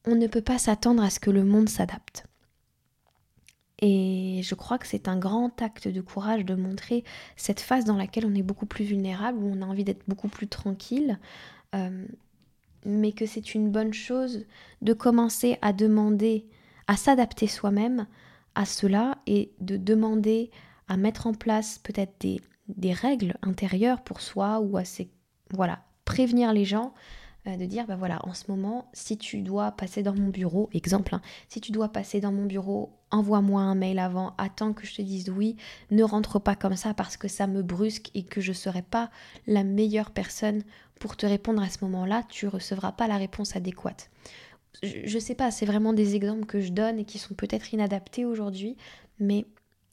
on 0.06 0.16
ne 0.16 0.26
peut 0.26 0.42
pas 0.42 0.58
s'attendre 0.58 1.04
à 1.04 1.12
ce 1.12 1.20
que 1.20 1.30
le 1.30 1.44
monde 1.44 1.70
s'adapte. 1.70 2.26
Et 3.80 4.42
je 4.44 4.56
crois 4.56 4.78
que 4.80 4.88
c'est 4.88 5.08
un 5.08 5.20
grand 5.20 5.62
acte 5.62 5.88
de 5.88 6.02
courage 6.02 6.46
de 6.46 6.56
montrer 6.56 7.04
cette 7.36 7.60
phase 7.60 7.86
dans 7.86 7.96
laquelle 7.96 8.26
on 8.26 8.34
est 8.34 8.42
beaucoup 8.42 8.66
plus 8.66 8.86
vulnérable, 8.86 9.38
où 9.38 9.52
on 9.54 9.62
a 9.62 9.66
envie 9.66 9.84
d'être 9.84 10.08
beaucoup 10.08 10.30
plus 10.30 10.48
tranquille, 10.48 11.20
euh, 11.76 12.06
mais 12.86 13.12
que 13.12 13.26
c'est 13.26 13.54
une 13.54 13.70
bonne 13.70 13.94
chose 13.94 14.46
de 14.82 14.94
commencer 14.94 15.60
à 15.62 15.74
demander, 15.74 16.48
à 16.88 16.98
s'adapter 16.98 17.48
soi-même 17.48 18.08
à 18.56 18.66
cela 18.66 19.20
et 19.28 19.52
de 19.60 19.78
demander 19.78 20.50
à 20.88 20.98
mettre 20.98 21.28
en 21.28 21.34
place 21.34 21.80
peut-être 21.80 22.14
des, 22.20 22.42
des 22.68 22.94
règles 22.94 23.36
intérieures 23.42 24.02
pour 24.02 24.22
soi 24.22 24.60
ou 24.60 24.78
à 24.78 24.84
voilà, 25.52 25.84
prévenir 26.06 26.54
les 26.54 26.66
gens 26.66 26.94
euh, 27.46 27.58
de 27.58 27.66
dire 27.66 27.86
bah 27.86 27.98
voilà 27.98 28.20
en 28.26 28.34
ce 28.34 28.46
moment 28.50 28.90
si 28.94 29.18
tu 29.18 29.42
dois 29.42 29.74
passer 29.74 30.02
dans 30.02 30.16
mon 30.16 30.30
bureau 30.30 30.70
exemple 30.72 31.14
hein, 31.14 31.22
si 31.50 31.60
tu 31.60 31.74
dois 31.74 31.90
passer 31.90 32.22
dans 32.22 32.32
mon 32.32 32.46
bureau 32.46 32.94
envoie-moi 33.12 33.62
un 33.62 33.76
mail 33.76 34.00
avant 34.00 34.34
attends 34.38 34.72
que 34.72 34.86
je 34.86 34.96
te 34.96 35.02
dise 35.02 35.30
oui 35.30 35.58
ne 35.92 36.06
rentre 36.06 36.40
pas 36.40 36.56
comme 36.56 36.78
ça 36.78 36.94
parce 36.94 37.18
que 37.18 37.28
ça 37.28 37.46
me 37.46 37.62
brusque 37.62 38.12
et 38.14 38.24
que 38.24 38.40
je 38.40 38.54
serai 38.54 38.82
pas 38.82 39.12
la 39.46 39.66
meilleure 39.66 40.12
personne 40.12 40.64
pour 41.02 41.18
te 41.18 41.26
répondre 41.26 41.62
à 41.62 41.68
ce 41.68 41.84
moment-là 41.84 42.24
tu 42.30 42.48
recevras 42.48 42.94
pas 42.94 43.10
la 43.10 43.18
réponse 43.18 43.58
adéquate. 43.58 44.10
Je, 44.82 45.00
je 45.04 45.20
sais 45.20 45.36
pas 45.36 45.52
c'est 45.52 45.66
vraiment 45.66 45.92
des 45.92 46.16
exemples 46.16 46.46
que 46.46 46.62
je 46.62 46.72
donne 46.72 47.00
et 47.00 47.04
qui 47.04 47.20
sont 47.20 47.34
peut-être 47.34 47.74
inadaptés 47.74 48.24
aujourd'hui 48.24 48.78
mais 49.20 49.46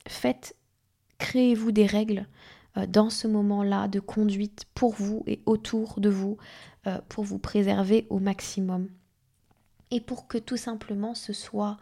faites 0.07 0.55
créez-vous 1.19 1.73
des 1.73 1.87
règles 1.87 2.29
dans 2.77 3.11
ce 3.11 3.27
moment-là 3.27 3.89
de 3.89 4.01
conduite 4.01 4.65
pour 4.75 4.95
vous 4.95 5.23
et 5.27 5.43
autour 5.47 6.01
de 6.01 6.09
vous 6.09 6.37
euh, 6.87 6.99
pour 7.09 7.25
vous 7.25 7.39
préserver 7.39 8.07
au 8.09 8.21
maximum. 8.21 8.89
Et 9.91 10.01
pour 10.01 10.29
que 10.29 10.39
tout 10.39 10.57
simplement 10.57 11.15
ce 11.15 11.33
soit 11.33 11.77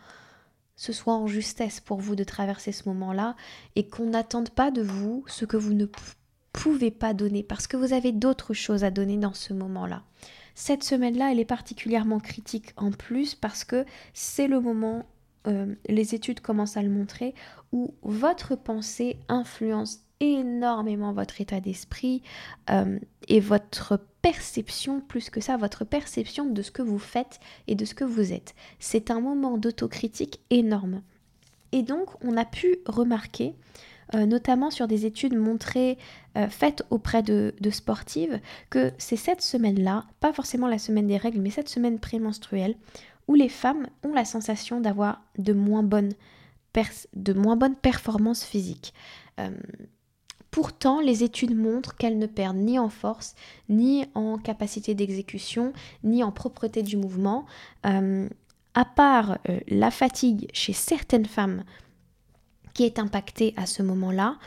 ce 0.74 0.92
soit 0.92 1.14
en 1.14 1.26
justesse 1.26 1.80
pour 1.80 2.00
vous 2.00 2.16
de 2.16 2.24
traverser 2.24 2.72
ce 2.72 2.88
moment-là 2.88 3.36
et 3.76 3.88
qu'on 3.88 4.10
n'attende 4.10 4.50
pas 4.50 4.70
de 4.70 4.82
vous 4.82 5.24
ce 5.26 5.44
que 5.44 5.56
vous 5.56 5.74
ne 5.74 5.86
pouvez 6.52 6.90
pas 6.90 7.14
donner 7.14 7.42
parce 7.42 7.66
que 7.66 7.76
vous 7.76 7.92
avez 7.92 8.12
d'autres 8.12 8.54
choses 8.54 8.84
à 8.84 8.90
donner 8.90 9.16
dans 9.16 9.34
ce 9.34 9.52
moment-là. 9.54 10.02
Cette 10.54 10.82
semaine-là, 10.82 11.30
elle 11.30 11.38
est 11.38 11.44
particulièrement 11.44 12.18
critique 12.18 12.72
en 12.76 12.90
plus 12.90 13.36
parce 13.36 13.62
que 13.62 13.84
c'est 14.14 14.48
le 14.48 14.60
moment, 14.60 15.06
euh, 15.46 15.76
les 15.88 16.16
études 16.16 16.40
commencent 16.40 16.76
à 16.76 16.82
le 16.82 16.90
montrer, 16.90 17.34
où 17.70 17.94
votre 18.02 18.56
pensée 18.56 19.20
influence 19.28 20.00
énormément 20.20 21.12
votre 21.12 21.40
état 21.40 21.60
d'esprit 21.60 22.22
euh, 22.70 22.98
et 23.28 23.40
votre 23.40 24.00
perception, 24.22 25.00
plus 25.00 25.30
que 25.30 25.40
ça, 25.40 25.56
votre 25.56 25.84
perception 25.84 26.46
de 26.46 26.62
ce 26.62 26.70
que 26.70 26.82
vous 26.82 26.98
faites 26.98 27.40
et 27.66 27.74
de 27.74 27.84
ce 27.84 27.94
que 27.94 28.04
vous 28.04 28.32
êtes. 28.32 28.54
C'est 28.78 29.10
un 29.10 29.20
moment 29.20 29.58
d'autocritique 29.58 30.40
énorme. 30.50 31.02
Et 31.72 31.82
donc, 31.82 32.08
on 32.24 32.36
a 32.36 32.44
pu 32.44 32.78
remarquer, 32.86 33.54
euh, 34.14 34.26
notamment 34.26 34.70
sur 34.70 34.88
des 34.88 35.06
études 35.06 35.36
montrées, 35.36 35.98
euh, 36.36 36.48
faites 36.48 36.82
auprès 36.90 37.22
de, 37.22 37.52
sportives, 37.70 38.40
que 38.70 38.92
c'est 38.98 39.16
cette 39.16 39.42
semaine-là, 39.42 40.04
pas 40.20 40.32
forcément 40.32 40.66
la 40.66 40.78
semaine 40.78 41.06
des 41.06 41.18
règles, 41.18 41.40
mais 41.40 41.50
cette 41.50 41.68
semaine 41.68 41.98
prémenstruelle, 41.98 42.74
où 43.28 43.34
les 43.34 43.50
femmes 43.50 43.86
ont 44.02 44.14
la 44.14 44.24
sensation 44.24 44.80
d'avoir 44.80 45.22
de 45.36 45.52
moins 45.52 45.82
bonnes 45.82 46.12
de 47.14 47.32
moins 47.32 47.56
bonnes 47.56 47.74
performances 47.74 48.44
physiques. 48.44 48.94
Pourtant, 50.50 51.00
les 51.00 51.24
études 51.24 51.56
montrent 51.56 51.96
qu'elles 51.96 52.18
ne 52.18 52.26
perdent 52.26 52.56
ni 52.56 52.78
en 52.78 52.88
force, 52.88 53.34
ni 53.68 54.06
en 54.14 54.38
capacité 54.38 54.94
d'exécution, 54.94 55.72
ni 56.04 56.22
en 56.22 56.32
propreté 56.32 56.82
du 56.82 56.96
mouvement. 56.96 57.44
Euh, 57.86 58.28
à 58.74 58.84
part 58.84 59.38
euh, 59.48 59.60
la 59.68 59.90
fatigue 59.90 60.48
chez 60.52 60.72
certaines 60.72 61.26
femmes 61.26 61.64
qui 62.74 62.84
est 62.84 62.98
impactée 62.98 63.52
à 63.56 63.66
ce 63.66 63.82
moment-là, 63.82 64.38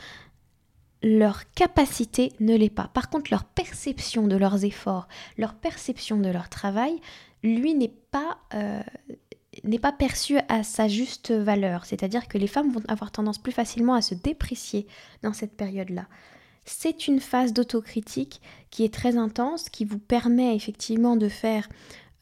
leur 1.02 1.50
capacité 1.52 2.32
ne 2.40 2.56
l'est 2.56 2.70
pas. 2.70 2.88
Par 2.88 3.10
contre, 3.10 3.30
leur 3.30 3.44
perception 3.44 4.26
de 4.26 4.36
leurs 4.36 4.64
efforts, 4.64 5.08
leur 5.36 5.54
perception 5.54 6.18
de 6.18 6.28
leur 6.28 6.48
travail, 6.48 7.00
lui 7.42 7.74
n'est 7.74 7.94
pas 8.10 8.38
euh, 8.54 8.82
n'est 9.64 9.78
pas 9.78 9.92
perçue 9.92 10.38
à 10.48 10.62
sa 10.62 10.88
juste 10.88 11.30
valeur, 11.30 11.84
c'est-à-dire 11.84 12.28
que 12.28 12.38
les 12.38 12.46
femmes 12.46 12.72
vont 12.72 12.82
avoir 12.88 13.10
tendance 13.10 13.38
plus 13.38 13.52
facilement 13.52 13.94
à 13.94 14.02
se 14.02 14.14
déprécier 14.14 14.86
dans 15.22 15.32
cette 15.32 15.56
période-là. 15.56 16.06
C'est 16.64 17.08
une 17.08 17.20
phase 17.20 17.52
d'autocritique 17.52 18.40
qui 18.70 18.84
est 18.84 18.94
très 18.94 19.16
intense, 19.16 19.68
qui 19.68 19.84
vous 19.84 19.98
permet 19.98 20.54
effectivement 20.54 21.16
de 21.16 21.28
faire 21.28 21.68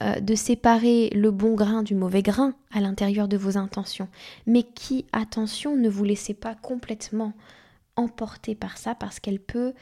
euh, 0.03 0.19
de 0.19 0.35
séparer 0.35 1.11
le 1.11 1.31
bon 1.31 1.55
grain 1.55 1.83
du 1.83 1.95
mauvais 1.95 2.23
grain 2.23 2.55
à 2.73 2.81
l'intérieur 2.81 3.29
de 3.29 3.37
vos 3.37 3.59
intentions, 3.59 4.09
mais 4.47 4.63
qui, 4.63 5.05
attention, 5.13 5.77
ne 5.77 5.91
vous 5.91 6.05
laissez 6.05 6.33
pas 6.33 6.55
complètement 6.55 7.35
emporter 7.97 8.55
par 8.55 8.79
ça 8.79 8.95
parce 8.95 9.21
qu'elle 9.21 9.41
peut 9.41 9.75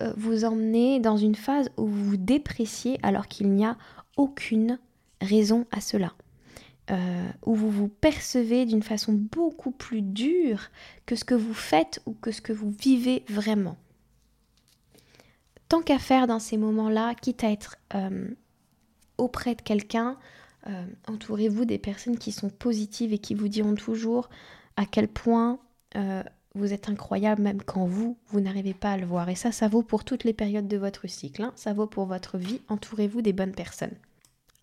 euh, 0.00 0.14
vous 0.16 0.46
emmener 0.46 1.00
dans 1.00 1.18
une 1.18 1.34
phase 1.34 1.68
où 1.76 1.86
vous 1.86 2.04
vous 2.04 2.16
dépréciez 2.16 2.98
alors 3.02 3.28
qu'il 3.28 3.50
n'y 3.50 3.66
a 3.66 3.76
aucune 4.16 4.78
raison 5.20 5.66
à 5.70 5.82
cela. 5.82 6.14
Euh, 6.90 7.28
où 7.44 7.54
vous 7.54 7.70
vous 7.70 7.88
percevez 7.88 8.64
d'une 8.64 8.82
façon 8.82 9.12
beaucoup 9.12 9.72
plus 9.72 10.00
dure 10.00 10.70
que 11.04 11.16
ce 11.16 11.24
que 11.24 11.34
vous 11.34 11.52
faites 11.52 12.00
ou 12.06 12.14
que 12.14 12.32
ce 12.32 12.40
que 12.40 12.52
vous 12.52 12.70
vivez 12.70 13.24
vraiment. 13.28 13.76
Tant 15.68 15.82
qu'à 15.82 15.98
faire 15.98 16.26
dans 16.26 16.38
ces 16.38 16.56
moments-là, 16.56 17.14
quitte 17.14 17.44
à 17.44 17.50
être 17.50 17.76
euh, 17.94 18.28
auprès 19.18 19.54
de 19.54 19.60
quelqu'un, 19.60 20.16
euh, 20.66 20.86
entourez-vous 21.06 21.66
des 21.66 21.76
personnes 21.76 22.16
qui 22.16 22.32
sont 22.32 22.48
positives 22.48 23.12
et 23.12 23.18
qui 23.18 23.34
vous 23.34 23.48
diront 23.48 23.74
toujours 23.74 24.30
à 24.76 24.86
quel 24.86 25.08
point 25.08 25.58
vous 26.54 26.72
êtes 26.72 26.88
incroyable 26.88 27.42
même 27.42 27.62
quand 27.62 27.86
vous, 27.86 28.16
vous 28.28 28.40
n'arrivez 28.40 28.74
pas 28.74 28.92
à 28.92 28.96
le 28.96 29.06
voir. 29.06 29.28
Et 29.28 29.34
ça, 29.34 29.52
ça 29.52 29.68
vaut 29.68 29.82
pour 29.82 30.04
toutes 30.04 30.24
les 30.24 30.32
périodes 30.32 30.68
de 30.68 30.76
votre 30.76 31.06
cycle. 31.06 31.42
Hein. 31.42 31.52
Ça 31.56 31.72
vaut 31.72 31.86
pour 31.86 32.06
votre 32.06 32.38
vie. 32.38 32.60
Entourez-vous 32.68 33.20
des 33.20 33.32
bonnes 33.32 33.54
personnes. 33.54 33.96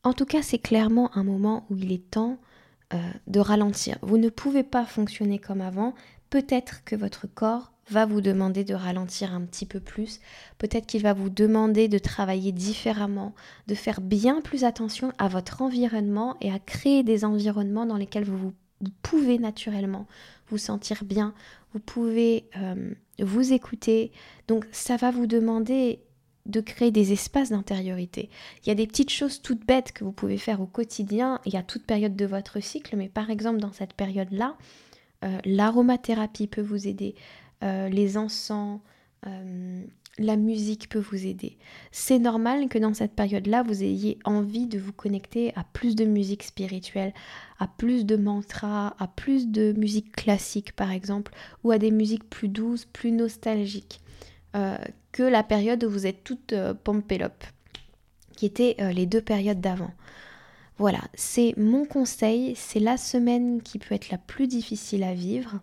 En 0.06 0.14
tout 0.14 0.26
cas, 0.26 0.44
c'est 0.44 0.60
clairement 0.60 1.10
un 1.18 1.24
moment 1.24 1.66
où 1.72 1.78
il 1.78 1.92
est 1.92 2.12
temps 2.12 2.38
euh, 2.94 2.98
de 3.26 3.40
ralentir. 3.40 3.98
Vous 4.04 4.20
ne 4.20 4.30
pouvez 4.30 4.62
pas 4.62 4.86
fonctionner 4.86 5.40
comme 5.40 5.62
avant. 5.62 5.96
Peut-être 6.30 6.84
que 6.86 6.96
votre 6.96 7.26
corps 7.26 7.72
va 7.90 8.06
vous 8.06 8.22
demander 8.22 8.64
de 8.64 8.76
ralentir 8.76 9.34
un 9.34 9.42
petit 9.42 9.66
peu 9.66 9.80
plus. 9.80 10.20
Peut-être 10.60 10.86
qu'il 10.86 11.02
va 11.02 11.14
vous 11.14 11.32
demander 11.32 11.88
de 11.88 11.98
travailler 11.98 12.52
différemment, 12.52 13.34
de 13.66 13.74
faire 13.74 14.00
bien 14.00 14.42
plus 14.42 14.64
attention 14.64 15.12
à 15.18 15.28
votre 15.28 15.64
environnement 15.64 16.38
et 16.40 16.52
à 16.52 16.60
créer 16.60 17.02
des 17.02 17.26
environnements 17.26 17.88
dans 17.88 17.98
lesquels 17.98 18.26
vous, 18.26 18.54
pouvez 19.02 19.40
naturellement 19.40 20.06
vous 20.50 20.60
sentir 20.60 21.04
bien, 21.04 21.34
vous 21.74 21.80
pouvez 21.80 22.48
euh, 22.58 22.94
vous 23.20 23.54
écouter. 23.54 24.12
Donc 24.48 24.68
ça 24.72 24.98
va 24.98 25.10
vous 25.10 25.26
demander 25.26 26.05
de 26.46 26.62
créer 26.62 26.92
des 26.92 27.12
espaces 27.12 27.50
d'intériorité. 27.50 28.30
Il 28.64 28.70
y 28.70 28.72
a 28.72 28.76
des 28.76 28.88
petites 28.88 29.10
choses 29.10 29.42
toutes 29.42 29.66
bêtes 29.66 29.92
que 29.92 30.04
vous 30.04 30.12
pouvez 30.12 30.38
faire 30.38 30.62
au 30.62 30.68
quotidien 30.68 31.40
et 31.46 31.58
à 31.58 31.64
toute 31.64 31.86
période 31.86 32.16
de 32.16 32.26
votre 32.26 32.60
cycle, 32.60 32.96
mais 32.96 33.10
par 33.10 33.30
exemple 33.30 33.60
dans 33.60 33.72
cette 33.72 33.94
période-là, 33.94 34.56
euh, 35.24 35.38
l'aromathérapie 35.46 36.48
peut 36.48 36.62
vous 36.62 36.88
aider, 36.88 37.16
euh, 37.64 37.90
les 37.90 38.18
encens, 38.18 38.80
euh, 39.26 39.84
la 40.18 40.38
musique 40.38 40.88
peut 40.88 41.00
vous 41.00 41.26
aider. 41.26 41.58
C'est 41.92 42.20
normal 42.20 42.70
que 42.70 42.78
dans 42.78 42.94
cette 42.94 43.14
période-là, 43.14 43.64
vous 43.64 43.84
ayez 43.84 44.20
envie 44.24 44.68
de 44.68 44.80
vous 44.80 44.94
connecter 44.94 45.52
à 45.56 45.64
plus 45.64 45.96
de 45.96 46.06
musique 46.06 46.44
spirituelle, 46.44 47.14
à 47.60 47.68
plus 47.68 48.06
de 48.06 48.16
mantras, 48.16 48.96
à 49.00 49.08
plus 49.08 49.48
de 49.48 49.74
musique 49.74 50.12
classique 50.12 50.74
par 50.76 50.92
exemple, 50.92 51.34
ou 51.64 51.72
à 51.72 51.80
des 51.80 51.92
musiques 51.92 52.30
plus 52.30 52.50
douces, 52.50 52.86
plus 52.86 53.12
nostalgiques 53.12 54.02
que 55.16 55.24
la 55.24 55.44
période 55.44 55.84
où 55.86 55.90
vous 55.90 56.08
êtes 56.08 56.26
toute 56.26 56.52
euh, 56.52 56.74
pompélope, 56.74 57.46
qui 58.36 58.46
étaient 58.46 58.76
euh, 58.82 58.92
les 58.92 59.06
deux 59.06 59.22
périodes 59.22 59.62
d'avant. 59.62 59.92
Voilà, 60.78 61.00
c'est 61.14 61.54
mon 61.56 61.86
conseil, 61.86 62.54
c'est 62.58 62.82
la 62.82 62.98
semaine 62.98 63.62
qui 63.62 63.80
peut 63.80 63.96
être 63.96 64.10
la 64.10 64.18
plus 64.18 64.48
difficile 64.48 65.04
à 65.06 65.14
vivre, 65.14 65.62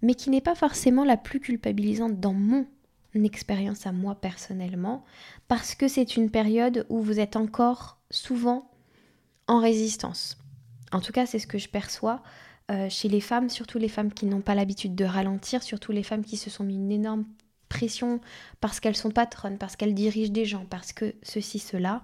mais 0.00 0.14
qui 0.14 0.30
n'est 0.30 0.40
pas 0.40 0.54
forcément 0.54 1.04
la 1.04 1.18
plus 1.18 1.38
culpabilisante 1.38 2.18
dans 2.18 2.32
mon 2.32 2.64
expérience 3.14 3.86
à 3.86 3.92
moi 3.92 4.14
personnellement, 4.14 5.04
parce 5.48 5.74
que 5.74 5.86
c'est 5.86 6.16
une 6.16 6.30
période 6.30 6.86
où 6.88 7.02
vous 7.02 7.20
êtes 7.20 7.36
encore 7.36 7.98
souvent 8.10 8.70
en 9.48 9.60
résistance. 9.60 10.38
En 10.92 11.00
tout 11.00 11.12
cas, 11.12 11.26
c'est 11.26 11.38
ce 11.38 11.46
que 11.46 11.58
je 11.58 11.68
perçois 11.68 12.22
euh, 12.70 12.88
chez 12.88 13.10
les 13.10 13.20
femmes, 13.20 13.50
surtout 13.50 13.76
les 13.76 13.88
femmes 13.88 14.14
qui 14.14 14.24
n'ont 14.24 14.40
pas 14.40 14.54
l'habitude 14.54 14.94
de 14.94 15.04
ralentir, 15.04 15.62
surtout 15.62 15.92
les 15.92 16.02
femmes 16.02 16.24
qui 16.24 16.38
se 16.38 16.48
sont 16.48 16.64
mis 16.64 16.76
une 16.76 16.90
énorme 16.90 17.26
pression 17.68 18.20
parce 18.60 18.80
qu'elles 18.80 18.96
sont 18.96 19.10
patronnes, 19.10 19.58
parce 19.58 19.76
qu'elles 19.76 19.94
dirigent 19.94 20.32
des 20.32 20.44
gens, 20.44 20.66
parce 20.68 20.92
que 20.92 21.14
ceci, 21.22 21.58
cela, 21.58 22.02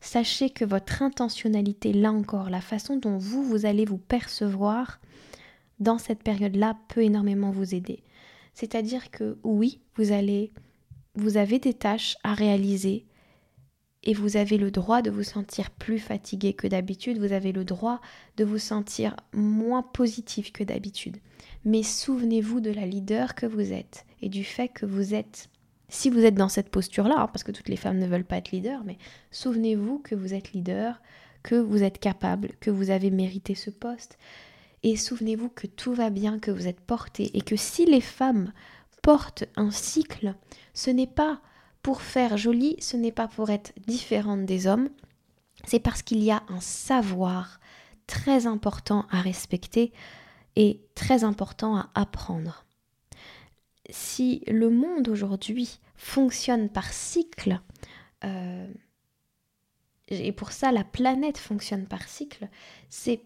sachez 0.00 0.50
que 0.50 0.64
votre 0.64 1.02
intentionnalité, 1.02 1.92
là 1.92 2.12
encore, 2.12 2.50
la 2.50 2.60
façon 2.60 2.96
dont 2.96 3.18
vous, 3.18 3.42
vous 3.42 3.66
allez 3.66 3.84
vous 3.84 3.98
percevoir 3.98 5.00
dans 5.80 5.98
cette 5.98 6.22
période-là 6.22 6.76
peut 6.88 7.02
énormément 7.02 7.50
vous 7.50 7.74
aider. 7.74 8.02
C'est-à-dire 8.54 9.10
que 9.10 9.38
oui, 9.44 9.80
vous 9.96 10.12
allez, 10.12 10.52
vous 11.14 11.36
avez 11.36 11.58
des 11.58 11.74
tâches 11.74 12.16
à 12.24 12.34
réaliser 12.34 13.06
et 14.04 14.14
vous 14.14 14.36
avez 14.36 14.58
le 14.58 14.70
droit 14.70 15.02
de 15.02 15.10
vous 15.10 15.22
sentir 15.22 15.70
plus 15.70 15.98
fatigué 15.98 16.52
que 16.52 16.66
d'habitude, 16.66 17.18
vous 17.18 17.32
avez 17.32 17.52
le 17.52 17.64
droit 17.64 18.00
de 18.36 18.44
vous 18.44 18.58
sentir 18.58 19.16
moins 19.32 19.82
positif 19.82 20.52
que 20.52 20.64
d'habitude. 20.64 21.16
Mais 21.64 21.82
souvenez-vous 21.82 22.60
de 22.60 22.70
la 22.70 22.86
leader 22.86 23.34
que 23.34 23.46
vous 23.46 23.72
êtes 23.72 24.06
et 24.22 24.28
du 24.28 24.44
fait 24.44 24.68
que 24.68 24.86
vous 24.86 25.14
êtes, 25.14 25.48
si 25.88 26.10
vous 26.10 26.24
êtes 26.24 26.36
dans 26.36 26.48
cette 26.48 26.70
posture-là, 26.70 27.16
hein, 27.18 27.26
parce 27.26 27.42
que 27.42 27.52
toutes 27.52 27.68
les 27.68 27.76
femmes 27.76 27.98
ne 27.98 28.06
veulent 28.06 28.24
pas 28.24 28.38
être 28.38 28.52
leader, 28.52 28.82
mais 28.84 28.98
souvenez-vous 29.30 29.98
que 29.98 30.14
vous 30.14 30.32
êtes 30.32 30.52
leader, 30.52 31.00
que 31.42 31.56
vous 31.56 31.82
êtes 31.82 31.98
capable, 31.98 32.52
que 32.60 32.70
vous 32.70 32.90
avez 32.90 33.10
mérité 33.10 33.54
ce 33.54 33.70
poste. 33.70 34.18
Et 34.84 34.96
souvenez-vous 34.96 35.48
que 35.48 35.66
tout 35.66 35.92
va 35.92 36.10
bien, 36.10 36.38
que 36.38 36.52
vous 36.52 36.68
êtes 36.68 36.80
porté 36.80 37.36
et 37.36 37.40
que 37.40 37.56
si 37.56 37.84
les 37.84 38.00
femmes 38.00 38.52
portent 39.02 39.44
un 39.56 39.70
cycle, 39.70 40.34
ce 40.72 40.90
n'est 40.90 41.08
pas 41.08 41.40
pour 41.88 42.02
faire 42.02 42.36
joli, 42.36 42.76
ce 42.80 42.98
n'est 42.98 43.12
pas 43.12 43.28
pour 43.28 43.48
être 43.48 43.72
différente 43.86 44.44
des 44.44 44.66
hommes, 44.66 44.90
c'est 45.64 45.80
parce 45.80 46.02
qu'il 46.02 46.22
y 46.22 46.30
a 46.30 46.42
un 46.50 46.60
savoir 46.60 47.60
très 48.06 48.46
important 48.46 49.06
à 49.10 49.22
respecter 49.22 49.94
et 50.54 50.82
très 50.94 51.24
important 51.24 51.78
à 51.78 51.88
apprendre. 51.94 52.66
Si 53.88 54.42
le 54.48 54.68
monde 54.68 55.08
aujourd'hui 55.08 55.78
fonctionne 55.96 56.68
par 56.68 56.92
cycle, 56.92 57.58
euh, 58.22 58.70
et 60.08 60.32
pour 60.32 60.52
ça 60.52 60.72
la 60.72 60.84
planète 60.84 61.38
fonctionne 61.38 61.86
par 61.86 62.02
cycle, 62.06 62.48
c'est 62.90 63.22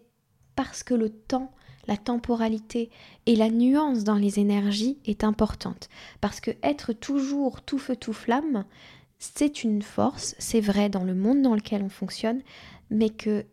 parce 0.55 0.83
que 0.83 0.93
le 0.93 1.09
temps, 1.09 1.53
la 1.87 1.97
temporalité 1.97 2.89
et 3.25 3.35
la 3.35 3.49
nuance 3.49 4.03
dans 4.03 4.15
les 4.15 4.39
énergies 4.39 4.97
est 5.05 5.23
importante. 5.23 5.89
Parce 6.21 6.39
que 6.39 6.51
être 6.63 6.93
toujours 6.93 7.61
tout 7.61 7.79
feu 7.79 7.95
tout 7.95 8.13
flamme, 8.13 8.65
c'est 9.19 9.63
une 9.63 9.81
force, 9.81 10.35
c'est 10.39 10.61
vrai 10.61 10.89
dans 10.89 11.03
le 11.03 11.15
monde 11.15 11.41
dans 11.41 11.55
lequel 11.55 11.81
on 11.83 11.89
fonctionne, 11.89 12.41
mais 12.89 13.09
que 13.09 13.45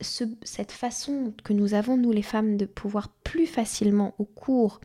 cette 0.00 0.72
façon 0.72 1.34
que 1.44 1.52
nous 1.52 1.74
avons, 1.74 1.96
nous 1.96 2.12
les 2.12 2.22
femmes, 2.22 2.56
de 2.56 2.66
pouvoir 2.66 3.08
plus 3.24 3.46
facilement 3.46 4.14
au 4.18 4.24
cours 4.24 4.80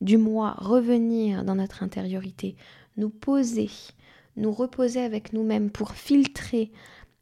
du 0.00 0.16
mois 0.16 0.54
revenir 0.58 1.44
dans 1.44 1.56
notre 1.56 1.82
intériorité, 1.82 2.56
nous 2.96 3.10
poser, 3.10 3.70
nous 4.36 4.52
reposer 4.52 5.00
avec 5.00 5.32
nous-mêmes 5.32 5.70
pour 5.70 5.92
filtrer 5.92 6.70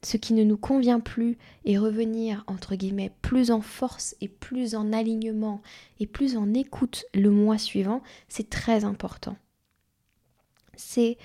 ce 0.05 0.17
qui 0.17 0.35
ne 0.35 0.43
nous 0.43 0.57
convient 0.57 1.01
plus 1.01 1.39
et 1.65 1.79
revenir, 1.79 2.45
entre 2.47 2.75
guillemets, 2.75 3.13
plus 3.23 3.51
en 3.51 3.61
force 3.61 4.17
et 4.21 4.29
plus 4.29 4.75
en 4.75 4.93
alignement 4.93 5.63
et 6.01 6.07
plus 6.07 6.37
en 6.37 6.53
écoute 6.55 7.05
le 7.15 7.31
mois 7.31 7.59
suivant, 7.59 8.03
c'est 8.29 8.51
très 8.51 8.85
important. 8.85 9.37
C'est 10.77 11.19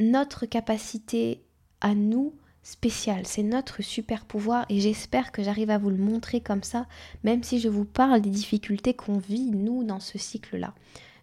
notre 0.00 0.46
capacité 0.46 1.42
à 1.80 1.94
nous 1.94 2.34
spécial, 2.62 3.26
c'est 3.26 3.42
notre 3.42 3.82
super 3.82 4.24
pouvoir 4.24 4.64
et 4.68 4.80
j'espère 4.80 5.32
que 5.32 5.42
j'arrive 5.42 5.70
à 5.70 5.78
vous 5.78 5.90
le 5.90 5.96
montrer 5.96 6.40
comme 6.40 6.62
ça, 6.62 6.86
même 7.24 7.42
si 7.42 7.58
je 7.58 7.68
vous 7.68 7.84
parle 7.84 8.20
des 8.20 8.30
difficultés 8.30 8.94
qu'on 8.94 9.18
vit 9.18 9.50
nous 9.50 9.84
dans 9.84 10.00
ce 10.00 10.16
cycle-là. 10.16 10.74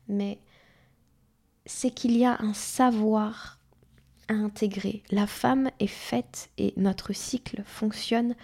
Mais 0.08 0.40
c'est 1.66 1.92
qu'il 1.92 2.18
y 2.18 2.26
a 2.26 2.38
un 2.42 2.54
savoir 2.54 3.59
intégrer. 4.34 5.04
La 5.12 5.28
femme 5.28 5.70
est 5.80 5.88
faite 5.88 6.50
et 6.58 6.74
notre 6.78 7.14
cycle 7.14 7.64
fonctionne 7.66 8.36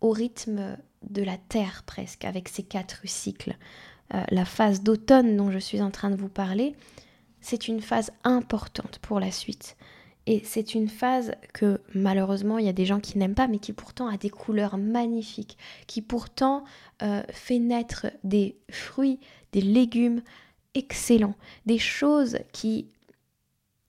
au 0.00 0.10
rythme 0.10 0.76
de 1.08 1.22
la 1.22 1.36
Terre 1.36 1.82
presque, 1.86 2.24
avec 2.24 2.48
ses 2.48 2.62
quatre 2.62 3.00
cycles. 3.04 3.56
Euh, 4.14 4.22
la 4.30 4.44
phase 4.44 4.82
d'automne 4.82 5.36
dont 5.36 5.50
je 5.50 5.58
suis 5.58 5.82
en 5.82 5.90
train 5.90 6.10
de 6.10 6.16
vous 6.16 6.28
parler, 6.28 6.74
c'est 7.40 7.68
une 7.68 7.80
phase 7.80 8.10
importante 8.24 8.98
pour 9.00 9.20
la 9.20 9.30
suite. 9.30 9.76
Et 10.26 10.42
c'est 10.44 10.74
une 10.74 10.88
phase 10.88 11.32
que 11.54 11.80
malheureusement 11.94 12.58
il 12.58 12.66
y 12.66 12.68
a 12.68 12.74
des 12.74 12.84
gens 12.84 13.00
qui 13.00 13.16
n'aiment 13.16 13.34
pas, 13.34 13.48
mais 13.48 13.58
qui 13.58 13.72
pourtant 13.72 14.08
a 14.08 14.18
des 14.18 14.28
couleurs 14.28 14.76
magnifiques, 14.76 15.56
qui 15.86 16.02
pourtant 16.02 16.64
euh, 17.02 17.22
fait 17.30 17.58
naître 17.58 18.08
des 18.24 18.58
fruits, 18.70 19.20
des 19.52 19.62
légumes 19.62 20.22
excellents, 20.74 21.34
des 21.66 21.78
choses 21.78 22.38
qui... 22.52 22.88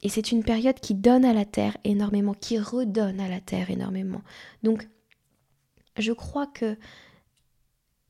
Et 0.02 0.10
c'est 0.10 0.32
une 0.32 0.44
période 0.44 0.80
qui 0.80 0.96
donne 0.96 1.26
à 1.26 1.34
la 1.34 1.46
terre 1.46 1.78
énormément, 1.84 2.34
qui 2.34 2.58
redonne 2.58 3.20
à 3.20 3.28
la 3.28 3.42
terre 3.42 3.70
énormément. 3.70 4.22
Donc 4.64 4.88
je 5.98 6.14
crois 6.14 6.48
que 6.48 6.78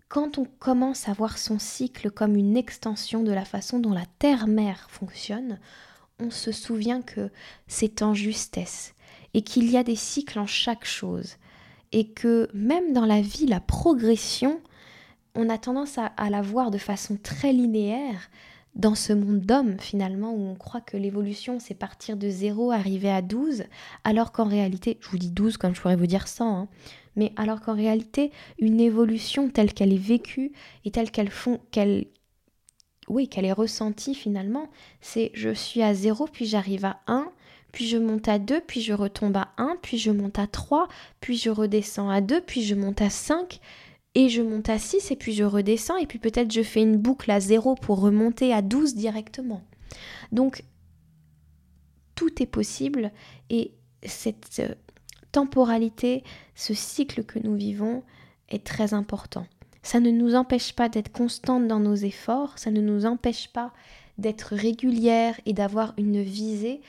quand 0.08 0.38
on 0.38 0.46
commence 0.46 1.08
à 1.08 1.14
voir 1.14 1.38
son 1.38 1.60
cycle 1.60 2.12
comme 2.12 2.36
une 2.36 2.58
extension 2.58 3.24
de 3.24 3.32
la 3.32 3.46
façon 3.46 3.80
dont 3.80 3.94
la 3.94 4.06
terre-mère 4.18 4.90
fonctionne, 4.90 5.60
on 6.20 6.32
se 6.32 6.52
souvient 6.52 7.02
que 7.02 7.32
c'est 7.68 8.02
en 8.02 8.14
justesse 8.14 8.94
et 9.34 9.44
qu'il 9.44 9.70
y 9.70 9.78
a 9.78 9.84
des 9.84 9.96
cycles 9.96 10.40
en 10.40 10.48
chaque 10.48 10.86
chose 10.86 11.38
et 11.92 12.10
que 12.10 12.50
même 12.54 12.94
dans 12.94 13.06
la 13.06 13.22
vie, 13.22 13.46
la 13.46 13.60
progression, 13.60 14.60
on 15.36 15.50
a 15.50 15.58
tendance 15.58 15.98
à, 15.98 16.30
la 16.30 16.42
voir 16.42 16.72
de 16.72 16.78
façon 16.78 17.18
très 17.22 17.54
linéaire 17.54 18.30
dans 18.80 18.96
ce 18.96 19.14
monde 19.14 19.42
d'hommes 19.42 19.78
finalement 19.80 20.34
où 20.34 20.48
on 20.48 20.56
croit 20.56 20.82
que 20.82 20.98
l'évolution 20.98 21.60
c'est 21.60 21.76
partir 21.76 22.18
de 22.18 22.30
0 22.30 22.72
arriver 22.72 23.12
à 23.12 23.22
12 23.22 23.66
alors 24.04 24.32
qu'en 24.32 24.48
réalité, 24.48 24.98
je 25.02 25.10
vous 25.10 25.18
dis 25.18 25.32
12 25.32 25.58
comme 25.58 25.76
je 25.76 25.82
pourrais 25.82 25.98
vous 25.98 26.08
dire 26.08 26.28
100, 26.28 26.58
hein, 26.58 26.68
mais 27.16 27.34
alors 27.36 27.62
qu'en 27.62 27.76
réalité 27.76 28.32
une 28.58 28.80
évolution 28.80 29.50
telle 29.50 29.74
qu'elle 29.74 29.94
est 29.94 29.98
vécue 29.98 30.54
et 30.86 30.92
telle 30.92 31.12
qu'elle 31.12 31.30
qu'elle 31.72 32.06
est 33.46 33.52
ressentie 33.52 34.16
finalement, 34.16 34.70
c'est 35.02 35.32
je 35.34 35.54
suis 35.54 35.84
à 35.84 35.94
0 35.94 36.28
puis 36.32 36.46
j'arrive 36.46 36.86
à 36.86 37.02
1 37.08 37.30
puis 37.72 37.88
je 37.88 37.98
monte 37.98 38.28
à 38.28 38.40
2, 38.40 38.62
puis 38.62 38.82
je 38.82 38.94
retombe 38.94 39.38
à 39.38 39.50
1, 39.58 39.78
puis 39.82 40.00
je 40.00 40.10
monte 40.10 40.40
à 40.40 40.48
3, 40.48 40.88
puis 41.22 41.38
je 41.38 41.52
redescends 41.52 42.10
à 42.10 42.20
2, 42.20 42.42
puis 42.42 42.64
je 42.64 42.74
monte 42.74 43.00
à 43.02 43.12
5, 43.12 43.60
et 44.16 44.30
je 44.30 44.42
monte 44.42 44.70
à 44.70 44.80
6, 44.80 45.12
et 45.12 45.16
puis 45.16 45.34
je 45.34 45.44
redescends, 45.44 45.98
et 45.98 46.08
puis 46.08 46.20
peut-être 46.20 46.52
je 46.52 46.64
fais 46.64 46.82
une 46.82 46.98
boucle 46.98 47.30
à 47.32 47.40
0 47.40 47.76
pour 47.76 48.00
remonter 48.00 48.54
à 48.54 48.62
12 48.62 48.96
directement. 48.96 49.62
Donc, 50.32 50.64
tout 52.16 52.42
est 52.42 52.48
possible, 52.48 53.12
et 53.50 53.72
cette 54.04 54.60
euh, 54.60 54.76
temporalité, 55.32 56.24
ce 56.56 56.74
cycle 56.74 57.24
que 57.24 57.40
nous 57.40 57.56
vivons 57.56 58.04
est 58.50 58.66
très 58.66 58.94
important. 58.94 59.46
Ça 59.84 60.00
ne 60.00 60.12
nous 60.12 60.36
empêche 60.36 60.74
pas 60.74 60.90
d'être 60.90 61.12
constante 61.12 61.68
dans 61.68 61.80
nos 61.80 61.96
efforts, 61.96 62.58
ça 62.58 62.72
ne 62.72 62.82
nous 62.82 63.06
empêche 63.06 63.48
pas 63.50 63.74
d'être 64.18 64.54
régulière 64.54 65.40
et 65.46 65.54
d'avoir 65.54 65.94
une 65.98 66.22
visée, 66.22 66.82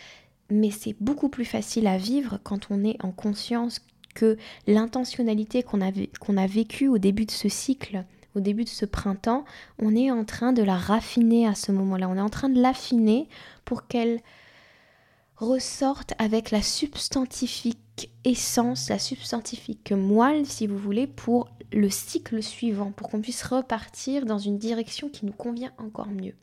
mais 0.51 0.71
c'est 0.71 0.97
beaucoup 1.01 1.29
plus 1.29 1.45
facile 1.45 1.87
à 1.87 1.97
vivre 1.97 2.41
quand 2.43 2.69
on 2.71 2.83
est 2.83 3.03
en 3.05 3.13
conscience 3.13 3.81
que 4.15 4.37
l'intentionnalité 4.67 5.63
qu'on 5.63 5.81
a, 5.81 6.47
vécue 6.47 6.89
au 6.89 6.99
début 6.99 7.27
de 7.27 7.31
ce 7.31 7.49
cycle, 7.49 8.05
au 8.35 8.41
début 8.41 8.65
de 8.65 8.69
ce 8.69 8.87
printemps, 8.87 9.45
on 9.79 9.95
est 9.95 10.11
en 10.11 10.25
train 10.25 10.53
de 10.53 10.63
la 10.63 10.77
raffiner 10.77 11.47
à 11.47 11.55
ce 11.55 11.73
moment-là. 11.73 12.09
On 12.09 12.17
est 12.17 12.21
en 12.21 12.29
train 12.29 12.49
de 12.49 12.61
l'affiner 12.61 13.29
pour 13.65 13.87
qu'elle 13.87 14.21
ressorte 15.37 16.15
avec 16.19 16.51
la 16.51 16.63
substantifique 16.63 18.11
essence, 18.25 18.89
la 18.89 18.99
substantifique 18.99 19.93
moelle, 19.93 20.47
si 20.47 20.67
vous 20.67 20.79
voulez, 20.79 21.07
pour 21.07 21.49
le 21.73 21.89
cycle 21.89 22.43
suivant, 22.43 22.93
pour 22.93 23.09
qu'on 23.09 23.21
puisse 23.21 23.43
repartir 23.43 24.27
dans 24.27 24.39
une 24.39 24.59
direction 24.59 25.09
qui 25.09 25.25
nous 25.25 25.33
convient 25.33 25.73
encore 25.79 26.09
mieux. 26.09 26.35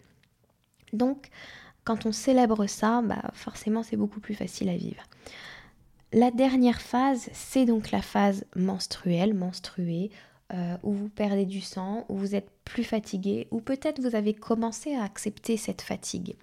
Donc, 0.93 1.29
quand 1.83 2.05
on 2.05 2.11
célèbre 2.11 2.65
ça, 2.67 3.01
bah 3.01 3.31
forcément 3.33 3.83
c'est 3.83 3.97
beaucoup 3.97 4.19
plus 4.19 4.35
facile 4.35 4.69
à 4.69 4.75
vivre. 4.75 5.03
La 6.13 6.31
dernière 6.31 6.81
phase, 6.81 7.29
c'est 7.33 7.65
donc 7.65 7.91
la 7.91 8.01
phase 8.01 8.45
menstruelle, 8.55 9.33
menstruée, 9.33 10.09
euh, 10.53 10.77
où 10.81 10.93
vous 10.93 11.09
perdez 11.09 11.45
du 11.45 11.59
sang, 11.59 12.05
où 12.07 12.15
vous 12.15 12.33
êtes 12.33 12.49
plus 12.63 12.85
fatigué, 12.85 13.49
ou 13.51 13.59
peut-être 13.59 13.99
vous 13.99 14.15
avez 14.15 14.33
commencé 14.33 14.95
à 14.95 15.03
accepter 15.03 15.57
cette 15.57 15.81
fatigue. 15.81 16.35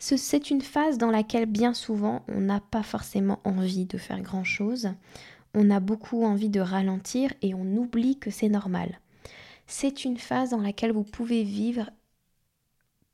C'est 0.00 0.50
une 0.50 0.60
phase 0.60 0.98
dans 0.98 1.12
laquelle 1.12 1.46
bien 1.46 1.74
souvent 1.74 2.24
on 2.26 2.40
n'a 2.40 2.58
pas 2.58 2.82
forcément 2.82 3.38
envie 3.44 3.84
de 3.84 3.98
faire 3.98 4.20
grand-chose, 4.20 4.90
on 5.54 5.70
a 5.70 5.78
beaucoup 5.78 6.24
envie 6.24 6.48
de 6.48 6.58
ralentir 6.58 7.32
et 7.42 7.54
on 7.54 7.76
oublie 7.76 8.18
que 8.18 8.32
c'est 8.32 8.48
normal. 8.48 8.98
C'est 9.68 10.04
une 10.04 10.18
phase 10.18 10.50
dans 10.50 10.60
laquelle 10.60 10.92
vous 10.92 11.04
pouvez 11.04 11.44
vivre 11.44 11.90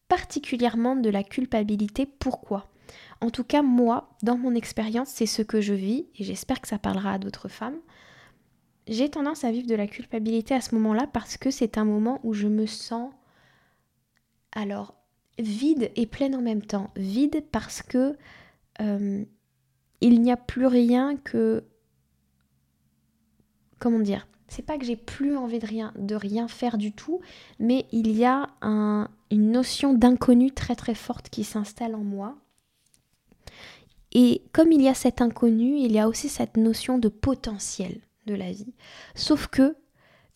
particulièrement 0.09 0.97
de 0.97 1.11
la 1.11 1.23
culpabilité. 1.23 2.07
Pourquoi? 2.07 2.70
En 3.21 3.31
tout 3.31 3.45
cas, 3.45 3.63
moi, 3.63 4.17
dans 4.23 4.39
mon 4.39 4.55
expérience, 4.55 5.09
c'est 5.09 5.27
ce 5.27 5.43
que 5.43 5.61
je 5.61 5.75
vis, 5.75 6.07
et 6.17 6.25
j'espère 6.25 6.61
que 6.61 6.69
ça 6.69 6.79
parlera 6.79 7.13
à 7.13 7.19
d'autres 7.19 7.49
femmes. 7.49 7.79
J'ai 8.89 9.11
tendance 9.11 9.45
à 9.45 9.53
vivre 9.53 9.69
de 9.69 9.75
la 9.75 9.87
culpabilité 9.87 10.55
à 10.55 10.61
ce 10.61 10.75
moment-là 10.75 11.07
parce 11.13 11.37
que 11.37 11.51
c'est 11.51 11.79
un 11.79 11.85
moment 11.85 12.19
où 12.25 12.33
je 12.33 12.49
me 12.49 12.67
sens 12.67 13.13
alors 14.53 14.95
vide 15.39 15.93
et 15.97 16.07
pleine 16.07 16.35
en 16.35 16.41
même 16.41 16.63
temps. 16.63 16.91
Vide 16.97 17.45
parce 17.53 17.83
que 17.83 18.17
euh, 18.81 19.25
il 20.01 20.21
n'y 20.23 20.33
a 20.33 20.37
plus 20.37 20.67
rien 20.67 21.17
que 21.17 21.65
comment 23.79 24.01
dire 24.01 24.27
c'est 24.49 24.63
pas 24.63 24.77
que 24.79 24.85
j'ai 24.85 24.97
plus 24.97 25.37
envie 25.37 25.61
de 25.61 25.67
rien, 25.67 25.93
de 25.97 26.17
rien 26.17 26.49
faire 26.49 26.77
du 26.77 26.93
tout, 26.93 27.21
mais 27.61 27.87
il 27.93 28.11
y 28.11 28.25
a 28.25 28.49
une 28.63 29.53
notion 29.53 29.95
d'inconnu 29.95 30.51
très 30.51 30.75
très 30.75 30.97
forte 30.97 31.29
qui 31.31 31.45
s'installe 31.45 31.95
en 31.95 32.03
moi. 32.03 32.37
Et 34.13 34.43
comme 34.53 34.73
il 34.73 34.83
y 34.83 34.89
a 34.89 34.95
cet 34.95 35.21
inconnu, 35.21 35.79
il 35.79 35.93
y 35.93 35.99
a 35.99 36.09
aussi 36.09 36.29
cette 36.29 36.57
notion 36.57 36.99
de 36.99 37.09
potentiel 37.09 38.01
de 38.27 38.35
la 38.35 38.51
vie. 38.51 38.75
Sauf 39.15 39.47
que 39.47 39.77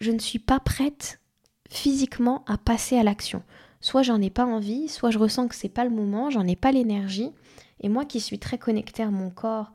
je 0.01 0.11
ne 0.11 0.19
suis 0.19 0.39
pas 0.39 0.61
prête 0.61 1.21
physiquement 1.69 2.45
à 2.47 2.59
passer 2.59 2.97
à 2.97 3.03
l'action. 3.03 3.43
Soit 3.81 4.03
j'en 4.03 4.21
ai 4.21 4.31
pas 4.31 4.47
envie, 4.47 4.89
soit 4.89 5.11
je 5.11 5.19
ressens 5.19 5.49
que 5.49 5.55
c'est 5.55 5.69
pas 5.69 5.85
le 5.85 5.91
moment, 5.91 6.31
j'en 6.31 6.47
ai 6.47 6.57
pas 6.57 6.73
l'énergie. 6.73 7.31
Et 7.81 7.89
moi 7.89 8.05
qui 8.05 8.21
suis 8.21 8.39
très 8.39 8.59
connectée 8.59 9.03
à 9.03 9.11
mon 9.11 9.31
corps 9.31 9.73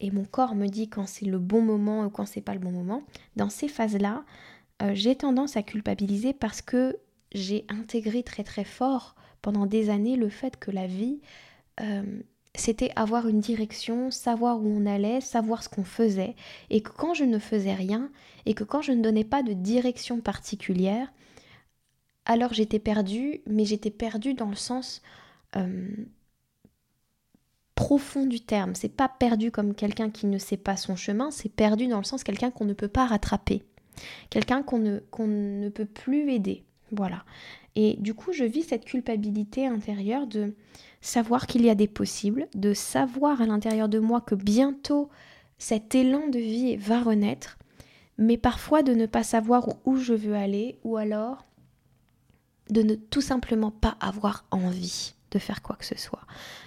et 0.00 0.10
mon 0.10 0.24
corps 0.24 0.54
me 0.54 0.66
dit 0.66 0.88
quand 0.88 1.06
c'est 1.06 1.24
le 1.24 1.38
bon 1.38 1.62
moment 1.62 2.04
ou 2.04 2.10
quand 2.10 2.26
c'est 2.26 2.42
pas 2.42 2.52
le 2.52 2.60
bon 2.60 2.72
moment, 2.72 3.02
dans 3.36 3.48
ces 3.48 3.68
phases-là, 3.68 4.24
euh, 4.82 4.90
j'ai 4.94 5.16
tendance 5.16 5.56
à 5.56 5.62
culpabiliser 5.62 6.32
parce 6.34 6.60
que 6.60 6.98
j'ai 7.32 7.64
intégré 7.68 8.22
très 8.22 8.44
très 8.44 8.64
fort 8.64 9.14
pendant 9.40 9.66
des 9.66 9.90
années 9.90 10.16
le 10.16 10.28
fait 10.28 10.58
que 10.58 10.70
la 10.70 10.86
vie, 10.86 11.20
euh, 11.80 12.20
c'était 12.56 12.90
avoir 12.96 13.28
une 13.28 13.40
direction, 13.40 14.10
savoir 14.10 14.60
où 14.60 14.66
on 14.66 14.86
allait, 14.86 15.20
savoir 15.20 15.62
ce 15.62 15.68
qu'on 15.68 15.84
faisait, 15.84 16.34
et 16.70 16.80
que 16.80 16.90
quand 16.90 17.14
je 17.14 17.24
ne 17.24 17.38
faisais 17.38 17.74
rien, 17.74 18.10
et 18.44 18.54
que 18.54 18.64
quand 18.64 18.82
je 18.82 18.92
ne 18.92 19.02
donnais 19.02 19.24
pas 19.24 19.42
de 19.42 19.52
direction 19.52 20.20
particulière, 20.20 21.12
alors 22.24 22.52
j'étais 22.52 22.78
perdue, 22.78 23.40
mais 23.46 23.64
j'étais 23.64 23.90
perdue 23.90 24.34
dans 24.34 24.48
le 24.48 24.56
sens 24.56 25.02
euh, 25.56 25.88
profond 27.74 28.26
du 28.26 28.40
terme. 28.40 28.74
C'est 28.74 28.88
pas 28.88 29.08
perdu 29.08 29.50
comme 29.50 29.74
quelqu'un 29.74 30.10
qui 30.10 30.26
ne 30.26 30.38
sait 30.38 30.56
pas 30.56 30.76
son 30.76 30.96
chemin, 30.96 31.30
c'est 31.30 31.48
perdu 31.48 31.86
dans 31.86 31.98
le 31.98 32.04
sens 32.04 32.24
quelqu'un 32.24 32.50
qu'on 32.50 32.64
ne 32.64 32.72
peut 32.72 32.88
pas 32.88 33.06
rattraper, 33.06 33.62
quelqu'un 34.30 34.62
qu'on 34.62 34.78
ne, 34.78 34.98
qu'on 35.10 35.28
ne 35.28 35.68
peut 35.68 35.86
plus 35.86 36.30
aider. 36.32 36.64
Voilà. 36.92 37.24
Et 37.76 37.96
du 38.00 38.14
coup, 38.14 38.32
je 38.32 38.44
vis 38.44 38.62
cette 38.62 38.86
culpabilité 38.86 39.66
intérieure 39.66 40.26
de 40.26 40.54
savoir 41.02 41.46
qu'il 41.46 41.64
y 41.64 41.70
a 41.70 41.74
des 41.74 41.86
possibles, 41.86 42.48
de 42.54 42.72
savoir 42.72 43.40
à 43.42 43.46
l'intérieur 43.46 43.88
de 43.88 43.98
moi 43.98 44.20
que 44.20 44.34
bientôt 44.34 45.10
cet 45.58 45.94
élan 45.94 46.28
de 46.28 46.38
vie 46.38 46.76
va 46.76 47.00
renaître, 47.00 47.58
mais 48.18 48.38
parfois 48.38 48.82
de 48.82 48.94
ne 48.94 49.06
pas 49.06 49.22
savoir 49.22 49.68
où 49.84 49.96
je 49.96 50.14
veux 50.14 50.34
aller 50.34 50.78
ou 50.84 50.96
alors 50.96 51.44
de 52.70 52.82
ne 52.82 52.94
tout 52.94 53.20
simplement 53.20 53.70
pas 53.70 53.96
avoir 54.00 54.44
envie 54.50 55.12
de 55.30 55.38
faire 55.38 55.62
quoi 55.62 55.76
que 55.76 55.84
ce 55.84 55.98
soit, 55.98 56.22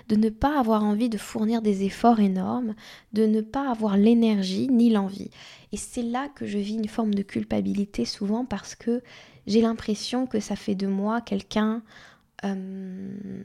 de 0.10 0.16
ne 0.16 0.30
pas 0.30 0.60
avoir 0.60 0.84
envie 0.84 1.10
de 1.10 1.18
fournir 1.18 1.62
des 1.62 1.84
efforts 1.84 2.20
énormes, 2.20 2.76
de 3.14 3.26
ne 3.26 3.42
pas 3.42 3.70
avoir 3.70 3.98
l'énergie 3.98 4.68
ni 4.70 4.90
l'envie. 4.90 5.32
Et 5.72 5.78
c'est 5.78 6.04
là 6.04 6.30
que 6.30 6.46
je 6.46 6.58
vis 6.58 6.76
une 6.76 6.88
forme 6.88 7.14
de 7.14 7.24
culpabilité 7.24 8.06
souvent 8.06 8.46
parce 8.46 8.76
que 8.76 9.02
j'ai 9.50 9.62
l'impression 9.62 10.28
que 10.28 10.40
ça 10.40 10.56
fait 10.56 10.76
de 10.76 10.86
moi 10.86 11.22
quelqu'un 11.22 11.82
euh, 12.46 13.44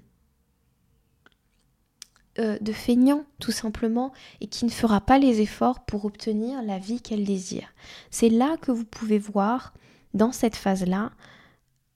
euh, 2.39 2.59
de 2.61 2.73
feignant 2.73 3.25
tout 3.41 3.53
simplement 3.53 4.13
et 4.43 4.47
qui 4.47 4.67
ne 4.67 4.71
fera 4.71 5.01
pas 5.01 5.19
les 5.19 5.41
efforts 5.41 5.87
pour 5.87 6.05
obtenir 6.05 6.63
la 6.63 6.79
vie 6.79 7.01
qu'elle 7.01 7.25
désire. 7.25 7.69
C'est 8.11 8.29
là 8.29 8.59
que 8.59 8.71
vous 8.71 8.85
pouvez 8.85 9.19
voir 9.19 9.73
dans 10.13 10.31
cette 10.31 10.57
phase-là 10.57 11.11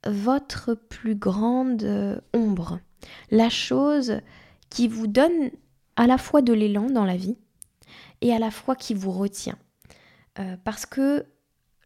votre 0.06 0.72
plus 0.72 1.14
grande 1.14 1.82
euh, 1.82 2.18
ombre 2.32 2.80
la 3.30 3.50
chose 3.50 4.20
qui 4.70 4.88
vous 4.88 5.06
donne 5.06 5.50
à 5.96 6.06
la 6.06 6.16
fois 6.16 6.40
de 6.40 6.54
l'élan 6.54 6.88
dans 6.88 7.04
la 7.04 7.16
vie 7.16 7.36
et 8.22 8.32
à 8.32 8.38
la 8.38 8.50
fois 8.50 8.74
qui 8.74 8.94
vous 8.94 9.12
retient. 9.12 9.58
Parce 10.62 10.86
que 10.86 11.26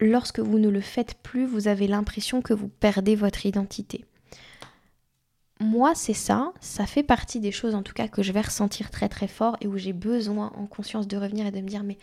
lorsque 0.03 0.41
vous 0.41 0.59
ne 0.59 0.69
le 0.69 0.81
faites 0.81 1.15
plus, 1.23 1.47
vous 1.47 1.69
avez 1.69 1.87
l'impression 1.87 2.43
que 2.43 2.53
vous 2.53 2.69
perdez 2.69 3.15
votre 3.15 3.47
identité. 3.47 4.05
Moi, 5.61 5.93
c'est 5.95 6.13
ça, 6.13 6.53
ça 6.61 6.87
fait 6.87 7.05
partie 7.05 7.39
des 7.39 7.53
choses 7.53 7.77
en 7.77 7.83
tout 7.83 7.93
cas 7.93 8.09
que 8.09 8.23
je 8.23 8.33
vais 8.33 8.41
ressentir 8.41 8.91
très 8.91 9.09
très 9.09 9.29
fort 9.29 9.57
et 9.61 9.69
où 9.69 9.79
j'ai 9.79 9.93
besoin 9.93 10.53
en 10.57 10.67
conscience 10.67 11.07
de 11.07 11.17
revenir 11.17 11.47
et 11.47 11.53
de 11.53 11.61
me 11.61 11.69
dire 11.69 11.85
mais 11.85 11.99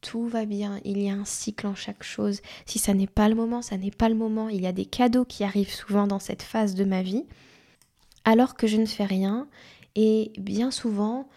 tout 0.00 0.26
va 0.26 0.46
bien, 0.46 0.80
il 0.84 1.02
y 1.02 1.10
a 1.10 1.14
un 1.14 1.24
cycle 1.24 1.66
en 1.66 1.74
chaque 1.74 2.02
chose. 2.02 2.40
Si 2.66 2.78
ça 2.78 2.94
n'est 2.94 3.06
pas 3.06 3.28
le 3.28 3.34
moment, 3.34 3.62
ça 3.62 3.76
n'est 3.76 3.90
pas 3.90 4.08
le 4.08 4.14
moment. 4.14 4.48
Il 4.48 4.62
y 4.62 4.66
a 4.66 4.72
des 4.72 4.84
cadeaux 4.84 5.24
qui 5.24 5.44
arrivent 5.44 5.72
souvent 5.72 6.06
dans 6.06 6.18
cette 6.18 6.42
phase 6.42 6.74
de 6.74 6.84
ma 6.84 7.02
vie 7.02 7.24
alors 8.24 8.54
que 8.54 8.66
je 8.66 8.76
ne 8.76 8.86
fais 8.86 9.04
rien. 9.04 9.48
Et 9.96 10.32
bien 10.38 10.70
souvent, 10.70 11.28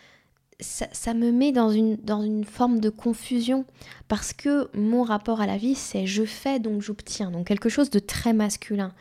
ça, 0.59 1.13
me 1.13 1.31
met 1.31 1.51
dans 1.51 1.69
une, 1.69 1.97
dans 1.97 2.23
une 2.23 2.43
forme 2.43 2.79
de 2.79 2.89
confusion 2.89 3.65
parce 4.07 4.33
que 4.33 4.69
mon 4.73 5.03
rapport 5.03 5.39
à 5.39 5.45
la 5.45 5.57
vie, 5.57 5.75
c'est 5.75 6.07
je 6.07 6.23
fais 6.23 6.59
donc 6.59 6.81
j'obtiens, 6.81 7.29
donc 7.29 7.47
quelque 7.47 7.69
chose 7.69 7.91
de 7.91 7.99
très 7.99 8.33
masculin. 8.33 8.91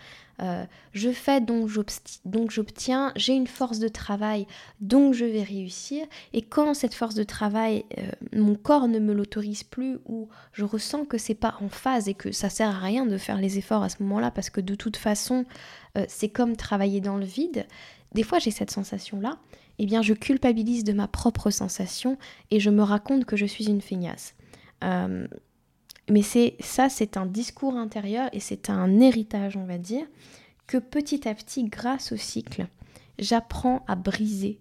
euh, 0.43 0.67
je 0.93 1.11
fais 1.11 1.41
donc 1.41 1.71
j'obtiens, 2.51 3.13
j'ai 3.17 3.33
une 3.33 3.47
force 3.47 3.79
de 3.79 3.89
travail, 3.89 4.47
donc 4.81 5.15
je 5.15 5.25
vais 5.25 5.43
réussir. 5.43 6.07
Et 6.35 6.43
quand 6.43 6.75
cette 6.75 6.93
force 6.93 7.15
de 7.15 7.23
travail, 7.23 7.87
euh, 7.97 8.03
mon 8.35 8.55
corps 8.55 8.87
ne 8.87 8.99
me 8.99 9.15
l'autorise 9.15 9.63
plus 9.63 9.99
ou 10.05 10.29
je 10.53 10.65
ressens 10.65 11.07
que 11.07 11.17
c'est 11.17 11.35
pas 11.35 11.57
en 11.63 11.71
phase 11.71 12.07
et 12.07 12.15
que 12.15 12.33
ça 12.33 12.51
sert 12.51 12.69
à 12.69 12.81
rien 12.81 13.07
de 13.07 13.17
faire 13.17 13.39
les 13.39 13.57
efforts 13.57 13.83
à 13.83 13.89
ce 13.89 14.03
moment-là 14.03 14.31
parce 14.31 14.51
que 14.51 14.61
de 14.61 14.75
toute 14.75 14.99
façon, 14.99 15.47
euh, 15.97 16.05
c'est 16.07 16.29
comme 16.29 16.55
travailler 16.55 17.01
dans 17.01 17.17
le 17.17 17.25
vide. 17.25 17.67
Des 18.13 18.23
fois, 18.23 18.39
j'ai 18.39 18.51
cette 18.51 18.71
sensation-là. 18.71 19.39
Eh 19.79 19.87
bien, 19.87 20.03
je 20.03 20.15
culpabilise 20.15 20.85
de 20.85 20.93
ma 20.93 21.09
propre 21.09 21.51
sensation 21.51 22.19
et 22.51 22.61
je 22.61 22.71
me 22.71 22.83
raconte 22.83 23.25
que 23.25 23.37
je 23.37 23.47
suis 23.47 23.69
une 23.69 23.81
feignasse. 23.81 24.35
Mais 24.83 26.23
c'est 26.23 26.57
ça, 26.61 26.89
c'est 26.89 27.17
un 27.17 27.27
discours 27.27 27.77
intérieur 27.77 28.29
et 28.33 28.41
c'est 28.41 28.71
un 28.71 29.01
héritage, 29.01 29.57
on 29.57 29.65
va 29.65 29.79
dire, 29.79 30.07
que 30.67 30.79
petit 30.79 31.29
à 31.29 31.35
petit, 31.35 31.65
grâce 31.65 32.13
au 32.13 32.17
cycle, 32.17 32.69
j'apprends 33.19 33.85
à 33.89 33.97
briser 33.97 34.61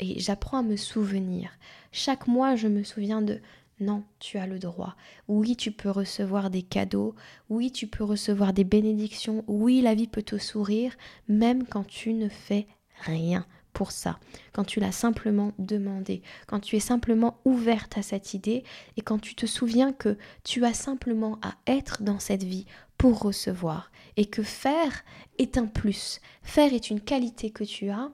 et 0.00 0.20
j'apprends 0.20 0.58
à 0.58 0.62
me 0.62 0.76
souvenir. 0.76 1.50
Chaque 1.92 2.26
mois, 2.26 2.56
je 2.56 2.68
me 2.68 2.84
souviens 2.84 3.22
de 3.22 3.40
non, 3.80 4.04
tu 4.20 4.38
as 4.38 4.46
le 4.46 4.60
droit. 4.60 4.94
Oui, 5.26 5.56
tu 5.56 5.72
peux 5.72 5.90
recevoir 5.90 6.48
des 6.48 6.62
cadeaux. 6.62 7.16
Oui, 7.50 7.72
tu 7.72 7.88
peux 7.88 8.04
recevoir 8.04 8.52
des 8.52 8.62
bénédictions. 8.62 9.42
Oui, 9.48 9.80
la 9.80 9.96
vie 9.96 10.06
peut 10.06 10.22
te 10.22 10.38
sourire, 10.38 10.94
même 11.28 11.66
quand 11.66 11.84
tu 11.84 12.14
ne 12.14 12.28
fais 12.28 12.68
rien 13.00 13.44
pour 13.74 13.90
ça, 13.90 14.18
quand 14.52 14.64
tu 14.64 14.80
l'as 14.80 14.92
simplement 14.92 15.52
demandé, 15.58 16.22
quand 16.46 16.60
tu 16.60 16.76
es 16.76 16.80
simplement 16.80 17.38
ouverte 17.44 17.98
à 17.98 18.02
cette 18.02 18.32
idée 18.32 18.64
et 18.96 19.02
quand 19.02 19.18
tu 19.18 19.34
te 19.34 19.44
souviens 19.44 19.92
que 19.92 20.16
tu 20.44 20.64
as 20.64 20.72
simplement 20.72 21.38
à 21.42 21.54
être 21.66 22.02
dans 22.02 22.20
cette 22.20 22.44
vie 22.44 22.64
pour 22.96 23.18
recevoir 23.18 23.90
et 24.16 24.24
que 24.26 24.42
faire 24.42 25.04
est 25.38 25.58
un 25.58 25.66
plus, 25.66 26.20
faire 26.42 26.72
est 26.72 26.88
une 26.88 27.00
qualité 27.00 27.50
que 27.50 27.64
tu 27.64 27.90
as, 27.90 28.10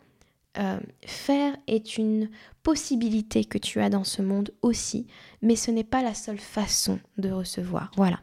euh, 0.59 0.81
faire 1.07 1.57
est 1.69 1.99
une 1.99 2.31
possibilité 2.63 3.45
que 3.45 3.59
tu 3.59 3.81
as 3.81 3.91
dans 3.91 4.05
ce 4.05 4.23
monde 4.23 4.53
aussi, 4.63 5.07
mais 5.43 5.57
ce 5.57 5.71
n'est 5.71 5.85
pas 5.85 6.03
la 6.03 6.15
seule 6.15 6.41
façon 6.41 6.99
de 7.19 7.31
recevoir. 7.31 7.93
Voilà. 7.97 8.21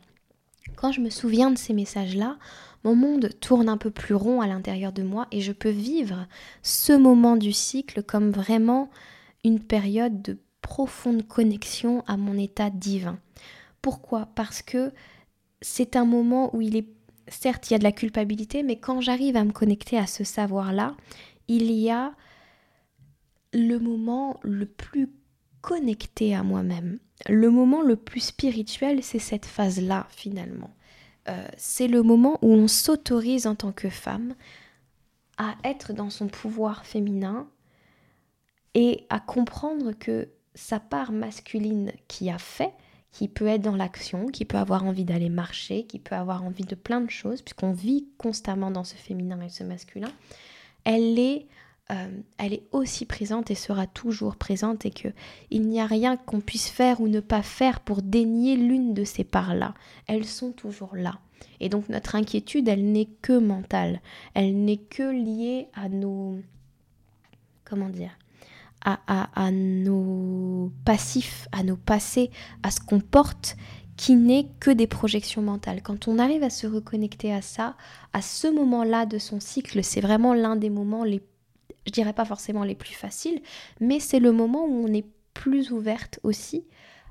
Quand 0.76 0.92
je 0.92 1.02
me 1.02 1.10
souviens 1.10 1.52
de 1.52 1.58
ces 1.58 1.74
messages-là, 1.74 2.38
mon 2.84 2.96
monde 2.96 3.30
tourne 3.40 3.70
un 3.70 3.78
peu 3.78 3.92
plus 3.92 4.16
rond 4.16 4.42
à 4.42 4.48
l'intérieur 4.48 4.92
de 4.92 5.04
moi 5.04 5.28
et 5.32 5.42
je 5.42 5.52
peux 5.52 5.70
vivre 5.70 6.28
ce 6.62 6.94
moment 6.94 7.36
du 7.36 7.52
cycle 7.52 8.04
comme 8.04 8.32
vraiment 8.32 8.90
une 9.44 9.60
période 9.60 10.22
de 10.22 10.38
profonde 10.62 11.28
connexion 11.28 12.04
à 12.08 12.18
mon 12.18 12.38
état 12.38 12.70
divin. 12.70 13.20
Pourquoi? 13.82 14.28
Parce 14.36 14.62
que 14.62 14.92
c'est 15.62 15.96
un 15.96 16.06
moment 16.06 16.56
où 16.56 16.62
il 16.62 16.76
est 16.76 16.88
certes 17.30 17.70
il 17.70 17.74
y 17.74 17.76
a 17.76 17.80
de 17.80 17.84
la 17.84 17.92
culpabilité, 17.92 18.64
mais 18.64 18.78
quand 18.78 19.02
j'arrive 19.02 19.36
à 19.36 19.44
me 19.44 19.52
connecter 19.52 19.98
à 19.98 20.08
ce 20.08 20.24
savoir-là, 20.24 20.96
il 21.48 21.72
y 21.72 21.90
a 21.90 22.14
le 23.54 23.78
moment 23.80 24.40
le 24.44 24.66
plus 24.66 25.10
connecté 25.68 26.34
à 26.34 26.44
moi-même. 26.44 26.98
Le 27.28 27.52
moment 27.52 27.82
le 27.82 27.98
plus 27.98 28.22
spirituel, 28.22 29.04
c'est 29.04 29.20
cette 29.20 29.46
phase-là 29.46 30.08
finalement. 30.10 30.70
Euh, 31.28 31.46
c'est 31.58 31.90
le 31.90 32.04
moment 32.04 32.40
où 32.42 32.54
on 32.54 32.70
s'autorise 32.70 33.48
en 33.48 33.56
tant 33.56 33.74
que 33.74 33.90
femme 33.90 34.34
à 35.38 35.56
être 35.66 35.92
dans 35.92 36.10
son 36.10 36.28
pouvoir 36.28 36.86
féminin 36.86 37.50
et 38.76 39.06
à 39.10 39.20
comprendre 39.20 39.92
que 39.92 40.30
sa 40.56 40.80
part 40.80 41.12
masculine 41.12 41.92
qui 42.08 42.30
a 42.30 42.38
fait, 42.38 42.72
qui 43.12 43.28
peut 43.28 43.48
être 43.48 43.62
dans 43.62 43.76
l'action, 43.76 44.28
qui 44.28 44.46
peut 44.46 44.58
avoir 44.58 44.86
envie 44.86 45.04
d'aller 45.04 45.30
marcher, 45.30 45.86
qui 45.86 46.00
peut 46.00 46.16
avoir 46.16 46.46
envie 46.46 46.64
de 46.64 46.76
plein 46.76 47.02
de 47.02 47.10
choses, 47.10 47.42
puisqu'on 47.42 47.74
vit 47.74 48.08
constamment 48.18 48.72
dans 48.72 48.86
ce 48.86 48.96
féminin 48.96 49.42
et 49.42 49.50
ce 49.50 49.66
masculin, 49.66 50.14
elle 50.86 51.20
est 51.20 51.46
euh, 51.92 52.10
elle 52.38 52.54
est 52.54 52.64
aussi 52.72 53.06
présente 53.06 53.50
et 53.50 53.56
sera 53.56 53.88
toujours 53.88 54.36
présente 54.36 54.86
et 54.86 54.92
que 54.92 55.08
il 55.52 55.68
n'y 55.68 55.80
a 55.80 55.86
rien 55.86 56.18
qu'on 56.18 56.42
puisse 56.42 56.68
faire 56.68 57.00
ou 57.00 57.08
ne 57.08 57.22
pas 57.22 57.42
faire 57.42 57.80
pour 57.80 58.02
dénier 58.02 58.58
l'une 58.58 58.94
de 58.94 59.06
ces 59.06 59.24
parts-là. 59.24 59.74
Elles 60.08 60.26
sont 60.26 60.52
toujours 60.52 60.96
là. 60.96 61.20
Et 61.60 61.70
donc 61.70 61.88
notre 61.88 62.16
inquiétude, 62.16 62.68
elle 62.68 62.92
n'est 62.92 63.10
que 63.22 63.38
mentale. 63.38 64.02
Elle 64.34 64.66
n'est 64.66 64.78
que 64.78 65.04
liée 65.04 65.68
à 65.74 65.88
nos... 65.90 66.40
Comment 67.64 67.90
dire 67.90 68.12
à, 68.86 69.00
à, 69.08 69.48
à 69.48 69.52
nos 69.52 70.72
passifs, 70.86 71.48
à 71.52 71.64
nos 71.64 71.78
passés, 71.78 72.30
à 72.62 72.70
ce 72.70 72.80
qu'on 72.80 73.00
porte 73.00 73.58
qui 73.98 74.16
n'est 74.16 74.46
que 74.60 74.70
des 74.70 74.86
projections 74.86 75.42
mentales. 75.42 75.82
Quand 75.82 76.08
on 76.08 76.20
arrive 76.20 76.44
à 76.44 76.52
se 76.52 76.68
reconnecter 76.68 77.34
à 77.34 77.42
ça, 77.42 77.76
à 78.14 78.22
ce 78.22 78.48
moment-là 78.48 79.08
de 79.08 79.18
son 79.18 79.40
cycle, 79.40 79.84
c'est 79.84 80.02
vraiment 80.02 80.36
l'un 80.36 80.56
des 80.56 80.70
moments 80.70 81.04
les 81.04 81.24
je 81.88 81.92
dirais 81.92 82.14
pas 82.14 82.26
forcément 82.26 82.64
les 82.64 82.76
plus 82.76 82.94
faciles, 82.94 83.42
mais 83.80 84.00
c'est 84.00 84.20
le 84.20 84.32
moment 84.32 84.66
où 84.66 84.86
on 84.86 84.94
est 84.94 85.06
plus 85.34 85.72
ouverte 85.72 86.20
aussi 86.24 86.66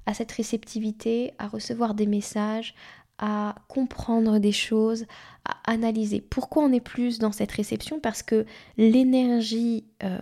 à 0.05 0.15
cette 0.15 0.31
réceptivité, 0.31 1.33
à 1.39 1.49
recevoir 1.49 1.95
des 1.95 2.07
messages, 2.07 2.75
à 3.19 3.55
comprendre 3.69 4.39
des 4.39 4.53
choses, 4.53 5.07
à 5.45 5.73
analyser. 5.73 6.21
Pourquoi 6.21 6.65
on 6.65 6.73
est 6.73 6.81
plus 6.81 7.19
dans 7.19 7.33
cette 7.33 7.53
réception? 7.53 7.99
Parce 7.99 8.23
que 8.23 8.45
l'énergie 8.77 9.85
euh, 10.05 10.19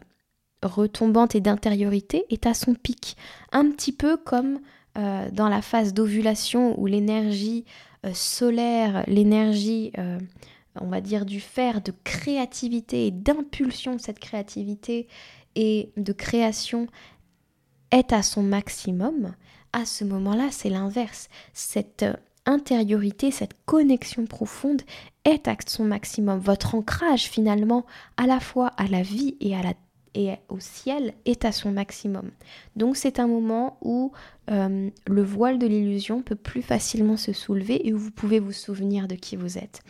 retombante 0.62 1.35
et 1.35 1.40
d'intériorité 1.40 2.25
est 2.31 2.47
à 2.47 2.55
son 2.55 2.75
pic. 2.75 3.17
Un 3.53 3.71
petit 3.71 3.93
peu 3.93 4.17
comme 4.17 4.61
euh, 4.97 5.29
dans 5.33 5.49
la 5.49 5.61
phase 5.61 5.93
d'ovulation 5.93 6.81
où 6.81 6.87
l'énergie 6.87 7.64
euh, 8.07 8.12
solaire, 8.14 9.03
l'énergie 9.09 9.93
on 10.80 10.88
va 10.88 11.00
dire, 11.00 11.24
du 11.24 11.40
faire, 11.40 11.80
de 11.80 11.92
créativité 12.04 13.06
et 13.06 13.10
d'impulsion 13.10 13.96
de 13.96 14.00
cette 14.00 14.18
créativité 14.18 15.08
et 15.54 15.90
de 15.96 16.12
création 16.12 16.87
est 17.90 18.12
à 18.12 18.22
son 18.22 18.42
maximum, 18.42 19.34
à 19.72 19.84
ce 19.84 20.04
moment-là, 20.04 20.48
c'est 20.50 20.70
l'inverse. 20.70 21.28
Cette 21.52 22.04
intériorité, 22.46 23.30
cette 23.30 23.54
connexion 23.66 24.26
profonde 24.26 24.82
est 25.24 25.48
à 25.48 25.56
son 25.66 25.84
maximum. 25.84 26.38
Votre 26.38 26.74
ancrage 26.74 27.24
finalement 27.24 27.87
à 28.16 28.26
la 28.26 28.40
fois 28.40 28.68
à 28.76 28.87
la 28.87 29.02
vie 29.02 29.37
et 29.40 29.54
au 30.48 30.60
ciel 30.60 31.14
est 31.24 31.44
à 31.44 31.52
son 31.52 31.72
maximum. 31.72 32.30
Donc 32.76 32.96
c'est 32.96 33.18
un 33.18 33.26
moment 33.26 33.78
où 33.80 34.12
euh, 34.50 34.90
le 35.06 35.22
voile 35.22 35.58
de 35.58 35.66
l'illusion 35.66 36.22
peut 36.22 36.37
plus 36.37 36.62
facilement 36.62 37.16
se 37.16 37.32
soulever 37.32 37.87
et 37.87 37.92
où 37.92 37.98
vous 37.98 38.12
pouvez 38.12 38.38
vous 38.38 38.52
souvenir 38.52 39.08
de 39.08 39.14
qui 39.14 39.37
vous 39.37 39.58
êtes. 39.58 39.82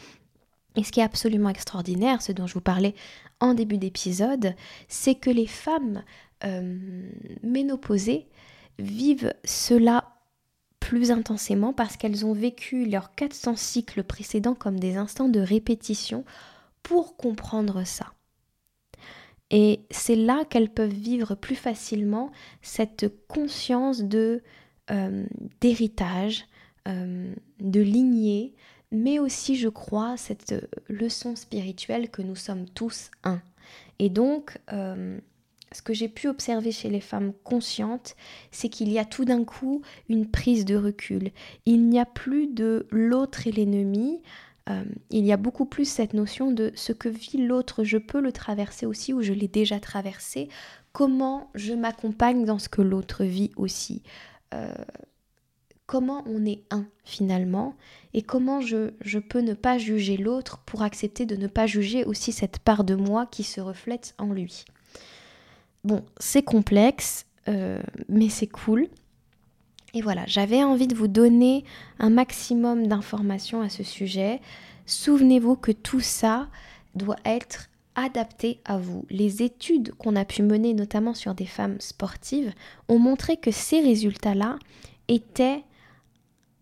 Et 0.77 0.83
ce 0.83 0.91
qui 0.91 1.01
est 1.01 1.05
absolument 1.05 1.49
extraordinaire, 1.49 2.23
ce 2.23 2.33
dont 2.33 2.47
je 2.47 2.55
vous 2.55 2.61
parlais 2.61 2.95
en 3.41 3.55
début 3.55 3.79
d'épisode, 3.79 4.55
c'est 4.89 5.15
que 5.15 5.31
les 5.31 5.47
femmes 5.47 6.03
euh, 6.45 7.09
ménopausées 7.43 8.29
vivent 8.79 9.33
cela 9.45 10.15
plus 10.81 11.11
intensément 11.11 11.73
parce 11.73 11.97
qu'elles 11.97 12.27
ont 12.27 12.35
vécu 12.35 12.87
leurs 12.87 13.15
400 13.15 13.57
cycles 13.57 14.03
précédents 14.03 14.55
comme 14.55 14.79
des 14.79 14.97
instants 14.97 15.29
de 15.29 15.41
répétition 15.41 16.25
pour 16.83 17.17
comprendre 17.17 17.85
ça. 17.85 18.13
Et 19.51 19.81
c'est 19.91 20.17
là 20.17 20.45
qu'elles 20.45 20.71
peuvent 20.71 20.93
vivre 20.93 21.35
plus 21.35 21.55
facilement 21.55 22.33
cette 22.61 23.07
conscience 23.29 24.03
de 24.03 24.43
euh, 24.91 25.25
d'héritage, 25.61 26.45
euh, 26.89 27.33
de 27.61 27.81
lignée, 27.81 28.55
mais 28.95 29.19
aussi, 29.19 29.57
je 29.57 29.69
crois, 29.69 30.17
cette 30.17 30.53
euh, 30.53 30.61
leçon 30.89 31.37
spirituelle 31.37 32.11
que 32.11 32.23
nous 32.23 32.37
sommes 32.37 32.67
tous 32.67 33.11
un. 33.25 33.41
Et 33.99 34.09
donc, 34.09 34.59
euh, 34.73 35.19
ce 35.73 35.83
que 35.83 35.93
j'ai 35.93 36.09
pu 36.09 36.29
observer 36.29 36.73
chez 36.73 36.89
les 36.89 37.01
femmes 37.01 37.33
conscientes, 37.43 38.17
c'est 38.51 38.69
qu'il 38.69 38.91
y 38.93 38.99
a 38.99 39.05
tout 39.05 39.25
d'un 39.25 39.45
coup 39.45 39.83
une 40.09 40.31
prise 40.31 40.65
de 40.65 40.77
recul. 40.77 41.31
Il 41.67 41.89
n'y 41.89 41.99
a 41.99 42.07
plus 42.07 42.47
de 42.47 42.87
l'autre 42.91 43.47
et 43.47 43.53
l'ennemi. 43.53 44.23
Euh, 44.71 44.85
il 45.11 45.27
y 45.27 45.33
a 45.33 45.37
beaucoup 45.37 45.67
plus 45.67 45.87
cette 45.87 46.15
notion 46.15 46.53
de 46.53 46.73
ce 46.75 46.93
que 46.93 47.09
vit 47.09 47.45
l'autre, 47.45 47.85
je 47.85 47.99
peux 47.99 48.21
le 48.21 48.33
traverser 48.33 48.87
aussi 48.87 49.13
ou 49.13 49.21
je 49.21 49.33
l'ai 49.33 49.49
déjà 49.49 49.79
traversé. 49.81 50.49
Comment 50.93 51.51
je 51.55 51.75
m'accompagne 51.75 52.45
dans 52.45 52.59
ce 52.59 52.69
que 52.69 52.81
l'autre 52.81 53.25
vit 53.25 53.51
aussi 53.57 54.03
comment 55.87 56.25
on 56.27 56.45
est 56.45 56.63
un 56.71 56.87
finalement 57.05 57.75
et 58.15 58.23
comment 58.23 58.61
je, 58.61 59.19
peux 59.19 59.41
ne 59.41 59.55
pas 59.55 59.79
juger 59.79 60.17
l'autre 60.17 60.59
pour 60.67 60.83
accepter 60.83 61.27
de 61.27 61.37
ne 61.37 61.47
pas 61.47 61.67
juger 61.67 62.05
aussi 62.05 62.33
cette 62.33 62.59
part 62.59 62.85
de 62.85 62.95
moi 62.95 63.27
qui 63.27 63.43
se 63.43 63.61
reflète 63.61 64.15
en 64.19 64.27
lui. 64.27 64.65
Bon, 65.83 66.05
c'est 66.19 66.43
complexe, 66.43 67.27
euh, 67.49 67.83
mais 68.09 68.29
c'est 68.29 68.47
cool. 68.47 68.89
Et 69.93 70.01
voilà, 70.01 70.25
j'avais 70.27 70.65
envie 70.65 70.89
de 70.89 70.95
vous 70.95 71.09
donner 71.09 71.65
un 71.99 72.11
maximum 72.11 72.87
d'informations 72.87 73.61
à 73.61 73.69
ce 73.69 73.83
sujet. 73.83 74.41
Souvenez-vous 74.87 75.57
que 75.57 75.73
tout 75.73 76.01
ça 76.01 76.49
doit 76.95 77.19
être 77.25 77.69
adapté 77.95 78.61
à 78.65 78.79
vous. 78.79 79.05
Les 79.11 79.43
études 79.43 79.93
qu'on 79.95 80.17
a 80.17 80.25
pu 80.25 80.43
mener, 80.43 80.75
notamment 80.75 81.15
sur 81.15 81.35
des 81.35 81.47
femmes 81.47 81.81
sportives, 81.81 82.53
ont 82.89 82.99
montré 82.99 83.37
que 83.37 83.51
ces 83.51 83.81
résultats-là 83.81 84.59
étaient 85.09 85.63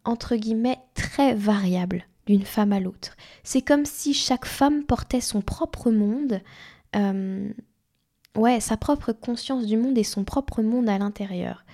entre 0.05 0.36
guillemets 0.36 0.78
très 0.94 1.34
variable. 1.34 2.07
d'une 2.26 2.44
femme 2.44 2.72
à 2.72 2.80
l'autre. 2.80 3.16
C'est 3.42 3.62
comme 3.62 3.84
si 3.84 4.14
chaque 4.14 4.46
femme 4.46 4.84
portait 4.84 5.20
son 5.20 5.40
propre 5.40 5.90
monde, 5.90 6.40
euh, 6.94 7.53
ouais, 8.36 8.61
sa 8.61 8.76
propre 8.76 9.12
conscience 9.12 9.66
du 9.66 9.76
monde 9.76 9.98
et 9.98 10.05
son 10.05 10.24
propre 10.24 10.62
monde 10.62 10.88
à 10.88 10.98
l'intérieur 10.98 11.64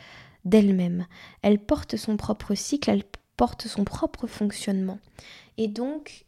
d'elle-même. 0.45 1.07
Elle 1.43 1.59
porte 1.59 1.97
son 1.97 2.17
propre 2.17 2.55
cycle, 2.55 2.91
elle 2.91 3.05
porte 3.37 3.67
son 3.67 3.85
propre 3.85 4.27
fonctionnement. 4.27 4.99
Et 5.59 5.69
donc, 5.69 6.25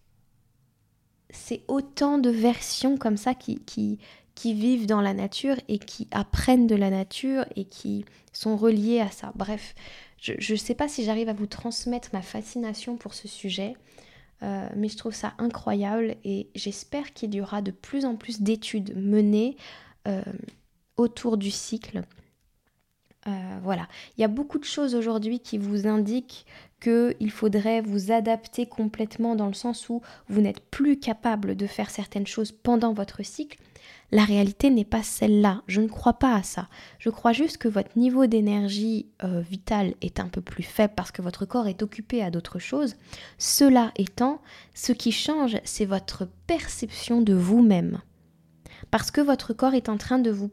c'est 1.31 1.63
autant 1.69 2.19
de 2.19 2.31
versions 2.31 2.97
comme 2.99 3.17
ça 3.17 3.35
qui, 3.35 3.61
qui, 3.61 3.99
qui 4.35 4.53
vivent 4.55 4.87
dans 4.87 5.01
la 5.01 5.15
nature 5.15 5.57
et 5.69 5.79
qui 5.79 6.09
apprennent 6.11 6.67
de 6.67 6.77
la 6.77 6.91
nature 6.91 7.45
et 7.57 7.65
qui 7.65 8.05
sont 8.33 8.57
reliées 8.57 9.01
à 9.01 9.11
ça. 9.11 9.33
Bref, 9.35 9.75
je 10.21 10.53
ne 10.53 10.59
sais 10.59 10.75
pas 10.75 10.89
si 10.89 11.05
j'arrive 11.05 11.29
à 11.29 11.33
vous 11.33 11.47
transmettre 11.47 12.11
ma 12.13 12.23
fascination 12.23 12.97
pour 12.97 13.15
ce 13.15 13.27
sujet. 13.27 13.75
Euh, 14.43 14.69
mais 14.75 14.89
je 14.89 14.97
trouve 14.97 15.15
ça 15.15 15.35
incroyable 15.39 16.17
et 16.25 16.49
j'espère 16.55 17.13
qu'il 17.13 17.35
y 17.35 17.41
aura 17.43 17.61
de 17.61 17.71
plus 17.71 18.07
en 18.07 18.17
plus 18.17 18.41
d'études 18.41 18.97
menées 18.97 19.57
euh, 20.09 20.23
autour 20.97 21.37
du 21.37 21.51
cycle. 21.51 22.03
Euh, 23.27 23.59
voilà, 23.63 23.87
il 24.17 24.23
y 24.23 24.25
a 24.25 24.29
beaucoup 24.29 24.59
de 24.59 24.65
choses 24.65 24.95
aujourd'hui 24.95 25.41
qui 25.41 25.59
vous 25.59 25.87
indiquent 25.87 26.47
qu'il 26.81 27.31
faudrait 27.31 27.83
vous 27.83 28.13
adapter 28.13 28.65
complètement 28.65 29.37
dans 29.37 29.47
le 29.47 29.53
sens 29.53 29.91
où 29.91 30.01
vous 30.31 30.41
n'êtes 30.41 30.61
plus 30.71 30.99
capable 30.99 31.55
de 31.55 31.67
faire 31.67 31.91
certaines 31.91 32.27
choses 32.27 32.53
pendant 32.53 32.95
votre 32.95 33.23
cycle. 33.23 33.59
La 34.13 34.25
réalité 34.25 34.71
n'est 34.71 34.85
pas 34.85 35.03
celle-là. 35.03 35.63
Je 35.67 35.81
ne 35.81 35.89
crois 35.89 36.15
pas 36.15 36.35
à 36.35 36.43
ça. 36.43 36.69
Je 36.99 37.11
crois 37.11 37.33
juste 37.33 37.59
que 37.59 37.69
votre 37.69 37.97
niveau 37.97 38.27
d'énergie 38.27 39.07
euh, 39.23 39.41
vitale 39.41 39.95
est 40.01 40.19
un 40.19 40.29
peu 40.29 40.41
plus 40.41 40.65
faible 40.65 40.95
parce 40.97 41.13
que 41.13 41.23
votre 41.23 41.45
corps 41.45 41.69
est 41.69 41.83
occupé 41.83 42.23
à 42.23 42.31
d'autres 42.31 42.59
choses. 42.59 42.97
Cela 43.39 43.93
étant, 43.97 44.41
ce 44.75 44.93
qui 44.93 45.13
change, 45.13 45.59
c'est 45.65 45.85
votre 45.85 46.27
perception 46.47 47.23
de 47.23 47.35
vous-même. 47.35 48.01
Parce 48.91 49.11
que 49.11 49.21
votre 49.21 49.53
corps 49.53 49.75
est 49.75 49.89
en 49.89 49.97
train 49.97 50.19
de 50.19 50.31
vous 50.31 50.51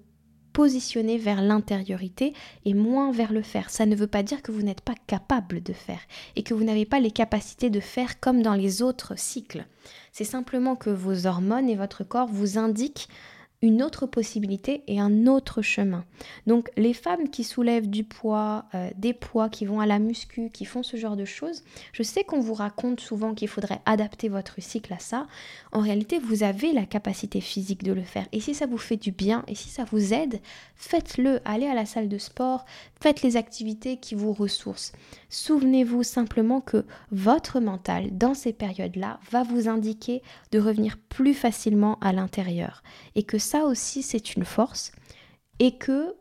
positionner 0.53 1.19
vers 1.19 1.41
l'intériorité 1.41 2.33
et 2.65 2.73
moins 2.73 3.11
vers 3.11 3.31
le 3.31 3.43
faire. 3.43 3.69
Ça 3.69 3.85
ne 3.85 3.95
veut 3.95 4.07
pas 4.07 4.23
dire 4.23 4.41
que 4.41 4.51
vous 4.51 4.63
n'êtes 4.63 4.81
pas 4.81 4.95
capable 5.05 5.61
de 5.61 5.73
faire 5.73 5.99
et 6.35 6.41
que 6.41 6.55
vous 6.55 6.63
n'avez 6.63 6.85
pas 6.85 6.99
les 6.99 7.11
capacités 7.11 7.69
de 7.69 7.79
faire 7.79 8.19
comme 8.19 8.41
dans 8.41 8.55
les 8.55 8.81
autres 8.81 9.17
cycles. 9.17 9.67
C'est 10.11 10.23
simplement 10.23 10.75
que 10.75 10.89
vos 10.89 11.27
hormones 11.27 11.69
et 11.69 11.75
votre 11.75 12.03
corps 12.03 12.27
vous 12.27 12.57
indiquent 12.57 13.07
une 13.63 13.81
autre 13.81 14.05
possibilité 14.05 14.83
et 14.87 14.99
un 14.99 15.25
autre 15.25 15.63
chemin. 15.63 16.05
Donc 16.45 16.69
les 16.77 16.93
femmes 16.93 17.29
qui 17.29 17.43
soulèvent 17.43 17.89
du 17.89 18.03
poids, 18.03 18.65
euh, 18.75 18.89
des 18.95 19.13
poids, 19.13 19.49
qui 19.49 19.65
vont 19.65 19.79
à 19.79 19.87
la 19.87 19.97
muscu, 19.97 20.51
qui 20.51 20.65
font 20.65 20.83
ce 20.83 20.95
genre 20.95 21.15
de 21.15 21.25
choses, 21.25 21.63
je 21.91 22.03
sais 22.03 22.23
qu'on 22.23 22.39
vous 22.39 22.53
raconte 22.53 22.99
souvent 22.99 23.33
qu'il 23.33 23.47
faudrait 23.47 23.81
adapter 23.85 24.29
votre 24.29 24.61
cycle 24.61 24.93
à 24.93 24.99
ça. 24.99 25.25
En 25.71 25.79
réalité, 25.79 26.19
vous 26.19 26.43
avez 26.43 26.71
la 26.71 26.85
capacité 26.85 27.41
physique 27.41 27.83
de 27.83 27.93
le 27.93 28.03
faire. 28.03 28.27
Et 28.31 28.39
si 28.39 28.53
ça 28.53 28.67
vous 28.67 28.77
fait 28.77 28.97
du 28.97 29.11
bien 29.11 29.43
et 29.47 29.55
si 29.55 29.69
ça 29.69 29.85
vous 29.85 30.13
aide, 30.13 30.39
faites-le. 30.75 31.39
Allez 31.43 31.65
à 31.65 31.73
la 31.73 31.87
salle 31.87 32.09
de 32.09 32.17
sport, 32.19 32.63
faites 33.01 33.23
les 33.23 33.37
activités 33.37 33.97
qui 33.97 34.13
vous 34.13 34.33
ressourcent. 34.33 34.91
Souvenez-vous 35.29 36.03
simplement 36.03 36.61
que 36.61 36.85
votre 37.11 37.59
mental, 37.59 38.15
dans 38.15 38.35
ces 38.35 38.53
périodes-là, 38.53 39.19
va 39.31 39.41
vous 39.41 39.67
indiquer 39.67 40.21
de 40.51 40.59
revenir 40.59 40.97
plus 41.09 41.33
facilement 41.33 41.97
à 42.01 42.13
l'intérieur. 42.13 42.83
Et 43.15 43.23
que 43.23 43.39
ça 43.47 43.65
aussi, 43.65 44.03
c'est 44.03 44.35
une 44.35 44.45
force. 44.45 44.91
Et 45.59 45.77
que 45.77 46.15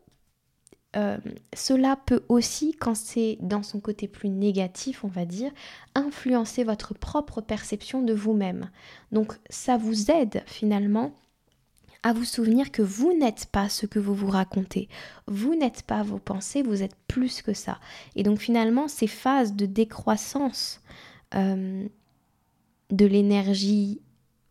euh, 0.97 1.19
cela 1.55 1.97
peut 2.07 2.23
aussi, 2.29 2.75
quand 2.75 2.95
c'est 2.97 3.37
dans 3.41 3.63
son 3.63 3.81
côté 3.81 4.09
plus 4.09 4.31
négatif, 4.31 5.05
on 5.05 5.09
va 5.09 5.27
dire, 5.27 5.53
influencer 5.95 6.65
votre 6.65 6.95
propre 6.95 7.41
perception 7.41 8.03
de 8.03 8.15
vous-même. 8.15 8.71
Donc 9.13 9.35
ça 9.51 9.77
vous 9.77 10.11
aide 10.11 10.43
finalement 10.47 11.13
à 12.03 12.13
vous 12.13 12.25
souvenir 12.25 12.71
que 12.71 12.83
vous 12.83 13.13
n'êtes 13.13 13.47
pas 13.47 13.69
ce 13.69 13.85
que 13.85 13.99
vous 13.99 14.15
vous 14.15 14.31
racontez. 14.31 14.89
Vous 15.27 15.55
n'êtes 15.55 15.83
pas 15.83 16.03
vos 16.03 16.19
pensées, 16.19 16.63
vous 16.63 16.83
êtes 16.83 16.97
plus 17.09 17.43
que 17.43 17.53
ça. 17.53 17.79
Et 18.15 18.23
donc 18.23 18.39
finalement, 18.39 18.89
ces 18.89 19.09
phases 19.09 19.55
de 19.55 19.67
décroissance 19.67 20.81
euh, 21.35 21.87
de 22.91 23.07
l'énergie, 23.07 24.01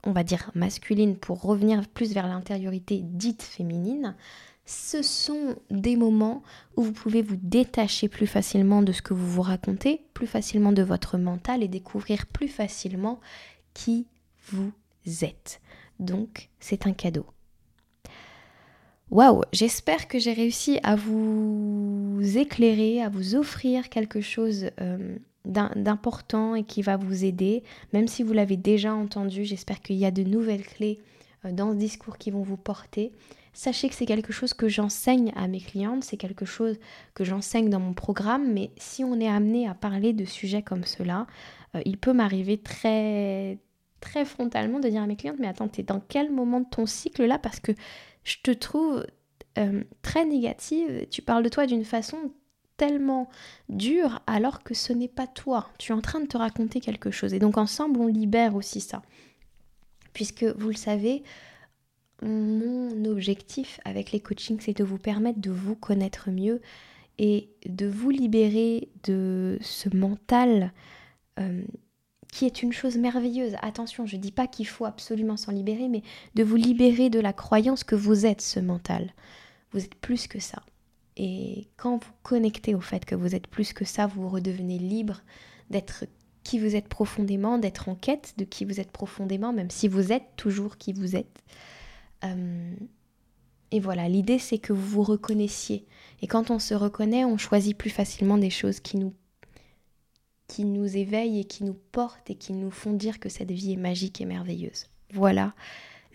on 0.05 0.11
va 0.11 0.23
dire 0.23 0.51
masculine, 0.55 1.17
pour 1.17 1.41
revenir 1.41 1.87
plus 1.87 2.13
vers 2.13 2.27
l'intériorité 2.27 3.01
dite 3.03 3.43
féminine, 3.43 4.15
ce 4.65 5.03
sont 5.03 5.55
des 5.69 5.95
moments 5.95 6.41
où 6.75 6.83
vous 6.83 6.91
pouvez 6.91 7.21
vous 7.21 7.37
détacher 7.41 8.07
plus 8.07 8.27
facilement 8.27 8.81
de 8.81 8.91
ce 8.91 9.01
que 9.01 9.13
vous 9.13 9.27
vous 9.27 9.41
racontez, 9.43 10.01
plus 10.13 10.27
facilement 10.27 10.71
de 10.71 10.81
votre 10.81 11.17
mental 11.17 11.61
et 11.61 11.67
découvrir 11.67 12.25
plus 12.25 12.47
facilement 12.47 13.19
qui 13.73 14.07
vous 14.47 14.71
êtes. 15.21 15.61
Donc, 15.99 16.49
c'est 16.59 16.87
un 16.87 16.93
cadeau. 16.93 17.25
Waouh, 19.11 19.43
j'espère 19.53 20.07
que 20.07 20.17
j'ai 20.17 20.33
réussi 20.33 20.79
à 20.81 20.95
vous 20.95 22.19
éclairer, 22.35 23.03
à 23.03 23.09
vous 23.09 23.35
offrir 23.35 23.89
quelque 23.89 24.19
chose 24.19 24.71
euh, 24.81 25.17
d'important 25.45 26.55
et 26.55 26.63
qui 26.63 26.81
va 26.81 26.97
vous 26.97 27.25
aider. 27.25 27.63
Même 27.93 28.07
si 28.07 28.23
vous 28.23 28.33
l'avez 28.33 28.57
déjà 28.57 28.93
entendu, 28.93 29.45
j'espère 29.45 29.81
qu'il 29.81 29.95
y 29.97 30.05
a 30.05 30.11
de 30.11 30.23
nouvelles 30.23 30.65
clés 30.65 30.99
euh, 31.45 31.51
dans 31.51 31.71
ce 31.71 31.77
discours 31.77 32.17
qui 32.17 32.31
vont 32.31 32.43
vous 32.43 32.57
porter. 32.57 33.11
Sachez 33.53 33.87
que 33.87 33.95
c'est 33.95 34.05
quelque 34.05 34.33
chose 34.33 34.53
que 34.53 34.67
j'enseigne 34.67 35.31
à 35.35 35.47
mes 35.47 35.61
clientes, 35.61 36.03
c'est 36.03 36.17
quelque 36.17 36.45
chose 36.45 36.77
que 37.13 37.23
j'enseigne 37.23 37.69
dans 37.69 37.79
mon 37.79 37.93
programme, 37.93 38.51
mais 38.51 38.71
si 38.75 39.05
on 39.05 39.17
est 39.21 39.29
amené 39.29 39.65
à 39.65 39.73
parler 39.73 40.11
de 40.11 40.25
sujets 40.25 40.61
comme 40.61 40.83
cela, 40.83 41.25
euh, 41.75 41.81
il 41.85 41.97
peut 41.97 42.13
m'arriver 42.13 42.57
très 42.57 43.59
très 44.01 44.25
frontalement 44.25 44.79
de 44.79 44.89
dire 44.89 45.01
à 45.01 45.07
mes 45.07 45.15
clientes 45.15 45.37
mais 45.39 45.47
attends, 45.47 45.69
t'es 45.69 45.83
dans 45.83 46.01
quel 46.01 46.31
moment 46.31 46.59
de 46.59 46.67
ton 46.69 46.85
cycle 46.85 47.25
là? 47.25 47.39
Parce 47.39 47.61
que 47.61 47.71
je 48.23 48.35
te 48.43 48.51
trouve 48.51 49.05
euh, 49.57 49.83
très 50.01 50.25
négative, 50.25 51.07
tu 51.09 51.21
parles 51.21 51.43
de 51.43 51.49
toi 51.49 51.65
d'une 51.65 51.85
façon 51.85 52.17
tellement 52.78 53.30
dure 53.69 54.21
alors 54.28 54.63
que 54.63 54.73
ce 54.73 54.93
n'est 54.93 55.07
pas 55.07 55.28
toi. 55.28 55.69
Tu 55.78 55.91
es 55.91 55.95
en 55.95 56.01
train 56.01 56.19
de 56.19 56.28
te 56.28 56.38
raconter 56.38 56.80
quelque 56.80 57.11
chose. 57.11 57.34
Et 57.34 57.39
donc 57.39 57.57
ensemble, 57.57 57.99
on 57.99 58.07
libère 58.07 58.55
aussi 58.55 58.82
ça. 58.82 59.01
Puisque 60.13 60.43
vous 60.43 60.69
le 60.69 60.76
savez, 60.76 61.23
mon 62.21 63.05
objectif 63.05 63.80
avec 63.86 64.11
les 64.11 64.19
coachings, 64.19 64.59
c'est 64.59 64.78
de 64.78 64.84
vous 64.84 64.97
permettre 64.97 65.39
de 65.39 65.51
vous 65.51 65.76
connaître 65.76 66.30
mieux 66.30 66.61
et 67.17 67.49
de 67.65 67.88
vous 67.88 68.09
libérer 68.09 68.89
de 69.03 69.57
ce 69.61 69.95
mental 69.95 70.73
euh, 71.39 71.63
qui 72.32 72.45
est 72.45 72.63
une 72.63 72.73
chose 72.73 72.97
merveilleuse. 72.97 73.55
Attention, 73.61 74.05
je 74.05 74.17
ne 74.17 74.21
dis 74.21 74.32
pas 74.32 74.47
qu'il 74.47 74.67
faut 74.67 74.86
absolument 74.86 75.38
s'en 75.38 75.51
libérer, 75.51 75.88
mais 75.88 76.03
de 76.36 76.43
vous 76.43 76.57
libérer 76.57 77.09
de 77.09 77.19
la 77.19 77.34
croyance 77.34 77.84
que 77.84 77.95
vous 77.95 78.26
êtes 78.26 78.41
ce 78.41 78.59
mental. 78.59 79.13
Vous 79.71 79.84
êtes 79.84 79.95
plus 79.95 80.28
que 80.28 80.39
ça. 80.39 80.61
Et 81.18 81.68
quand 81.78 82.03
vous 82.03 82.11
connectez 82.24 82.76
au 82.76 82.82
fait 82.82 83.05
que 83.05 83.16
vous 83.16 83.36
êtes 83.36 83.47
plus 83.47 83.74
que 83.74 83.86
ça, 83.86 84.07
vous 84.07 84.28
redevenez 84.30 84.78
libre 84.78 85.22
d'être 85.70 86.05
qui 86.43 86.59
vous 86.59 86.76
êtes 86.76 86.88
profondément, 86.88 87.57
d'être 87.57 87.89
en 87.89 87.95
quête 87.95 88.36
de 88.38 88.45
qui 88.45 88.66
vous 88.66 88.80
êtes 88.80 88.91
profondément, 88.91 89.51
même 89.51 89.72
si 89.72 89.88
vous 89.88 90.11
êtes 90.11 90.36
toujours 90.36 90.78
qui 90.78 90.93
vous 90.93 91.16
êtes. 91.16 91.43
Euh, 92.24 92.76
et 93.72 93.80
voilà, 93.80 94.07
l'idée 94.07 94.39
c'est 94.39 94.59
que 94.59 94.72
vous 94.72 94.88
vous 94.88 95.03
reconnaissiez. 95.03 95.86
Et 96.22 96.28
quand 96.28 96.51
on 96.51 96.59
se 96.59 96.74
reconnaît, 96.74 97.26
on 97.26 97.38
choisit 97.38 97.78
plus 97.78 97.89
facilement 97.89 98.38
des 98.38 98.51
choses 98.51 98.80
qui 98.80 98.97
nous 98.97 99.13
qui 100.47 100.63
nous 100.63 100.95
éveillent 100.95 101.39
et 101.39 101.45
qui 101.45 101.63
nous 101.63 101.78
portent 101.91 102.30
et 102.30 102.36
qui 102.36 102.53
nous 102.53 102.70
font 102.70 102.93
dire 102.93 103.20
que 103.20 103.30
cette 103.30 103.51
vie 103.51 103.74
est 103.74 103.78
magique 103.78 104.22
et 104.22 104.26
merveilleuse. 104.26 104.86
Voilà, 105.11 105.55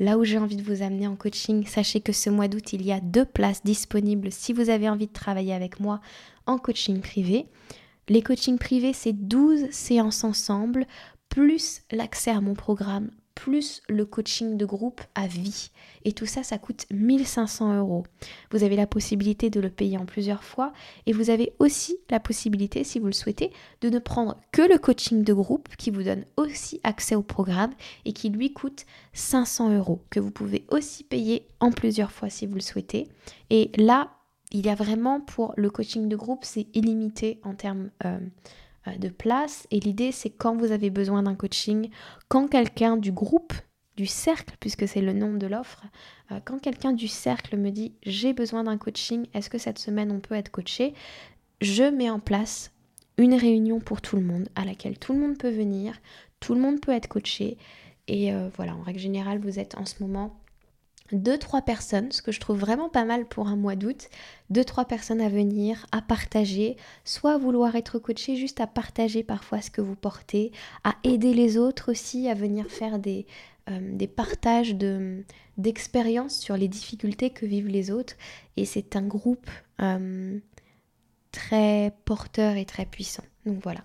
là 0.00 0.18
où 0.18 0.24
j'ai 0.24 0.38
envie 0.38 0.56
de 0.56 0.62
vous 0.62 0.82
amener 0.82 1.06
en 1.06 1.14
coaching, 1.14 1.64
sachez 1.66 2.00
que 2.00 2.12
ce 2.12 2.30
mois 2.30 2.48
d'août, 2.48 2.72
il 2.72 2.84
y 2.84 2.90
a 2.90 3.00
deux 3.00 3.26
places 3.26 3.62
disponibles 3.62 4.32
si 4.32 4.52
vous 4.52 4.70
avez 4.70 4.88
envie 4.88 5.06
de 5.06 5.12
travailler 5.12 5.52
avec 5.52 5.78
moi 5.78 6.00
en 6.46 6.58
coaching 6.58 7.00
privé. 7.00 7.46
Les 8.08 8.22
coachings 8.22 8.58
privés, 8.58 8.94
c'est 8.94 9.12
12 9.12 9.70
séances 9.70 10.24
ensemble, 10.24 10.86
plus 11.28 11.82
l'accès 11.92 12.32
à 12.32 12.40
mon 12.40 12.54
programme 12.54 13.10
plus 13.34 13.82
le 13.88 14.04
coaching 14.04 14.56
de 14.56 14.64
groupe 14.64 15.00
à 15.14 15.26
vie. 15.26 15.70
Et 16.04 16.12
tout 16.12 16.26
ça, 16.26 16.42
ça 16.42 16.58
coûte 16.58 16.86
1500 16.90 17.78
euros. 17.78 18.04
Vous 18.50 18.64
avez 18.64 18.76
la 18.76 18.86
possibilité 18.86 19.50
de 19.50 19.60
le 19.60 19.70
payer 19.70 19.98
en 19.98 20.06
plusieurs 20.06 20.44
fois 20.44 20.72
et 21.06 21.12
vous 21.12 21.30
avez 21.30 21.52
aussi 21.58 21.96
la 22.10 22.20
possibilité, 22.20 22.84
si 22.84 22.98
vous 22.98 23.06
le 23.06 23.12
souhaitez, 23.12 23.52
de 23.80 23.90
ne 23.90 23.98
prendre 23.98 24.36
que 24.52 24.62
le 24.62 24.78
coaching 24.78 25.24
de 25.24 25.32
groupe 25.32 25.68
qui 25.76 25.90
vous 25.90 26.02
donne 26.02 26.24
aussi 26.36 26.80
accès 26.84 27.14
au 27.14 27.22
programme 27.22 27.72
et 28.04 28.12
qui 28.12 28.30
lui 28.30 28.52
coûte 28.52 28.86
500 29.12 29.76
euros, 29.76 30.00
que 30.10 30.20
vous 30.20 30.30
pouvez 30.30 30.64
aussi 30.70 31.04
payer 31.04 31.46
en 31.60 31.70
plusieurs 31.70 32.12
fois 32.12 32.30
si 32.30 32.46
vous 32.46 32.54
le 32.54 32.60
souhaitez. 32.60 33.08
Et 33.50 33.70
là, 33.76 34.10
il 34.52 34.66
y 34.66 34.70
a 34.70 34.74
vraiment 34.74 35.20
pour 35.20 35.54
le 35.56 35.70
coaching 35.70 36.08
de 36.08 36.16
groupe, 36.16 36.44
c'est 36.44 36.66
illimité 36.74 37.40
en 37.44 37.54
termes... 37.54 37.90
Euh, 38.04 38.18
de 38.98 39.08
place. 39.08 39.66
Et 39.70 39.80
l'idée, 39.80 40.12
c'est 40.12 40.30
quand 40.30 40.56
vous 40.56 40.72
avez 40.72 40.90
besoin 40.90 41.22
d'un 41.22 41.34
coaching, 41.34 41.90
quand 42.28 42.48
quelqu'un 42.48 42.96
du 42.96 43.12
groupe, 43.12 43.52
du 43.96 44.06
cercle, 44.06 44.56
puisque 44.60 44.88
c'est 44.88 45.02
le 45.02 45.12
nom 45.12 45.34
de 45.34 45.46
l'offre, 45.46 45.82
euh, 46.32 46.40
quand 46.44 46.58
quelqu'un 46.58 46.92
du 46.92 47.08
cercle 47.08 47.56
me 47.56 47.70
dit 47.70 47.92
j'ai 48.02 48.32
besoin 48.32 48.64
d'un 48.64 48.78
coaching, 48.78 49.26
est-ce 49.34 49.50
que 49.50 49.58
cette 49.58 49.78
semaine 49.78 50.10
on 50.10 50.20
peut 50.20 50.34
être 50.34 50.50
coaché? 50.50 50.94
Je 51.60 51.84
mets 51.84 52.08
en 52.08 52.20
place 52.20 52.72
une 53.18 53.34
réunion 53.34 53.80
pour 53.80 54.00
tout 54.00 54.16
le 54.16 54.22
monde 54.22 54.48
à 54.54 54.64
laquelle 54.64 54.98
tout 54.98 55.12
le 55.12 55.18
monde 55.18 55.36
peut 55.36 55.50
venir, 55.50 56.00
tout 56.40 56.54
le 56.54 56.60
monde 56.60 56.80
peut 56.80 56.92
être 56.92 57.08
coaché. 57.08 57.58
Et 58.08 58.32
euh, 58.32 58.48
voilà, 58.56 58.74
en 58.74 58.82
règle 58.82 59.00
générale, 59.00 59.38
vous 59.38 59.58
êtes 59.58 59.76
en 59.76 59.84
ce 59.84 60.02
moment 60.02 60.39
deux, 61.12 61.38
trois 61.38 61.62
personnes, 61.62 62.12
ce 62.12 62.22
que 62.22 62.32
je 62.32 62.40
trouve 62.40 62.58
vraiment 62.58 62.88
pas 62.88 63.04
mal 63.04 63.26
pour 63.26 63.48
un 63.48 63.56
mois 63.56 63.76
d'août, 63.76 64.08
deux, 64.50 64.64
trois 64.64 64.84
personnes 64.84 65.20
à 65.20 65.28
venir, 65.28 65.86
à 65.92 66.02
partager, 66.02 66.76
soit 67.04 67.38
vouloir 67.38 67.76
être 67.76 67.98
coaché, 67.98 68.36
juste 68.36 68.60
à 68.60 68.66
partager 68.66 69.22
parfois 69.22 69.60
ce 69.60 69.70
que 69.70 69.80
vous 69.80 69.96
portez, 69.96 70.52
à 70.84 70.94
aider 71.04 71.34
les 71.34 71.56
autres 71.56 71.90
aussi, 71.90 72.28
à 72.28 72.34
venir 72.34 72.66
faire 72.66 72.98
des, 72.98 73.26
euh, 73.68 74.06
partages 74.16 74.76
d'expériences 75.56 76.38
sur 76.38 76.56
les 76.56 76.68
difficultés 76.68 77.30
que 77.30 77.46
vivent 77.46 77.68
les 77.68 77.90
autres. 77.90 78.14
Et 78.56 78.64
c'est 78.64 78.96
un 78.96 79.02
groupe 79.02 79.50
euh, 79.80 80.38
très 81.32 81.92
porteur 82.04 82.56
et 82.56 82.64
très 82.64 82.86
puissant. 82.86 83.24
Donc 83.46 83.60
voilà. 83.62 83.82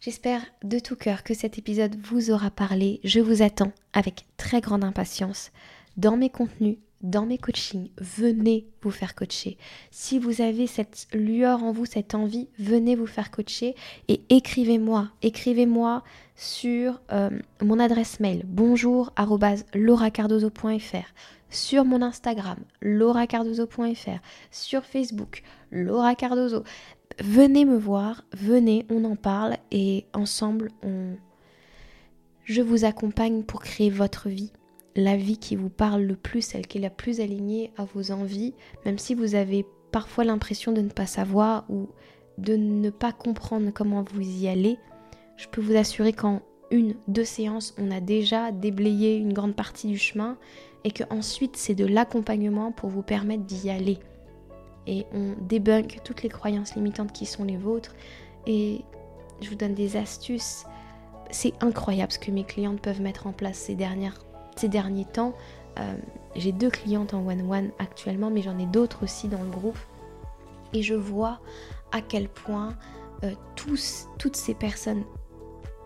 J'espère 0.00 0.42
de 0.62 0.78
tout 0.78 0.94
cœur 0.94 1.24
que 1.24 1.34
cet 1.34 1.58
épisode 1.58 1.96
vous 1.96 2.30
aura 2.30 2.50
parlé. 2.50 3.00
Je 3.02 3.18
vous 3.18 3.42
attends 3.42 3.72
avec 3.92 4.26
très 4.36 4.60
grande 4.60 4.84
impatience 4.84 5.50
dans 5.96 6.16
mes 6.16 6.30
contenus, 6.30 6.78
dans 7.02 7.26
mes 7.26 7.38
coachings. 7.38 7.90
Venez 7.98 8.66
vous 8.82 8.90
faire 8.90 9.14
coacher. 9.14 9.58
Si 9.90 10.18
vous 10.18 10.40
avez 10.40 10.66
cette 10.66 11.06
lueur 11.12 11.62
en 11.62 11.72
vous, 11.72 11.86
cette 11.86 12.14
envie, 12.14 12.48
venez 12.58 12.96
vous 12.96 13.06
faire 13.06 13.30
coacher 13.30 13.74
et 14.08 14.20
écrivez-moi. 14.28 15.10
Écrivez-moi 15.22 16.02
sur 16.34 17.00
euh, 17.12 17.30
mon 17.62 17.78
adresse 17.78 18.20
mail 18.20 18.44
bonjour 18.46 19.12
sur 21.48 21.84
mon 21.84 22.02
Instagram 22.02 22.58
lauracardozo.fr, 22.82 24.18
sur 24.50 24.84
Facebook 24.84 25.42
Laura 25.70 26.14
Cardozo. 26.14 26.64
Venez 27.20 27.64
me 27.64 27.78
voir, 27.78 28.24
venez, 28.32 28.84
on 28.90 29.04
en 29.04 29.16
parle 29.16 29.56
et 29.70 30.06
ensemble 30.12 30.70
je 32.46 32.62
vous 32.62 32.84
accompagne 32.84 33.42
pour 33.42 33.60
créer 33.60 33.90
votre 33.90 34.28
vie, 34.28 34.52
la 34.96 35.16
vie 35.16 35.38
qui 35.38 35.56
vous 35.56 35.68
parle 35.68 36.02
le 36.02 36.16
plus, 36.16 36.42
celle 36.42 36.66
qui 36.66 36.78
est 36.78 36.82
la 36.82 36.90
plus 36.90 37.20
alignée 37.20 37.72
à 37.76 37.84
vos 37.84 38.10
envies, 38.10 38.54
même 38.84 38.98
si 38.98 39.14
vous 39.14 39.34
avez 39.34 39.66
parfois 39.92 40.24
l'impression 40.24 40.72
de 40.72 40.80
ne 40.80 40.90
pas 40.90 41.06
savoir 41.06 41.64
ou 41.68 41.88
de 42.38 42.56
ne 42.56 42.90
pas 42.90 43.12
comprendre 43.12 43.70
comment 43.72 44.04
vous 44.12 44.20
y 44.20 44.48
allez, 44.48 44.78
je 45.36 45.46
peux 45.48 45.60
vous 45.60 45.76
assurer 45.76 46.12
qu'en 46.12 46.42
une, 46.70 46.96
deux 47.08 47.24
séances, 47.24 47.74
on 47.78 47.90
a 47.90 48.00
déjà 48.00 48.50
déblayé 48.50 49.16
une 49.16 49.32
grande 49.32 49.54
partie 49.54 49.86
du 49.86 49.98
chemin 49.98 50.36
et 50.84 50.90
que 50.90 51.04
ensuite 51.10 51.56
c'est 51.56 51.74
de 51.74 51.86
l'accompagnement 51.86 52.72
pour 52.72 52.90
vous 52.90 53.02
permettre 53.02 53.44
d'y 53.44 53.70
aller. 53.70 53.98
Et 54.86 55.04
on 55.12 55.34
débunk 55.42 56.00
toutes 56.04 56.22
les 56.22 56.28
croyances 56.28 56.74
limitantes 56.74 57.12
qui 57.12 57.26
sont 57.26 57.44
les 57.44 57.56
vôtres 57.56 57.94
et 58.46 58.82
je 59.40 59.48
vous 59.48 59.56
donne 59.56 59.74
des 59.74 59.96
astuces. 59.96 60.64
C'est 61.30 61.54
incroyable 61.62 62.12
ce 62.12 62.18
que 62.18 62.30
mes 62.30 62.44
clientes 62.44 62.80
peuvent 62.80 63.00
mettre 63.00 63.26
en 63.26 63.32
place 63.32 63.58
ces, 63.58 63.74
dernières, 63.74 64.18
ces 64.56 64.68
derniers 64.68 65.04
temps. 65.04 65.34
Euh, 65.78 65.94
j'ai 66.34 66.52
deux 66.52 66.70
clientes 66.70 67.14
en 67.14 67.26
one-one 67.26 67.70
actuellement, 67.78 68.30
mais 68.30 68.42
j'en 68.42 68.58
ai 68.58 68.66
d'autres 68.66 69.04
aussi 69.04 69.28
dans 69.28 69.42
le 69.42 69.50
groupe. 69.50 69.78
Et 70.72 70.82
je 70.82 70.94
vois 70.94 71.40
à 71.92 72.00
quel 72.00 72.28
point 72.28 72.74
euh, 73.24 73.32
toutes 73.54 74.36
ces 74.36 74.54
personnes 74.54 75.04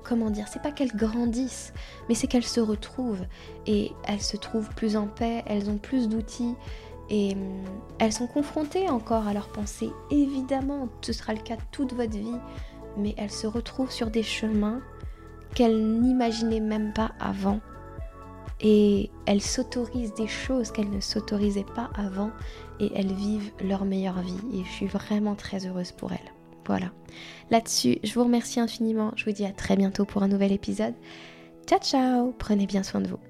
comment 0.02 0.30
dire, 0.30 0.48
c'est 0.48 0.62
pas 0.62 0.72
qu'elles 0.72 0.96
grandissent, 0.96 1.72
mais 2.08 2.14
c'est 2.14 2.26
qu'elles 2.26 2.42
se 2.42 2.60
retrouvent 2.60 3.24
et 3.66 3.92
elles 4.04 4.22
se 4.22 4.36
trouvent 4.36 4.70
plus 4.74 4.96
en 4.96 5.06
paix, 5.06 5.44
elles 5.46 5.70
ont 5.70 5.78
plus 5.78 6.08
d'outils 6.08 6.54
et 7.10 7.34
hum, 7.34 7.64
elles 7.98 8.12
sont 8.12 8.26
confrontées 8.26 8.88
encore 8.88 9.26
à 9.26 9.34
leurs 9.34 9.48
pensées. 9.48 9.90
Évidemment, 10.10 10.88
ce 11.02 11.12
sera 11.12 11.34
le 11.34 11.40
cas 11.40 11.56
toute 11.70 11.92
votre 11.92 12.16
vie, 12.16 12.40
mais 12.96 13.14
elles 13.18 13.30
se 13.30 13.46
retrouvent 13.46 13.90
sur 13.90 14.10
des 14.10 14.22
chemins 14.22 14.80
qu'elles 15.54 16.00
n'imaginaient 16.00 16.60
même 16.60 16.92
pas 16.92 17.12
avant. 17.20 17.60
Et 18.62 19.10
elles 19.26 19.40
s'autorisent 19.40 20.14
des 20.14 20.26
choses 20.26 20.70
qu'elles 20.70 20.90
ne 20.90 21.00
s'autorisaient 21.00 21.64
pas 21.64 21.90
avant 21.94 22.30
et 22.78 22.90
elles 22.94 23.12
vivent 23.12 23.52
leur 23.64 23.84
meilleure 23.84 24.20
vie. 24.20 24.40
Et 24.52 24.64
je 24.64 24.70
suis 24.70 24.86
vraiment 24.86 25.34
très 25.34 25.66
heureuse 25.66 25.92
pour 25.92 26.12
elles. 26.12 26.32
Voilà. 26.66 26.92
Là-dessus, 27.50 27.98
je 28.04 28.12
vous 28.14 28.24
remercie 28.24 28.60
infiniment. 28.60 29.12
Je 29.16 29.24
vous 29.24 29.32
dis 29.32 29.46
à 29.46 29.52
très 29.52 29.76
bientôt 29.76 30.04
pour 30.04 30.22
un 30.22 30.28
nouvel 30.28 30.52
épisode. 30.52 30.94
Ciao 31.66 31.80
ciao 31.80 32.34
Prenez 32.38 32.66
bien 32.66 32.82
soin 32.82 33.00
de 33.00 33.08
vous. 33.08 33.29